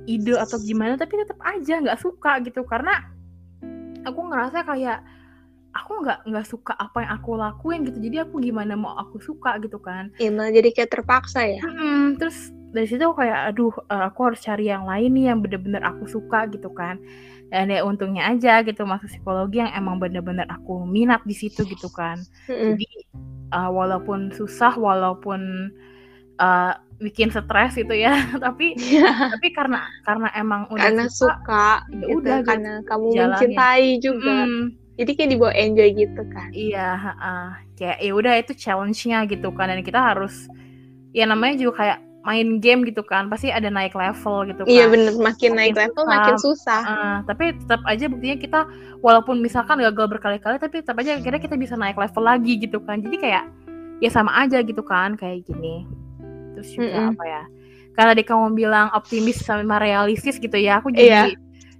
ide 0.03 0.35
atau 0.35 0.59
gimana 0.59 0.99
tapi 0.99 1.19
tetap 1.19 1.39
aja 1.43 1.83
nggak 1.83 1.99
suka 1.99 2.39
gitu. 2.47 2.63
Karena 2.63 3.03
aku 4.07 4.19
ngerasa 4.31 4.63
kayak 4.63 5.03
aku 5.75 6.05
nggak 6.05 6.19
nggak 6.29 6.47
suka 6.47 6.73
apa 6.79 7.03
yang 7.03 7.11
aku 7.19 7.29
lakuin 7.35 7.83
gitu. 7.83 7.99
Jadi 7.99 8.17
aku 8.23 8.39
gimana 8.39 8.79
mau 8.79 8.95
aku 8.95 9.19
suka 9.19 9.59
gitu 9.59 9.81
kan. 9.83 10.13
Iya, 10.21 10.31
malah 10.31 10.55
jadi 10.55 10.69
kayak 10.71 10.91
terpaksa 10.95 11.43
ya? 11.43 11.59
Mm-mm, 11.59 12.15
terus 12.21 12.55
dari 12.73 12.89
situ 12.89 13.05
aku 13.05 13.21
kayak 13.21 13.53
aduh 13.53 13.73
eh, 13.87 14.03
aku 14.09 14.19
harus 14.33 14.41
cari 14.41 14.67
yang 14.67 14.83
lain 14.89 15.13
nih 15.13 15.25
yang 15.31 15.39
bener-bener 15.45 15.85
aku 15.85 16.09
suka 16.09 16.49
gitu 16.49 16.73
kan. 16.73 16.97
Dan 17.53 17.69
ya 17.69 17.85
untungnya 17.85 18.33
aja 18.33 18.65
gitu 18.65 18.81
masuk 18.81 19.13
psikologi 19.13 19.61
yang 19.61 19.69
emang 19.77 20.01
bener-bener 20.01 20.49
aku 20.49 20.89
minat 20.89 21.21
di 21.21 21.37
situ 21.37 21.61
gitu 21.69 21.85
kan. 21.93 22.17
Mm-mm. 22.49 22.73
jadi 22.73 22.89
uh, 23.53 23.69
walaupun 23.69 24.33
susah 24.33 24.73
walaupun 24.73 25.69
uh, 26.41 26.73
bikin 26.97 27.29
stres 27.29 27.77
gitu 27.77 27.93
ya 27.93 28.15
tapi 28.43 28.73
Iya, 28.79 29.37
tapi 29.37 29.53
karena 29.53 29.85
karena 30.07 30.27
emang 30.33 30.65
udah 30.73 30.89
karena 30.89 31.05
suka 31.11 31.35
suka 31.37 31.67
ya 31.93 32.05
gitu, 32.09 32.17
udah 32.17 32.37
gitu. 32.41 32.47
karena 32.49 32.71
kamu 32.89 33.05
jalanin. 33.13 33.29
mencintai 33.29 33.89
juga. 34.01 34.37
Mm, 34.47 34.63
jadi 34.93 35.11
kayak 35.17 35.29
dibawa 35.33 35.53
enjoy 35.57 35.89
gitu 35.93 36.23
kan. 36.31 36.49
Iya 36.53 36.89
uh, 37.17 37.51
kayak 37.77 37.97
ya 38.01 38.11
udah 38.13 38.33
itu 38.39 38.53
challenge-nya 38.57 39.19
gitu 39.29 39.49
kan. 39.53 39.67
Dan 39.69 39.81
kita 39.85 39.99
harus 39.99 40.47
ya 41.13 41.25
namanya 41.29 41.59
juga 41.59 41.73
kayak 41.81 41.99
main 42.23 42.57
game 42.57 42.83
gitu 42.83 43.03
kan 43.03 43.27
pasti 43.27 43.51
ada 43.51 43.67
naik 43.67 43.91
level 43.91 44.47
gitu 44.47 44.63
kan 44.63 44.71
iya 44.71 44.87
bener 44.87 45.11
makin 45.15 45.53
naik 45.53 45.75
Makin 45.75 45.81
level 45.91 46.03
susah. 46.03 46.11
makin 46.15 46.35
susah 46.39 46.81
Uh, 46.83 47.17
tapi 47.27 47.43
tetap 47.53 47.81
aja 47.83 48.05
buktinya 48.07 48.37
kita 48.39 48.59
walaupun 48.99 49.43
misalkan 49.43 49.77
gagal 49.77 50.07
berkali-kali 50.07 50.55
tapi 50.55 50.79
tetap 50.79 50.95
aja 50.97 51.15
akhirnya 51.15 51.37
kita 51.37 51.55
bisa 51.55 51.75
naik 51.75 51.95
level 51.95 52.23
lagi 52.23 52.55
gitu 52.57 52.79
kan 52.79 52.99
jadi 52.99 53.17
kayak 53.19 53.43
ya 53.99 54.09
sama 54.09 54.31
aja 54.39 54.59
gitu 54.59 54.79
kan 54.79 55.13
kayak 55.13 55.43
gini 55.43 55.83
terus 56.55 56.71
juga 56.71 56.95
Mm-mm. 56.95 57.11
apa 57.13 57.23
ya 57.23 57.43
karena 57.93 58.09
tadi 58.15 58.23
kamu 58.23 58.45
bilang 58.53 58.87
optimis 58.89 59.37
sama 59.37 59.77
realistis 59.77 60.39
gitu 60.39 60.55
ya 60.55 60.79
aku 60.79 60.89
Iya. 60.91 61.27
jadi 61.29 61.31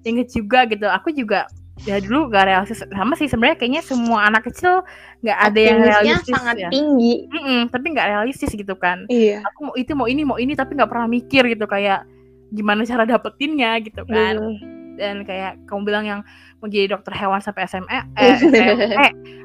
inget 0.03 0.27
juga 0.29 0.67
gitu 0.67 0.85
aku 0.85 1.09
juga 1.09 1.47
ya 1.81 1.97
dulu 1.97 2.29
gak 2.29 2.45
realistis 2.45 2.85
sama 2.85 3.17
sih 3.17 3.25
sebenarnya 3.25 3.57
kayaknya 3.57 3.81
semua 3.81 4.29
anak 4.29 4.45
kecil 4.45 4.85
nggak 5.25 5.39
ada 5.41 5.59
yang 5.59 5.79
realistis 5.81 6.33
sangat 6.37 6.55
ya 6.61 6.69
tinggi. 6.69 7.25
Mm-mm, 7.33 7.61
tapi 7.73 7.85
nggak 7.91 8.07
realistis 8.13 8.51
gitu 8.53 8.75
kan. 8.77 9.09
Iya. 9.09 9.41
Aku 9.51 9.71
mau 9.71 9.75
itu 9.75 9.91
mau 9.97 10.05
ini 10.05 10.21
mau 10.21 10.37
ini 10.37 10.53
tapi 10.53 10.77
nggak 10.77 10.89
pernah 10.91 11.09
mikir 11.09 11.43
gitu 11.49 11.65
kayak 11.65 12.05
gimana 12.53 12.85
cara 12.85 13.03
dapetinnya 13.09 13.81
gitu 13.81 14.05
kan. 14.05 14.37
Bener. 14.37 14.71
dan 14.93 15.25
kayak 15.25 15.57
kamu 15.65 15.89
bilang 15.89 16.05
yang 16.05 16.21
mau 16.61 16.69
jadi 16.69 16.93
dokter 16.93 17.17
hewan 17.17 17.41
sampai 17.41 17.65
SMA 17.65 17.89
eh, 18.21 18.37
SMP 18.37 18.93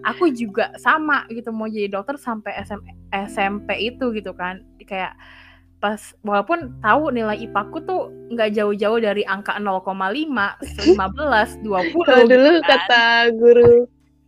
aku 0.05 0.29
juga 0.29 0.77
sama 0.77 1.25
gitu 1.33 1.57
mau 1.57 1.65
jadi 1.65 1.89
dokter 1.89 2.21
sampai 2.21 2.53
SM, 2.61 2.85
SMP 3.33 3.89
itu 3.89 4.13
gitu 4.13 4.37
kan. 4.37 4.61
Kayak 4.85 5.17
pas 5.79 5.97
walaupun 6.21 6.75
tahu 6.79 7.11
nilai 7.11 7.39
IPAku 7.41 7.79
tuh 7.83 8.01
nggak 8.29 8.51
jauh-jauh 8.53 8.99
dari 8.99 9.23
angka 9.23 9.55
0,5, 9.55 10.59
15, 10.91 10.99
20 11.63 12.03
Kalau 12.03 12.25
dulu 12.25 12.51
kan. 12.59 12.67
kata 12.67 13.05
guru 13.35 13.87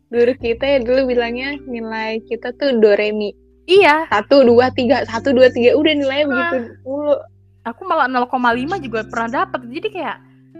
guru 0.08 0.32
kita 0.36 0.64
ya 0.66 0.78
dulu 0.78 1.00
bilangnya 1.06 1.58
nilai 1.64 2.22
kita 2.24 2.54
tuh 2.54 2.78
doremi. 2.78 3.30
Iya, 3.64 4.10
Satu, 4.10 4.42
dua, 4.42 4.70
tiga, 4.70 5.06
satu, 5.06 5.30
dua, 5.30 5.46
tiga, 5.48 5.74
udah 5.74 5.94
nilainya 5.94 6.24
Ah. 6.24 6.30
begitu 6.50 6.56
mulu. 6.82 7.14
aku 7.62 7.80
malah 7.84 8.08
0,5 8.08 8.34
juga 8.78 9.06
pernah 9.06 9.44
dapet. 9.44 9.62
Jadi 9.68 9.88
kayak 9.92 10.16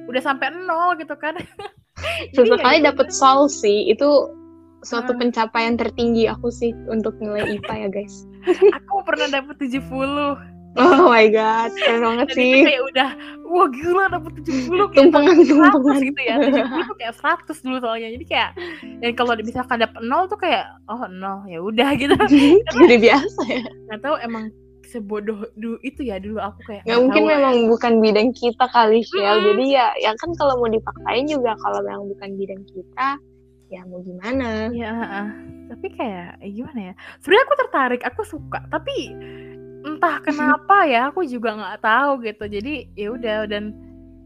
udah 0.06 0.22
sampai 0.22 0.52
0 0.52 0.94
gitu 0.96 1.14
kan. 1.14 1.34
Ya 2.32 2.46
Sesekali 2.46 2.80
gitu. 2.80 2.86
dapet 2.86 3.08
sol 3.10 3.44
sih, 3.46 3.84
itu 3.86 4.08
suatu 4.80 5.12
Ah. 5.12 5.18
pencapaian 5.18 5.74
tertinggi 5.74 6.24
aku 6.24 6.48
sih 6.48 6.72
untuk 6.86 7.18
nilai 7.18 7.58
IPA 7.58 7.74
ya 7.76 7.88
guys. 7.90 8.24
aku 8.72 9.02
pernah 9.04 9.28
dapet 9.28 9.58
70. 9.58 10.38
Oh 10.72 11.08
my 11.08 11.26
god, 11.26 11.74
keren 11.74 11.98
banget 12.00 12.28
Dan 12.30 12.36
sih. 12.36 12.50
itu 12.52 12.62
kayak 12.64 12.82
udah 12.86 13.08
wah 13.44 13.66
gila 13.66 14.04
dapet 14.08 14.32
70 14.38 14.70
kayak 14.70 14.94
Tumpengan, 14.94 15.34
100 15.34 15.50
tumpengan. 15.74 16.00
gitu 16.04 16.20
ya. 16.22 16.34
70 16.38 16.86
tuh 16.86 16.96
kayak 16.96 17.14
100 17.16 17.58
dulu 17.60 17.76
soalnya. 17.80 18.08
Jadi 18.10 18.24
kayak 18.24 18.50
dan 19.00 19.12
kalau 19.12 19.32
misalkan 19.36 19.76
dapet 19.78 20.00
0 20.00 20.26
tuh 20.26 20.38
kayak 20.38 20.64
oh 20.86 21.02
0 21.02 21.10
ya 21.46 21.58
udah 21.58 21.90
gitu. 22.00 22.14
Jadi 22.76 22.96
biasa 22.98 23.40
ya. 23.44 23.62
Nggak 23.84 24.00
tahu 24.00 24.16
emang 24.20 24.44
sebodoh 24.82 25.38
dulu 25.54 25.78
itu 25.80 26.02
ya 26.02 26.18
dulu 26.18 26.38
aku 26.38 26.58
kayak 26.64 26.82
Ya 26.82 26.94
nggak 26.94 27.02
mungkin 27.02 27.22
tahu. 27.22 27.30
memang 27.30 27.56
bukan 27.66 27.92
bidang 27.98 28.28
kita 28.30 28.64
kali 28.68 29.02
Shell. 29.02 29.22
Mm-mm. 29.36 29.46
Jadi 29.50 29.64
ya 29.70 29.86
ya 29.98 30.10
kan 30.14 30.30
kalau 30.34 30.54
mau 30.56 30.66
dipaksain 30.66 31.26
juga 31.26 31.58
kalau 31.58 31.82
memang 31.82 32.06
bukan 32.08 32.30
bidang 32.34 32.62
kita 32.64 33.18
ya 33.66 33.86
mau 33.86 34.02
gimana. 34.02 34.66
Heeh. 34.68 35.26
tapi 35.70 35.86
kayak 35.94 36.42
eh, 36.42 36.50
gimana 36.50 36.90
ya? 36.90 36.94
Sebenarnya 37.18 37.44
aku 37.44 37.54
tertarik, 37.56 38.02
aku 38.02 38.22
suka, 38.24 38.58
tapi 38.66 39.14
entah 39.84 40.16
kenapa 40.20 40.84
ya, 40.86 41.08
aku 41.08 41.24
juga 41.24 41.56
nggak 41.56 41.80
tahu 41.80 42.10
gitu. 42.24 42.44
Jadi 42.46 42.74
ya 42.94 43.08
udah 43.14 43.36
dan 43.48 43.72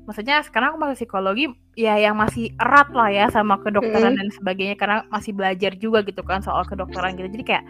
maksudnya 0.04 0.44
sekarang 0.44 0.74
aku 0.74 0.78
masih 0.84 0.98
psikologi, 1.06 1.44
ya 1.74 1.96
yang 1.96 2.18
masih 2.18 2.52
erat 2.60 2.90
lah 2.92 3.08
ya 3.10 3.26
sama 3.32 3.58
kedokteran 3.62 4.14
dan 4.18 4.28
sebagainya 4.34 4.76
karena 4.76 5.02
masih 5.08 5.32
belajar 5.32 5.72
juga 5.78 6.04
gitu 6.04 6.20
kan 6.22 6.42
soal 6.42 6.62
kedokteran 6.66 7.16
gitu. 7.16 7.30
Jadi 7.30 7.44
kayak 7.44 7.64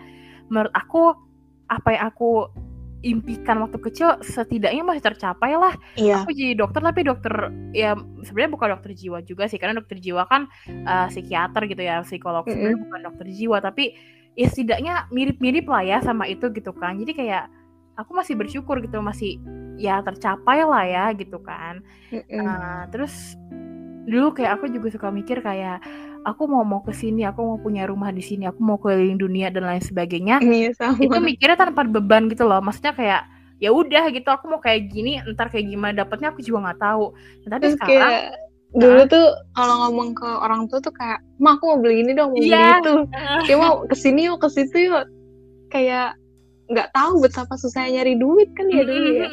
menurut 0.48 0.72
aku 0.74 1.14
apa 1.72 1.88
yang 1.96 2.04
aku 2.12 2.30
impikan 3.04 3.60
waktu 3.60 3.78
kecil 3.78 4.16
setidaknya 4.24 4.80
masih 4.80 5.04
tercapai 5.04 5.52
lah 5.54 5.76
Iya. 5.94 6.24
aku 6.24 6.32
jadi 6.32 6.56
dokter 6.56 6.80
tapi 6.80 7.04
dokter 7.04 7.52
ya 7.76 7.92
sebenarnya 8.24 8.52
bukan 8.56 8.68
dokter 8.80 8.90
jiwa 8.96 9.18
juga 9.20 9.44
sih 9.44 9.60
karena 9.60 9.76
dokter 9.76 10.00
jiwa 10.00 10.24
kan 10.24 10.48
uh, 10.88 11.06
psikiater 11.12 11.68
gitu 11.68 11.84
ya 11.84 12.00
psikolog 12.00 12.48
sebenarnya 12.48 12.80
bukan 12.80 13.00
dokter 13.04 13.26
jiwa 13.28 13.60
tapi 13.60 13.92
ya 14.34 14.48
setidaknya 14.48 14.94
mirip-mirip 15.12 15.68
lah 15.68 15.84
ya 15.84 15.98
sama 16.00 16.24
itu 16.26 16.48
gitu 16.50 16.72
kan 16.72 16.96
jadi 16.96 17.12
kayak 17.12 17.44
aku 17.94 18.10
masih 18.12 18.34
bersyukur 18.34 18.78
gitu 18.80 18.98
masih 19.00 19.38
ya 19.74 19.98
tercapai 20.00 20.62
lah 20.62 20.84
ya 20.86 21.04
gitu 21.14 21.38
kan 21.40 21.82
Mm-mm. 22.10 22.42
Uh, 22.42 22.82
terus 22.90 23.34
dulu 24.04 24.36
kayak 24.36 24.60
aku 24.60 24.68
juga 24.68 24.92
suka 24.92 25.08
mikir 25.08 25.40
kayak 25.40 25.80
aku 26.22 26.44
mau 26.44 26.60
mau 26.60 26.84
ke 26.84 26.92
sini 26.92 27.24
aku 27.24 27.40
mau 27.40 27.56
punya 27.56 27.88
rumah 27.88 28.12
di 28.12 28.20
sini 28.20 28.44
aku 28.44 28.60
mau 28.60 28.76
keliling 28.76 29.16
dunia 29.16 29.48
dan 29.48 29.64
lain 29.64 29.80
sebagainya 29.80 30.44
Iya 30.44 30.76
sama. 30.76 31.00
itu 31.00 31.16
mikirnya 31.18 31.56
tanpa 31.56 31.84
beban 31.84 32.28
gitu 32.28 32.44
loh 32.44 32.60
maksudnya 32.60 32.92
kayak 32.92 33.22
ya 33.62 33.70
udah 33.72 34.10
gitu 34.12 34.28
aku 34.28 34.50
mau 34.50 34.60
kayak 34.60 34.92
gini 34.92 35.22
ntar 35.32 35.48
kayak 35.48 35.72
gimana 35.72 36.04
dapetnya 36.04 36.34
aku 36.34 36.44
juga 36.44 36.68
nggak 36.68 36.80
tahu 36.82 37.04
Nah, 37.16 37.48
tapi 37.56 37.62
Terus 37.64 37.74
sekarang 37.80 37.96
kayak 37.96 38.22
dulu 38.74 39.02
tuh 39.06 39.26
kalau 39.54 39.74
ngomong 39.86 40.08
ke 40.18 40.26
orang 40.26 40.66
tua 40.66 40.82
tuh 40.82 40.90
kayak, 40.90 41.22
"Ma, 41.38 41.54
aku 41.54 41.62
mau 41.70 41.78
beli 41.78 42.02
ini 42.02 42.10
dong, 42.10 42.34
mau 42.34 42.42
beli 42.42 42.50
Iya. 42.50 42.82
itu." 42.82 42.92
Kayak 43.46 43.58
mau 43.62 43.74
ke 43.86 43.94
sini 43.94 44.20
yuk, 44.26 44.42
ke 44.42 44.48
situ 44.50 44.90
yuk. 44.90 45.06
Kayak 45.70 46.18
nggak 46.64 46.96
tahu 46.96 47.20
betapa 47.20 47.60
susahnya 47.60 48.00
nyari 48.00 48.16
duit 48.16 48.48
kan 48.56 48.64
ya 48.72 48.88
dulu 48.88 49.08
ya. 49.20 49.28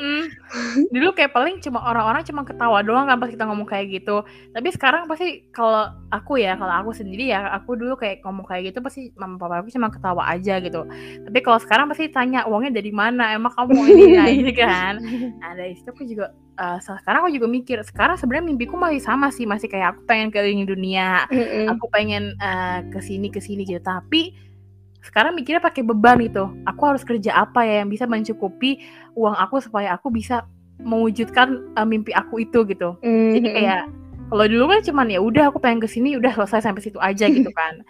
Dulu 0.91 1.09
kayak 1.15 1.32
paling 1.32 1.63
cuma 1.63 1.79
orang-orang 1.79 2.27
cuma 2.27 2.43
ketawa 2.43 2.84
doang 2.84 3.07
kan 3.07 3.23
pas 3.23 3.32
kita 3.32 3.47
ngomong 3.47 3.63
kayak 3.63 3.88
gitu. 3.88 4.27
Tapi 4.51 4.67
sekarang 4.75 5.07
pasti 5.07 5.47
kalau 5.55 5.88
aku 6.11 6.43
ya 6.43 6.59
kalau 6.59 6.84
aku 6.84 6.91
sendiri 6.91 7.32
ya 7.32 7.47
aku 7.55 7.79
dulu 7.79 7.95
kayak 7.95 8.19
ngomong 8.27 8.43
kayak 8.43 8.75
gitu 8.75 8.84
pasti 8.84 9.15
mama 9.15 9.39
papa 9.39 9.63
aku 9.63 9.71
cuma 9.71 9.88
ketawa 9.88 10.27
aja 10.27 10.59
gitu. 10.59 10.84
Tapi 11.23 11.39
kalau 11.39 11.59
sekarang 11.63 11.88
pasti 11.88 12.11
tanya 12.11 12.43
uangnya 12.51 12.75
dari 12.75 12.91
mana? 12.91 13.32
Emang 13.32 13.55
kamu 13.55 13.79
ini 13.79 14.03
ini 14.43 14.51
kan? 14.51 14.99
Nah 15.39 15.55
dari 15.55 15.71
situ 15.79 15.88
aku 15.88 16.03
juga 16.03 16.36
eh, 16.59 16.77
sekarang 16.84 17.23
aku 17.23 17.32
juga 17.32 17.47
mikir 17.47 17.79
sekarang 17.88 18.19
sebenarnya 18.19 18.43
mimpiku 18.51 18.75
masih 18.75 18.99
sama 18.99 19.32
sih 19.32 19.47
masih 19.47 19.71
kayak 19.71 19.95
aku 19.95 20.03
pengen 20.03 20.36
keliling 20.36 20.67
dunia 20.67 21.32
Mm-mm. 21.32 21.71
aku 21.71 21.88
pengen 21.95 22.36
eh, 22.43 22.84
ke 22.91 22.99
sini 22.99 23.32
ke 23.32 23.39
sini 23.39 23.63
gitu. 23.63 23.79
Tapi 23.79 24.51
sekarang 25.02 25.34
mikirnya 25.34 25.62
pakai 25.62 25.82
beban 25.82 26.22
gitu. 26.22 26.49
Aku 26.70 26.82
harus 26.86 27.02
kerja 27.02 27.41
apa 27.41 27.66
ya 27.66 27.82
yang 27.82 27.89
bisa 27.89 28.06
mencukupi 28.06 28.82
uang 29.18 29.34
aku 29.34 29.58
supaya 29.62 29.97
aku 29.97 30.14
bisa 30.14 30.45
mewujudkan 30.82 31.74
eh, 31.78 31.88
mimpi 31.88 32.14
aku 32.14 32.41
itu 32.45 32.62
gitu. 32.70 32.97
Jadi 33.34 33.47
Mm-mm. 33.49 33.54
kayak 33.54 33.82
kalau 34.32 34.45
dulu 34.47 34.64
kan 34.72 34.80
cuman 34.86 35.08
ya 35.12 35.20
udah 35.20 35.52
aku 35.52 35.60
pengen 35.60 35.84
ke 35.84 35.89
sini 35.91 36.16
udah 36.16 36.32
selesai 36.38 36.64
sampai 36.64 36.82
situ 36.86 37.02
aja 37.02 37.26
gitu 37.28 37.49
kan. 37.60 37.82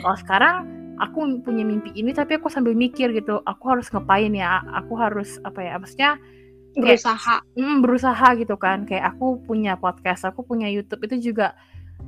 Kalau 0.00 0.16
sekarang 0.16 0.54
aku 1.02 1.42
punya 1.42 1.64
mimpi 1.66 1.90
ini 1.96 2.12
tapi 2.14 2.36
aku 2.38 2.48
sambil 2.52 2.76
mikir 2.76 3.10
gitu 3.12 3.42
aku 3.44 3.64
harus 3.74 3.90
ngapain 3.90 4.30
ya? 4.32 4.62
Aku 4.84 4.94
harus 4.94 5.42
apa 5.42 5.60
ya? 5.60 5.74
Maksudnya 5.76 6.16
berusaha. 6.78 7.42
mm, 7.58 7.76
berusaha 7.82 8.26
gitu 8.38 8.54
kan. 8.56 8.86
Kayak 8.86 9.18
aku 9.18 9.42
punya 9.42 9.74
podcast 9.74 10.22
aku 10.22 10.46
punya 10.46 10.70
YouTube 10.70 11.02
itu 11.10 11.34
juga 11.34 11.58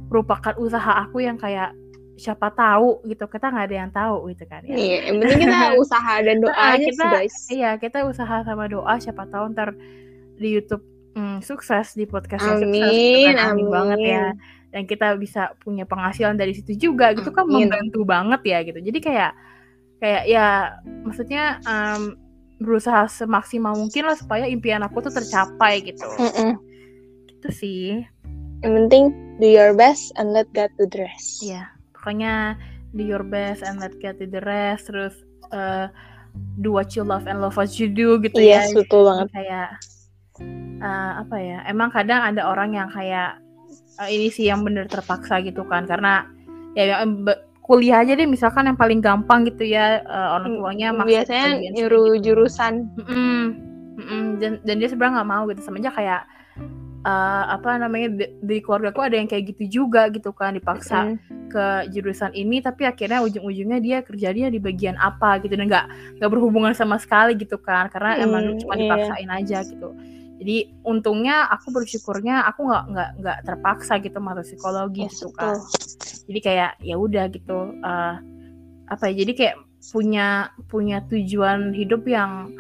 merupakan 0.08 0.54
usaha 0.60 1.02
aku 1.02 1.24
yang 1.24 1.36
kayak 1.36 1.74
siapa 2.22 2.48
tahu 2.48 3.02
gitu 3.04 3.26
kita 3.26 3.50
nggak 3.50 3.66
ada 3.66 3.76
yang 3.76 3.90
tahu 3.90 4.30
gitu 4.30 4.46
kan 4.46 4.62
ya 4.62 4.72
Iya, 4.72 4.96
yang 5.10 5.16
penting 5.18 5.40
kita 5.42 5.58
usaha 5.82 6.14
dan 6.22 6.36
doa 6.38 6.54
Nah, 6.54 6.78
kita- 6.78 6.86
sih 6.86 7.08
guys. 7.10 7.36
iya 7.50 7.70
kita 7.76 7.98
usaha 8.02 8.36
sama 8.40 8.64
doa 8.66 8.94
siapa 8.96 9.26
tahu 9.26 9.50
ntar 9.50 9.74
di 10.34 10.48
YouTube 10.48 10.86
mm, 11.12 11.42
sukses 11.42 11.92
di 11.92 12.06
podcastnya 12.06 12.56
sukses 12.56 12.70
gitu 12.70 12.86
Amin, 12.86 13.34
kan. 13.34 13.50
amin 13.52 13.66
banget 13.68 13.98
ya 14.00 14.24
amin. 14.30 14.70
dan 14.70 14.82
kita 14.86 15.06
bisa 15.16 15.42
punya 15.58 15.82
penghasilan 15.82 16.34
dari 16.34 16.52
situ 16.52 16.78
juga 16.80 17.10
gitu 17.12 17.28
kan 17.28 17.42
Amin. 17.44 17.66
membantu 17.66 18.00
banget 18.02 18.40
ya 18.44 18.58
gitu 18.62 18.78
jadi 18.78 18.98
kayak 18.98 19.32
kayak 19.98 20.22
ya 20.24 20.46
maksudnya 21.02 21.44
em, 21.62 22.14
berusaha 22.56 23.06
semaksimal 23.08 23.74
mungkin 23.74 24.06
lah 24.06 24.14
supaya 24.14 24.46
impian 24.46 24.80
aku 24.80 24.98
tuh 25.00 25.10
tercapai 25.10 25.82
gitu 25.82 26.06
Mm-mm. 26.16 26.54
itu 27.28 27.48
sih 27.50 28.06
Yang 28.62 28.72
penting 28.78 29.04
do 29.36 29.46
your 29.48 29.74
best 29.74 30.14
and 30.14 30.30
let 30.30 30.46
God 30.54 30.70
do 30.78 30.86
the 30.86 31.02
rest. 31.02 31.42
Iya, 31.42 31.66
pokoknya 32.02 32.58
do 32.90 33.06
your 33.06 33.22
best 33.22 33.62
and 33.62 33.78
let 33.78 33.94
God 34.02 34.18
do 34.18 34.26
the 34.26 34.42
rest. 34.42 34.90
Terus 34.90 35.14
eh, 35.54 35.86
do 36.58 36.74
what 36.74 36.90
you 36.98 37.06
love 37.06 37.30
and 37.30 37.38
love 37.38 37.54
what 37.54 37.70
you 37.78 37.86
do 37.86 38.18
gitu 38.18 38.42
ya. 38.42 38.66
Yes, 38.66 38.74
betul 38.74 39.06
banget. 39.06 39.30
Kayak 39.30 39.68
eh, 40.82 41.12
apa 41.22 41.36
ya? 41.38 41.62
Emang 41.70 41.94
kadang 41.94 42.26
ada 42.26 42.42
orang 42.50 42.74
yang 42.74 42.90
kayak 42.90 43.38
eh, 44.02 44.08
ini 44.10 44.26
sih 44.28 44.50
yang 44.50 44.66
bener 44.66 44.90
terpaksa 44.90 45.38
gitu 45.46 45.62
kan, 45.70 45.86
karena 45.86 46.26
ya 46.74 46.98
yang 46.98 47.22
be- 47.22 47.38
kuliah 47.62 48.02
aja 48.02 48.18
deh 48.18 48.26
misalkan 48.26 48.66
yang 48.66 48.74
paling 48.74 48.98
gampang 48.98 49.46
gitu 49.46 49.62
ya 49.62 50.02
eh, 50.02 50.28
orang 50.34 50.58
tuanya 50.58 50.90
maksa 50.90 51.06
Hmm, 51.06 51.08
Biasanya 51.14 51.46
nyuruh 51.78 52.06
segitu. 52.18 52.24
jurusan. 52.26 52.74
Mm-mm. 52.98 53.40
Mm-mm. 53.92 54.24
dan 54.42 54.58
dan 54.66 54.74
dia 54.82 54.88
sebenarnya 54.90 55.20
nggak 55.22 55.30
mau 55.30 55.44
gitu 55.46 55.62
semenjak 55.62 55.94
kayak 55.94 56.26
eh, 57.02 57.44
apa 57.50 57.76
namanya 57.76 58.08
di, 58.42 58.56
keluargaku 58.62 59.02
ada 59.02 59.16
yang 59.18 59.26
kayak 59.26 59.54
gitu 59.54 59.82
juga 59.82 60.06
gitu 60.08 60.30
kan 60.30 60.54
dipaksa 60.54 61.12
Mm. 61.12 61.50
ke 61.52 61.66
jurusan 61.92 62.32
ini 62.32 62.62
tapi 62.62 62.86
akhirnya 62.86 63.20
ujung-ujungnya 63.20 63.78
dia 63.82 63.98
kerja 64.00 64.32
dia 64.32 64.48
di 64.48 64.56
bagian 64.56 64.96
apa 64.96 65.42
gitu 65.42 65.52
dan 65.52 65.68
nggak 65.68 65.86
nggak 66.16 66.30
berhubungan 66.30 66.72
sama 66.72 66.96
sekali 66.96 67.36
gitu 67.36 67.58
kan 67.58 67.90
karena 67.92 68.16
emang 68.22 68.54
Hmm, 68.54 68.58
cuma 68.62 68.74
iya. 68.74 68.80
dipaksain 68.88 69.30
aja 69.30 69.58
gitu 69.66 69.88
jadi 70.42 70.56
untungnya 70.82 71.46
aku 71.52 71.70
bersyukurnya 71.70 72.42
aku 72.48 72.66
nggak 72.66 72.84
nggak 72.90 73.10
nggak 73.20 73.38
terpaksa 73.46 74.00
gitu 74.02 74.18
masuk 74.18 74.42
psikologi 74.48 75.06
Yes, 75.06 75.20
gitu 75.20 75.28
betul. 75.30 75.38
kan 75.38 75.56
jadi 76.26 76.40
kayak 76.40 76.70
ya 76.80 76.96
udah 76.96 77.24
gitu 77.30 77.58
eh, 77.78 78.14
apa 78.88 79.02
ya 79.12 79.14
jadi 79.22 79.32
kayak 79.34 79.56
punya 79.82 80.26
punya 80.70 81.02
tujuan 81.10 81.74
hidup 81.74 82.06
yang 82.06 82.54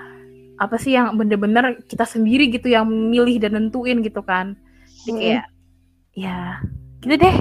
apa 0.56 0.76
sih 0.78 0.94
yang 0.94 1.16
bener-bener 1.16 1.80
kita 1.88 2.04
sendiri 2.04 2.52
gitu 2.52 2.68
yang 2.68 2.86
milih 2.86 3.40
dan 3.40 3.56
nentuin 3.56 4.00
gitu 4.00 4.20
kan 4.22 4.54
jadi 5.04 5.18
kayak 5.18 5.46
ya 6.12 6.38
gitu 7.02 7.14
deh 7.18 7.36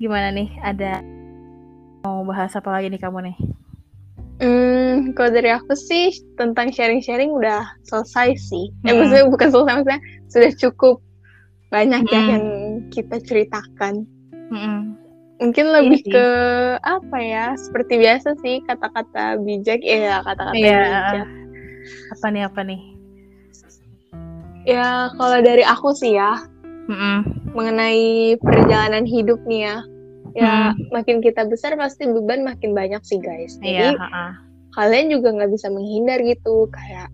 gimana 0.00 0.32
nih 0.32 0.48
ada 0.64 1.04
mau 2.00 2.24
bahas 2.24 2.56
apa 2.56 2.70
lagi 2.72 2.88
nih 2.88 3.00
kamu 3.00 3.32
nih 3.32 3.38
Hmm, 4.40 5.12
kalau 5.12 5.36
dari 5.36 5.52
aku 5.52 5.76
sih 5.76 6.08
tentang 6.40 6.72
sharing-sharing 6.72 7.28
udah 7.28 7.60
selesai 7.84 8.40
sih. 8.40 8.72
Hmm. 8.80 8.96
maksudnya 8.96 9.28
bukan 9.28 9.48
selesai, 9.52 9.74
maksudnya 9.76 10.00
sudah 10.32 10.52
cukup 10.56 10.96
banyak 11.68 12.08
ya 12.08 12.20
Hmm. 12.24 12.30
yang 12.32 12.44
kita 12.88 13.20
ceritakan. 13.20 14.08
Mm-mm. 14.48 14.96
Mungkin 15.40 15.66
lebih 15.72 16.04
ke 16.04 16.26
apa 16.84 17.16
ya? 17.16 17.56
Seperti 17.56 17.96
biasa 17.96 18.36
sih 18.38 18.60
kata-kata 18.62 19.40
bijak, 19.40 19.80
ya 19.80 20.20
kata-kata 20.20 20.54
Iya. 20.54 20.80
bijak. 20.84 21.28
apa 22.12 22.26
nih 22.28 22.42
apa 22.44 22.60
nih 22.60 22.80
Ya 24.68 25.08
kalau 25.16 25.40
dari 25.40 25.64
aku 25.64 25.96
sih 25.96 26.12
ya 26.12 26.36
Mm-mm. 26.86 27.24
mengenai 27.56 28.36
perjalanan 28.36 29.08
hidup 29.08 29.40
nih 29.48 29.64
ya, 29.64 29.76
ya 30.36 30.52
Hmm. 30.70 30.92
makin 30.92 31.24
kita 31.24 31.48
besar 31.48 31.80
pasti 31.80 32.04
beban 32.04 32.44
makin 32.44 32.76
banyak 32.76 33.00
sih 33.00 33.16
guys. 33.16 33.56
Iya, 33.58 33.96
Jadi 33.96 33.96
ha-ha. 33.96 34.26
kalian 34.76 35.08
juga 35.08 35.32
nggak 35.32 35.50
bisa 35.50 35.72
menghindar 35.72 36.20
gitu 36.20 36.68
kayak 36.68 37.08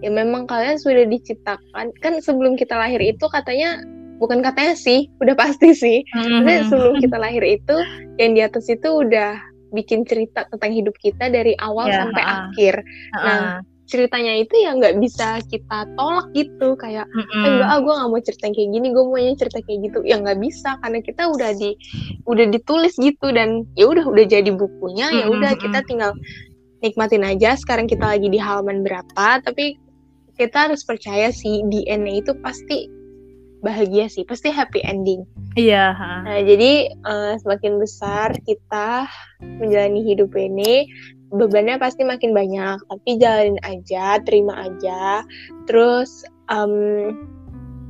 ya 0.00 0.10
memang 0.12 0.44
kalian 0.44 0.76
sudah 0.76 1.08
diciptakan 1.08 1.96
kan 1.98 2.12
sebelum 2.20 2.54
kita 2.54 2.76
lahir 2.76 3.00
itu 3.00 3.24
katanya 3.26 3.80
bukan 4.20 4.38
katanya 4.38 4.76
sih 4.76 5.08
udah 5.16 5.34
pasti 5.34 5.72
sih 5.72 5.98
Maksudnya 6.06 6.60
Mhm. 6.60 6.68
sebelum 6.68 6.94
kita 7.00 7.16
lahir 7.16 7.40
itu 7.42 7.76
yang 8.16 8.32
di 8.32 8.40
atas 8.40 8.68
itu 8.68 8.84
udah 8.86 9.40
bikin 9.70 10.04
cerita 10.04 10.44
tentang 10.46 10.70
hidup 10.70 10.92
kita 10.96 11.26
dari 11.26 11.56
awal 11.56 11.86
Ya, 11.86 12.04
sampai 12.04 12.20
ha-ha. 12.20 12.38
akhir 12.44 12.74
Ha-ha. 13.14 13.58
ceritanya 13.86 14.34
itu 14.36 14.54
ya 14.54 14.70
nggak 14.72 14.98
bisa 14.98 15.28
kita 15.44 15.82
tolak 15.94 16.30
gitu 16.30 16.74
kayak 16.76 17.06
Mm-mm. 17.08 17.42
eh, 17.42 17.50
enggak 17.50 17.68
ah 17.68 17.78
gue 17.78 17.90
nggak 17.92 18.06
mau 18.08 18.20
cerita 18.20 18.46
kayak 18.48 18.70
gini 18.70 18.86
gue 18.88 19.02
maunya 19.02 19.34
cerita 19.34 19.58
kayak 19.60 19.78
gitu 19.82 19.98
ya 20.04 20.16
nggak 20.16 20.38
bisa 20.38 20.70
karena 20.78 20.98
kita 21.00 21.22
udah 21.26 21.50
di 21.52 21.70
udah 22.24 22.46
ditulis 22.46 22.94
gitu 22.96 23.26
dan 23.30 23.48
ya 23.74 23.86
udah 23.86 24.04
udah 24.04 24.24
jadi 24.24 24.50
bukunya 24.52 25.10
ya 25.12 25.26
udah 25.26 25.54
mm-mm. 25.54 25.64
kita 25.64 25.78
tinggal 25.84 26.12
nikmatin 26.78 27.24
aja 27.24 27.54
sekarang 27.54 27.84
kita 27.84 28.04
lagi 28.06 28.26
di 28.26 28.38
halaman 28.38 28.82
berapa 28.82 29.26
tapi 29.40 29.74
kita 30.34 30.66
harus 30.66 30.80
percaya 30.82 31.28
sih 31.28 31.60
DNA 31.64 32.20
itu 32.20 32.32
pasti 32.38 32.86
bahagia 33.60 34.08
sih 34.08 34.24
pasti 34.24 34.48
happy 34.48 34.80
ending 34.82 35.24
Iya. 35.52 35.92
Nah, 36.24 36.40
jadi 36.46 36.72
eh, 36.94 37.32
semakin 37.42 37.82
besar 37.82 38.38
kita 38.46 39.10
menjalani 39.42 39.98
hidup 40.06 40.30
ini, 40.38 40.86
bebannya 41.28 41.74
pasti 41.74 42.06
makin 42.06 42.30
banyak. 42.30 42.78
Tapi 42.86 43.10
jalanin 43.18 43.58
aja, 43.66 44.22
terima 44.22 44.54
aja. 44.62 45.26
Terus 45.66 46.22
em, 46.46 47.10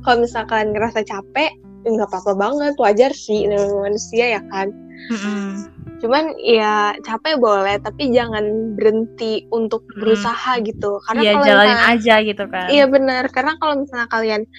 kalau 0.01 0.25
misalkan 0.25 0.73
ngerasa 0.73 1.05
capek, 1.05 1.53
ya 1.85 1.89
nggak 1.93 2.09
apa-apa 2.09 2.33
banget, 2.33 2.73
wajar 2.81 3.13
sih 3.13 3.45
namanya 3.45 3.93
manusia 3.93 4.25
ya 4.25 4.41
kan. 4.49 4.73
Mm-mm. 5.13 5.69
Cuman 6.01 6.33
ya 6.41 6.97
capek 7.05 7.37
boleh, 7.37 7.77
tapi 7.77 8.09
jangan 8.09 8.73
berhenti 8.73 9.45
untuk 9.53 9.85
Mm. 9.85 10.01
berusaha 10.01 10.51
gitu. 10.65 10.97
Karena 11.05 11.21
Iya, 11.21 11.33
kalau 11.37 11.45
jalanin 11.45 11.69
misalnya- 11.69 11.93
aja 11.93 12.15
gitu 12.25 12.43
kan. 12.49 12.67
Iya 12.73 12.85
benar, 12.89 13.23
karena 13.29 13.53
kalau 13.61 13.85
misalnya 13.85 14.09
kalian 14.09 14.49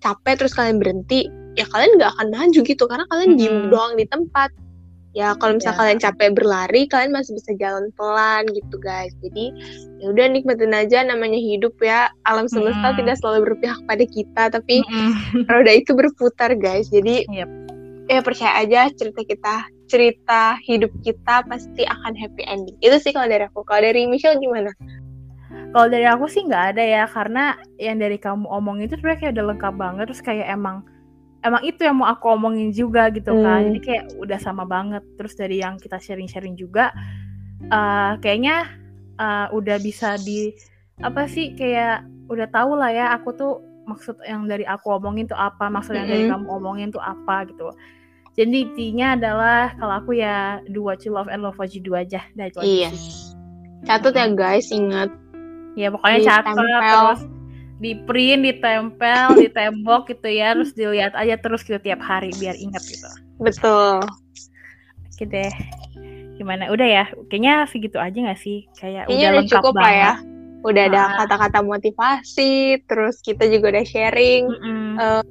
capek 0.00 0.34
terus 0.40 0.52
kalian 0.52 0.78
berhenti, 0.82 1.28
ya 1.56 1.64
kalian 1.68 1.96
nggak 1.96 2.12
akan 2.18 2.28
maju 2.32 2.60
gitu 2.62 2.84
karena 2.84 3.04
kalian 3.08 3.30
diem 3.40 3.56
Mm-mm. 3.56 3.70
doang 3.72 3.92
di 3.96 4.04
tempat. 4.08 4.50
Ya 5.16 5.32
kalau 5.40 5.56
misalnya 5.56 5.72
Ya. 5.72 5.80
kalian 5.80 5.98
capek 6.04 6.28
berlari, 6.36 6.82
kalian 6.92 7.08
masih 7.16 7.32
bisa 7.40 7.56
jalan 7.56 7.88
pelan 7.96 8.44
gitu 8.52 8.76
guys. 8.76 9.16
Jadi 9.24 9.48
ya 9.96 10.12
udah 10.12 10.28
nikmatin 10.28 10.76
aja 10.76 11.00
namanya 11.08 11.40
hidup 11.40 11.72
ya. 11.80 12.12
Alam 12.28 12.44
semesta 12.52 12.92
Mm-mm. 12.92 13.00
tidak 13.00 13.16
selalu 13.24 13.48
berpihak 13.48 13.80
pada 13.88 14.04
kita, 14.04 14.42
tapi 14.52 14.84
Mm-mm. 14.84 15.48
roda 15.50 15.72
itu 15.72 15.96
berputar 15.96 16.52
guys. 16.60 16.92
Jadi 16.92 17.24
Yep. 17.32 17.48
ya 18.12 18.20
percaya 18.20 18.52
aja 18.60 18.80
cerita 18.92 19.24
kita, 19.24 19.54
cerita 19.88 20.60
hidup 20.60 20.92
kita 21.00 21.48
pasti 21.48 21.88
akan 21.88 22.12
happy 22.12 22.44
ending. 22.44 22.76
Itu 22.84 23.00
sih 23.00 23.16
kalau 23.16 23.32
dari 23.32 23.48
aku. 23.48 23.64
Kalau 23.64 23.80
dari 23.80 24.04
Michelle 24.04 24.36
gimana? 24.36 24.68
Kalau 25.72 25.86
dari 25.92 26.06
aku 26.08 26.24
sih 26.30 26.46
nggak 26.46 26.64
ada 26.76 26.82
ya, 26.84 27.04
karena 27.10 27.58
yang 27.76 27.98
dari 28.00 28.16
kamu 28.16 28.48
omongin 28.48 28.88
itu 28.88 28.96
sebenarnya 28.96 29.20
kayak 29.20 29.32
udah 29.36 29.46
lengkap 29.52 29.74
banget. 29.76 30.04
Terus 30.08 30.22
kayak 30.24 30.46
emang 30.48 30.76
emang 31.44 31.62
itu 31.62 31.80
yang 31.86 31.96
mau 32.00 32.08
aku 32.10 32.32
omongin 32.32 32.72
juga 32.72 33.12
gitu 33.12 33.30
kan. 33.44 33.60
Hmm. 33.62 33.66
Jadi 33.70 33.80
kayak 33.84 34.04
udah 34.18 34.38
sama 34.40 34.64
banget. 34.64 35.02
Terus 35.20 35.34
dari 35.36 35.60
yang 35.60 35.76
kita 35.76 36.00
sharing-sharing 36.00 36.56
juga, 36.56 36.90
eh 37.68 38.12
kayaknya 38.24 38.66
eh, 39.20 39.46
udah 39.52 39.76
bisa 39.82 40.16
di 40.22 40.54
apa 41.04 41.28
sih 41.28 41.52
kayak 41.52 42.08
udah 42.32 42.48
tahu 42.50 42.72
lah 42.78 42.90
ya. 42.90 43.12
Aku 43.20 43.36
tuh 43.36 43.60
maksud 43.86 44.18
yang 44.26 44.50
dari 44.50 44.64
aku 44.66 44.96
omongin 44.96 45.30
tuh 45.30 45.38
apa, 45.38 45.70
maksud 45.70 45.94
yang 45.94 46.08
dari 46.10 46.26
Mm-mm. 46.26 46.40
kamu 46.40 46.46
omongin 46.56 46.88
tuh 46.90 47.04
apa 47.04 47.46
gitu. 47.46 47.70
Jadi 48.36 48.68
intinya 48.68 49.16
adalah 49.16 49.72
kalau 49.80 49.94
aku 49.96 50.20
ya 50.20 50.60
do 50.68 50.84
what 50.84 51.00
you 51.06 51.12
love 51.14 51.28
and 51.32 51.40
love 51.40 51.56
what 51.56 51.72
you 51.72 51.80
do 51.80 51.96
aja. 51.96 52.20
Dah 52.36 52.52
itu 52.52 52.60
aja 52.60 52.68
Iya. 52.68 52.90
sih. 52.92 53.32
Catat 53.86 54.12
ya 54.18 54.26
guys, 54.34 54.68
ingat. 54.74 55.08
Ya 55.76 55.88
pokoknya 55.88 56.18
catat 56.24 56.56
Ditempel. 56.56 56.80
terus 56.80 57.20
di 57.76 57.92
print, 58.02 58.40
ditempel, 58.42 59.26
di 59.38 59.48
tembok 59.48 60.08
gitu 60.08 60.26
ya, 60.26 60.52
terus 60.52 60.72
dilihat 60.72 61.12
aja 61.12 61.36
terus 61.36 61.60
gitu 61.60 61.76
tiap 61.78 62.00
hari 62.00 62.32
biar 62.34 62.56
ingat 62.56 62.80
gitu. 62.82 63.08
Betul. 63.36 64.00
Oke 65.06 65.24
deh. 65.24 65.52
Gimana? 66.34 66.68
Udah 66.68 66.84
ya? 66.84 67.04
Kayaknya 67.28 67.54
segitu 67.66 67.96
aja 67.96 68.16
gak 68.22 68.36
sih? 68.38 68.64
Kayak 68.74 69.04
Kayaknya 69.04 69.12
udah 69.12 69.28
udah 69.28 69.32
lengkap 69.38 69.60
cukup 69.60 69.74
banget. 69.74 69.84
lah 69.84 69.94
ya. 69.94 70.12
Udah 70.62 70.82
ada 70.84 70.98
Ah. 70.98 71.10
kata-kata 71.22 71.58
motivasi, 71.62 72.52
terus 72.84 73.20
kita 73.20 73.44
juga 73.46 73.70
udah 73.70 73.84
sharing 73.84 74.44
Mm-mm. 74.46 74.88
Eh, 74.96 75.22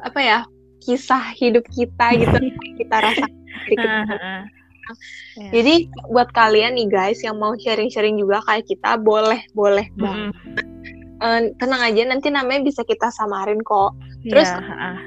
apa 0.00 0.20
ya 0.20 0.38
kisah 0.78 1.32
hidup 1.32 1.64
kita 1.68 2.12
gitu 2.14 2.36
kita 2.76 2.96
rasakan. 2.98 3.32
dari 3.64 3.76
Ah, 4.84 4.90
ah, 4.90 4.94
ah. 4.94 4.96
Ya. 5.34 5.50
Jadi 5.50 5.74
buat 6.08 6.28
kalian 6.30 6.76
nih 6.76 6.88
guys 6.88 7.20
yang 7.20 7.36
mau 7.36 7.52
sharing-sharing 7.54 8.14
juga 8.14 8.44
kayak 8.44 8.68
kita 8.68 8.96
boleh 8.96 9.40
boleh 9.52 9.88
banget. 9.94 10.30
Mm-mm. 10.30 10.72
Eh, 11.14 11.40
tenang 11.56 11.80
aja 11.80 12.02
nanti 12.04 12.28
namanya 12.28 12.62
bisa 12.62 12.82
kita 12.82 13.08
samarin 13.10 13.60
kok. 13.60 13.96
Terus- 14.22 14.50
Iya, 14.50 14.60
ah, 14.60 14.94
ah. 14.94 14.98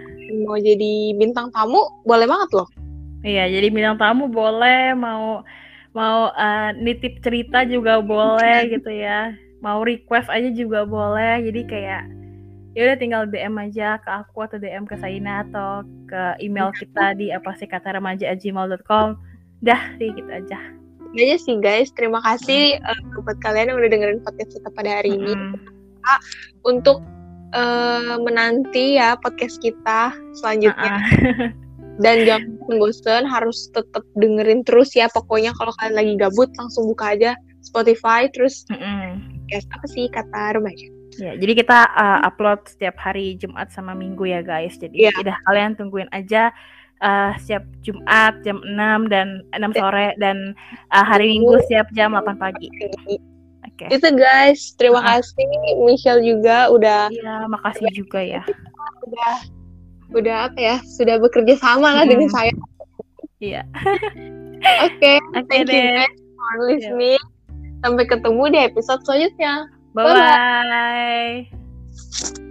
Mau 0.44 0.58
jadi 0.58 1.14
bintang 1.14 1.48
tamu 1.50 1.80
boleh 2.04 2.28
banget 2.28 2.50
loh. 2.54 2.68
Iya, 3.22 3.48
jadi 3.48 3.68
bintang 3.70 3.98
tamu 3.98 4.28
boleh, 4.28 4.92
mau 4.92 5.42
mau 5.92 6.30
eh, 6.30 6.70
nitip 6.76 7.22
cerita 7.22 7.64
juga 7.64 7.98
boleh 8.00 8.38
gitu 8.74 8.90
ya. 8.90 9.32
Mau 9.60 9.82
request 9.82 10.28
aja 10.28 10.50
juga 10.50 10.84
boleh. 10.84 11.42
Jadi 11.42 11.62
kayak 11.66 12.04
ya 12.78 12.86
udah 12.86 12.98
tinggal 12.98 13.26
DM 13.26 13.58
aja 13.58 13.98
ke 13.98 14.10
aku 14.12 14.46
atau 14.46 14.58
DM 14.58 14.86
ke 14.86 14.94
Saina 14.98 15.42
atau 15.42 15.82
ke 16.06 16.38
email 16.38 16.70
kita 16.72 17.18
di 17.18 17.34
apa 17.34 17.58
sih 17.58 17.66
kata 17.66 17.98
remaja@gmail.com. 17.98 19.18
Dah 19.64 19.82
sih 19.98 20.10
gitu 20.14 20.30
aja. 20.30 20.60
Aja 21.18 21.38
sih 21.40 21.56
guys. 21.58 21.90
Terima 21.96 22.22
kasih 22.22 22.78
eh, 22.78 23.00
buat 23.26 23.40
kalian 23.42 23.74
yang 23.74 23.78
udah 23.82 23.90
dengerin 23.90 24.22
podcast 24.22 24.52
kita 24.60 24.70
pada 24.76 25.02
hari 25.02 25.18
ini. 25.18 25.34
Mm-mm. 25.34 25.58
Untuk 26.68 27.02
eh, 27.56 28.16
menanti 28.22 29.00
ya 29.02 29.18
podcast 29.18 29.58
kita 29.64 30.14
selanjutnya. 30.38 30.94
Ah. 31.02 31.52
Dan 32.04 32.30
jangan 32.30 32.78
bosen, 32.78 33.26
harus 33.26 33.74
tetap 33.74 34.06
dengerin 34.14 34.62
terus 34.62 34.94
ya. 34.94 35.10
Pokoknya 35.10 35.50
kalau 35.58 35.74
kalian 35.82 35.98
lagi 35.98 36.14
gabut, 36.14 36.54
langsung 36.54 36.86
buka 36.94 37.18
aja 37.18 37.34
Spotify. 37.66 38.30
Terus, 38.30 38.70
Mm-mm. 38.70 39.42
guys, 39.50 39.66
apa 39.74 39.86
sih 39.90 40.06
kata 40.06 40.62
remaja? 40.62 40.94
Ya, 41.18 41.34
jadi 41.34 41.58
kita 41.58 41.90
uh, 41.98 42.22
upload 42.30 42.62
setiap 42.70 42.94
hari 43.02 43.34
Jumat 43.42 43.74
sama 43.74 43.98
Minggu 43.98 44.30
ya 44.30 44.46
guys. 44.46 44.78
Jadi 44.78 45.10
Iya. 45.10 45.18
udah 45.18 45.34
kalian 45.50 45.74
tungguin 45.74 46.10
aja 46.14 46.54
uh, 47.00 47.36
setiap 47.38 47.64
Jumat 47.82 48.42
jam 48.42 48.60
6 48.64 49.08
dan 49.08 49.44
6 49.54 49.76
sore 49.76 50.14
dan 50.18 50.54
uh, 50.92 51.04
hari 51.04 51.36
Minggu 51.36 51.60
setiap 51.68 51.88
jam 51.92 52.14
8 52.14 52.38
pagi. 52.38 52.70
Oke. 53.68 53.86
Itu 53.90 54.10
guys, 54.14 54.74
terima 54.74 55.00
Ah. 55.00 55.20
kasih 55.20 55.46
Michelle 55.82 56.22
juga 56.22 56.68
udah 56.68 57.08
Iya, 57.10 57.46
makasih 57.46 57.88
juga 57.94 58.20
ya. 58.20 58.42
udah 59.06 59.34
udah 60.14 60.36
apa 60.50 60.58
ya? 60.58 60.76
Sudah 60.84 61.20
bekerja 61.20 61.56
sama 61.58 61.94
lah 61.94 62.04
Mm-mm. 62.04 62.12
dengan 62.16 62.30
saya. 62.34 62.52
Iya. 63.38 63.62
Oke, 64.88 65.22
Oke 65.38 65.46
thank 65.46 65.70
you 65.70 65.78
deh. 65.78 66.02
guys 66.02 66.18
for 66.34 66.54
listening. 66.66 67.22
Sampai 67.86 68.10
ketemu 68.10 68.44
di 68.50 68.60
episode 68.66 69.06
selanjutnya. 69.06 69.70
Bye 69.94 70.06
bye. 70.10 72.46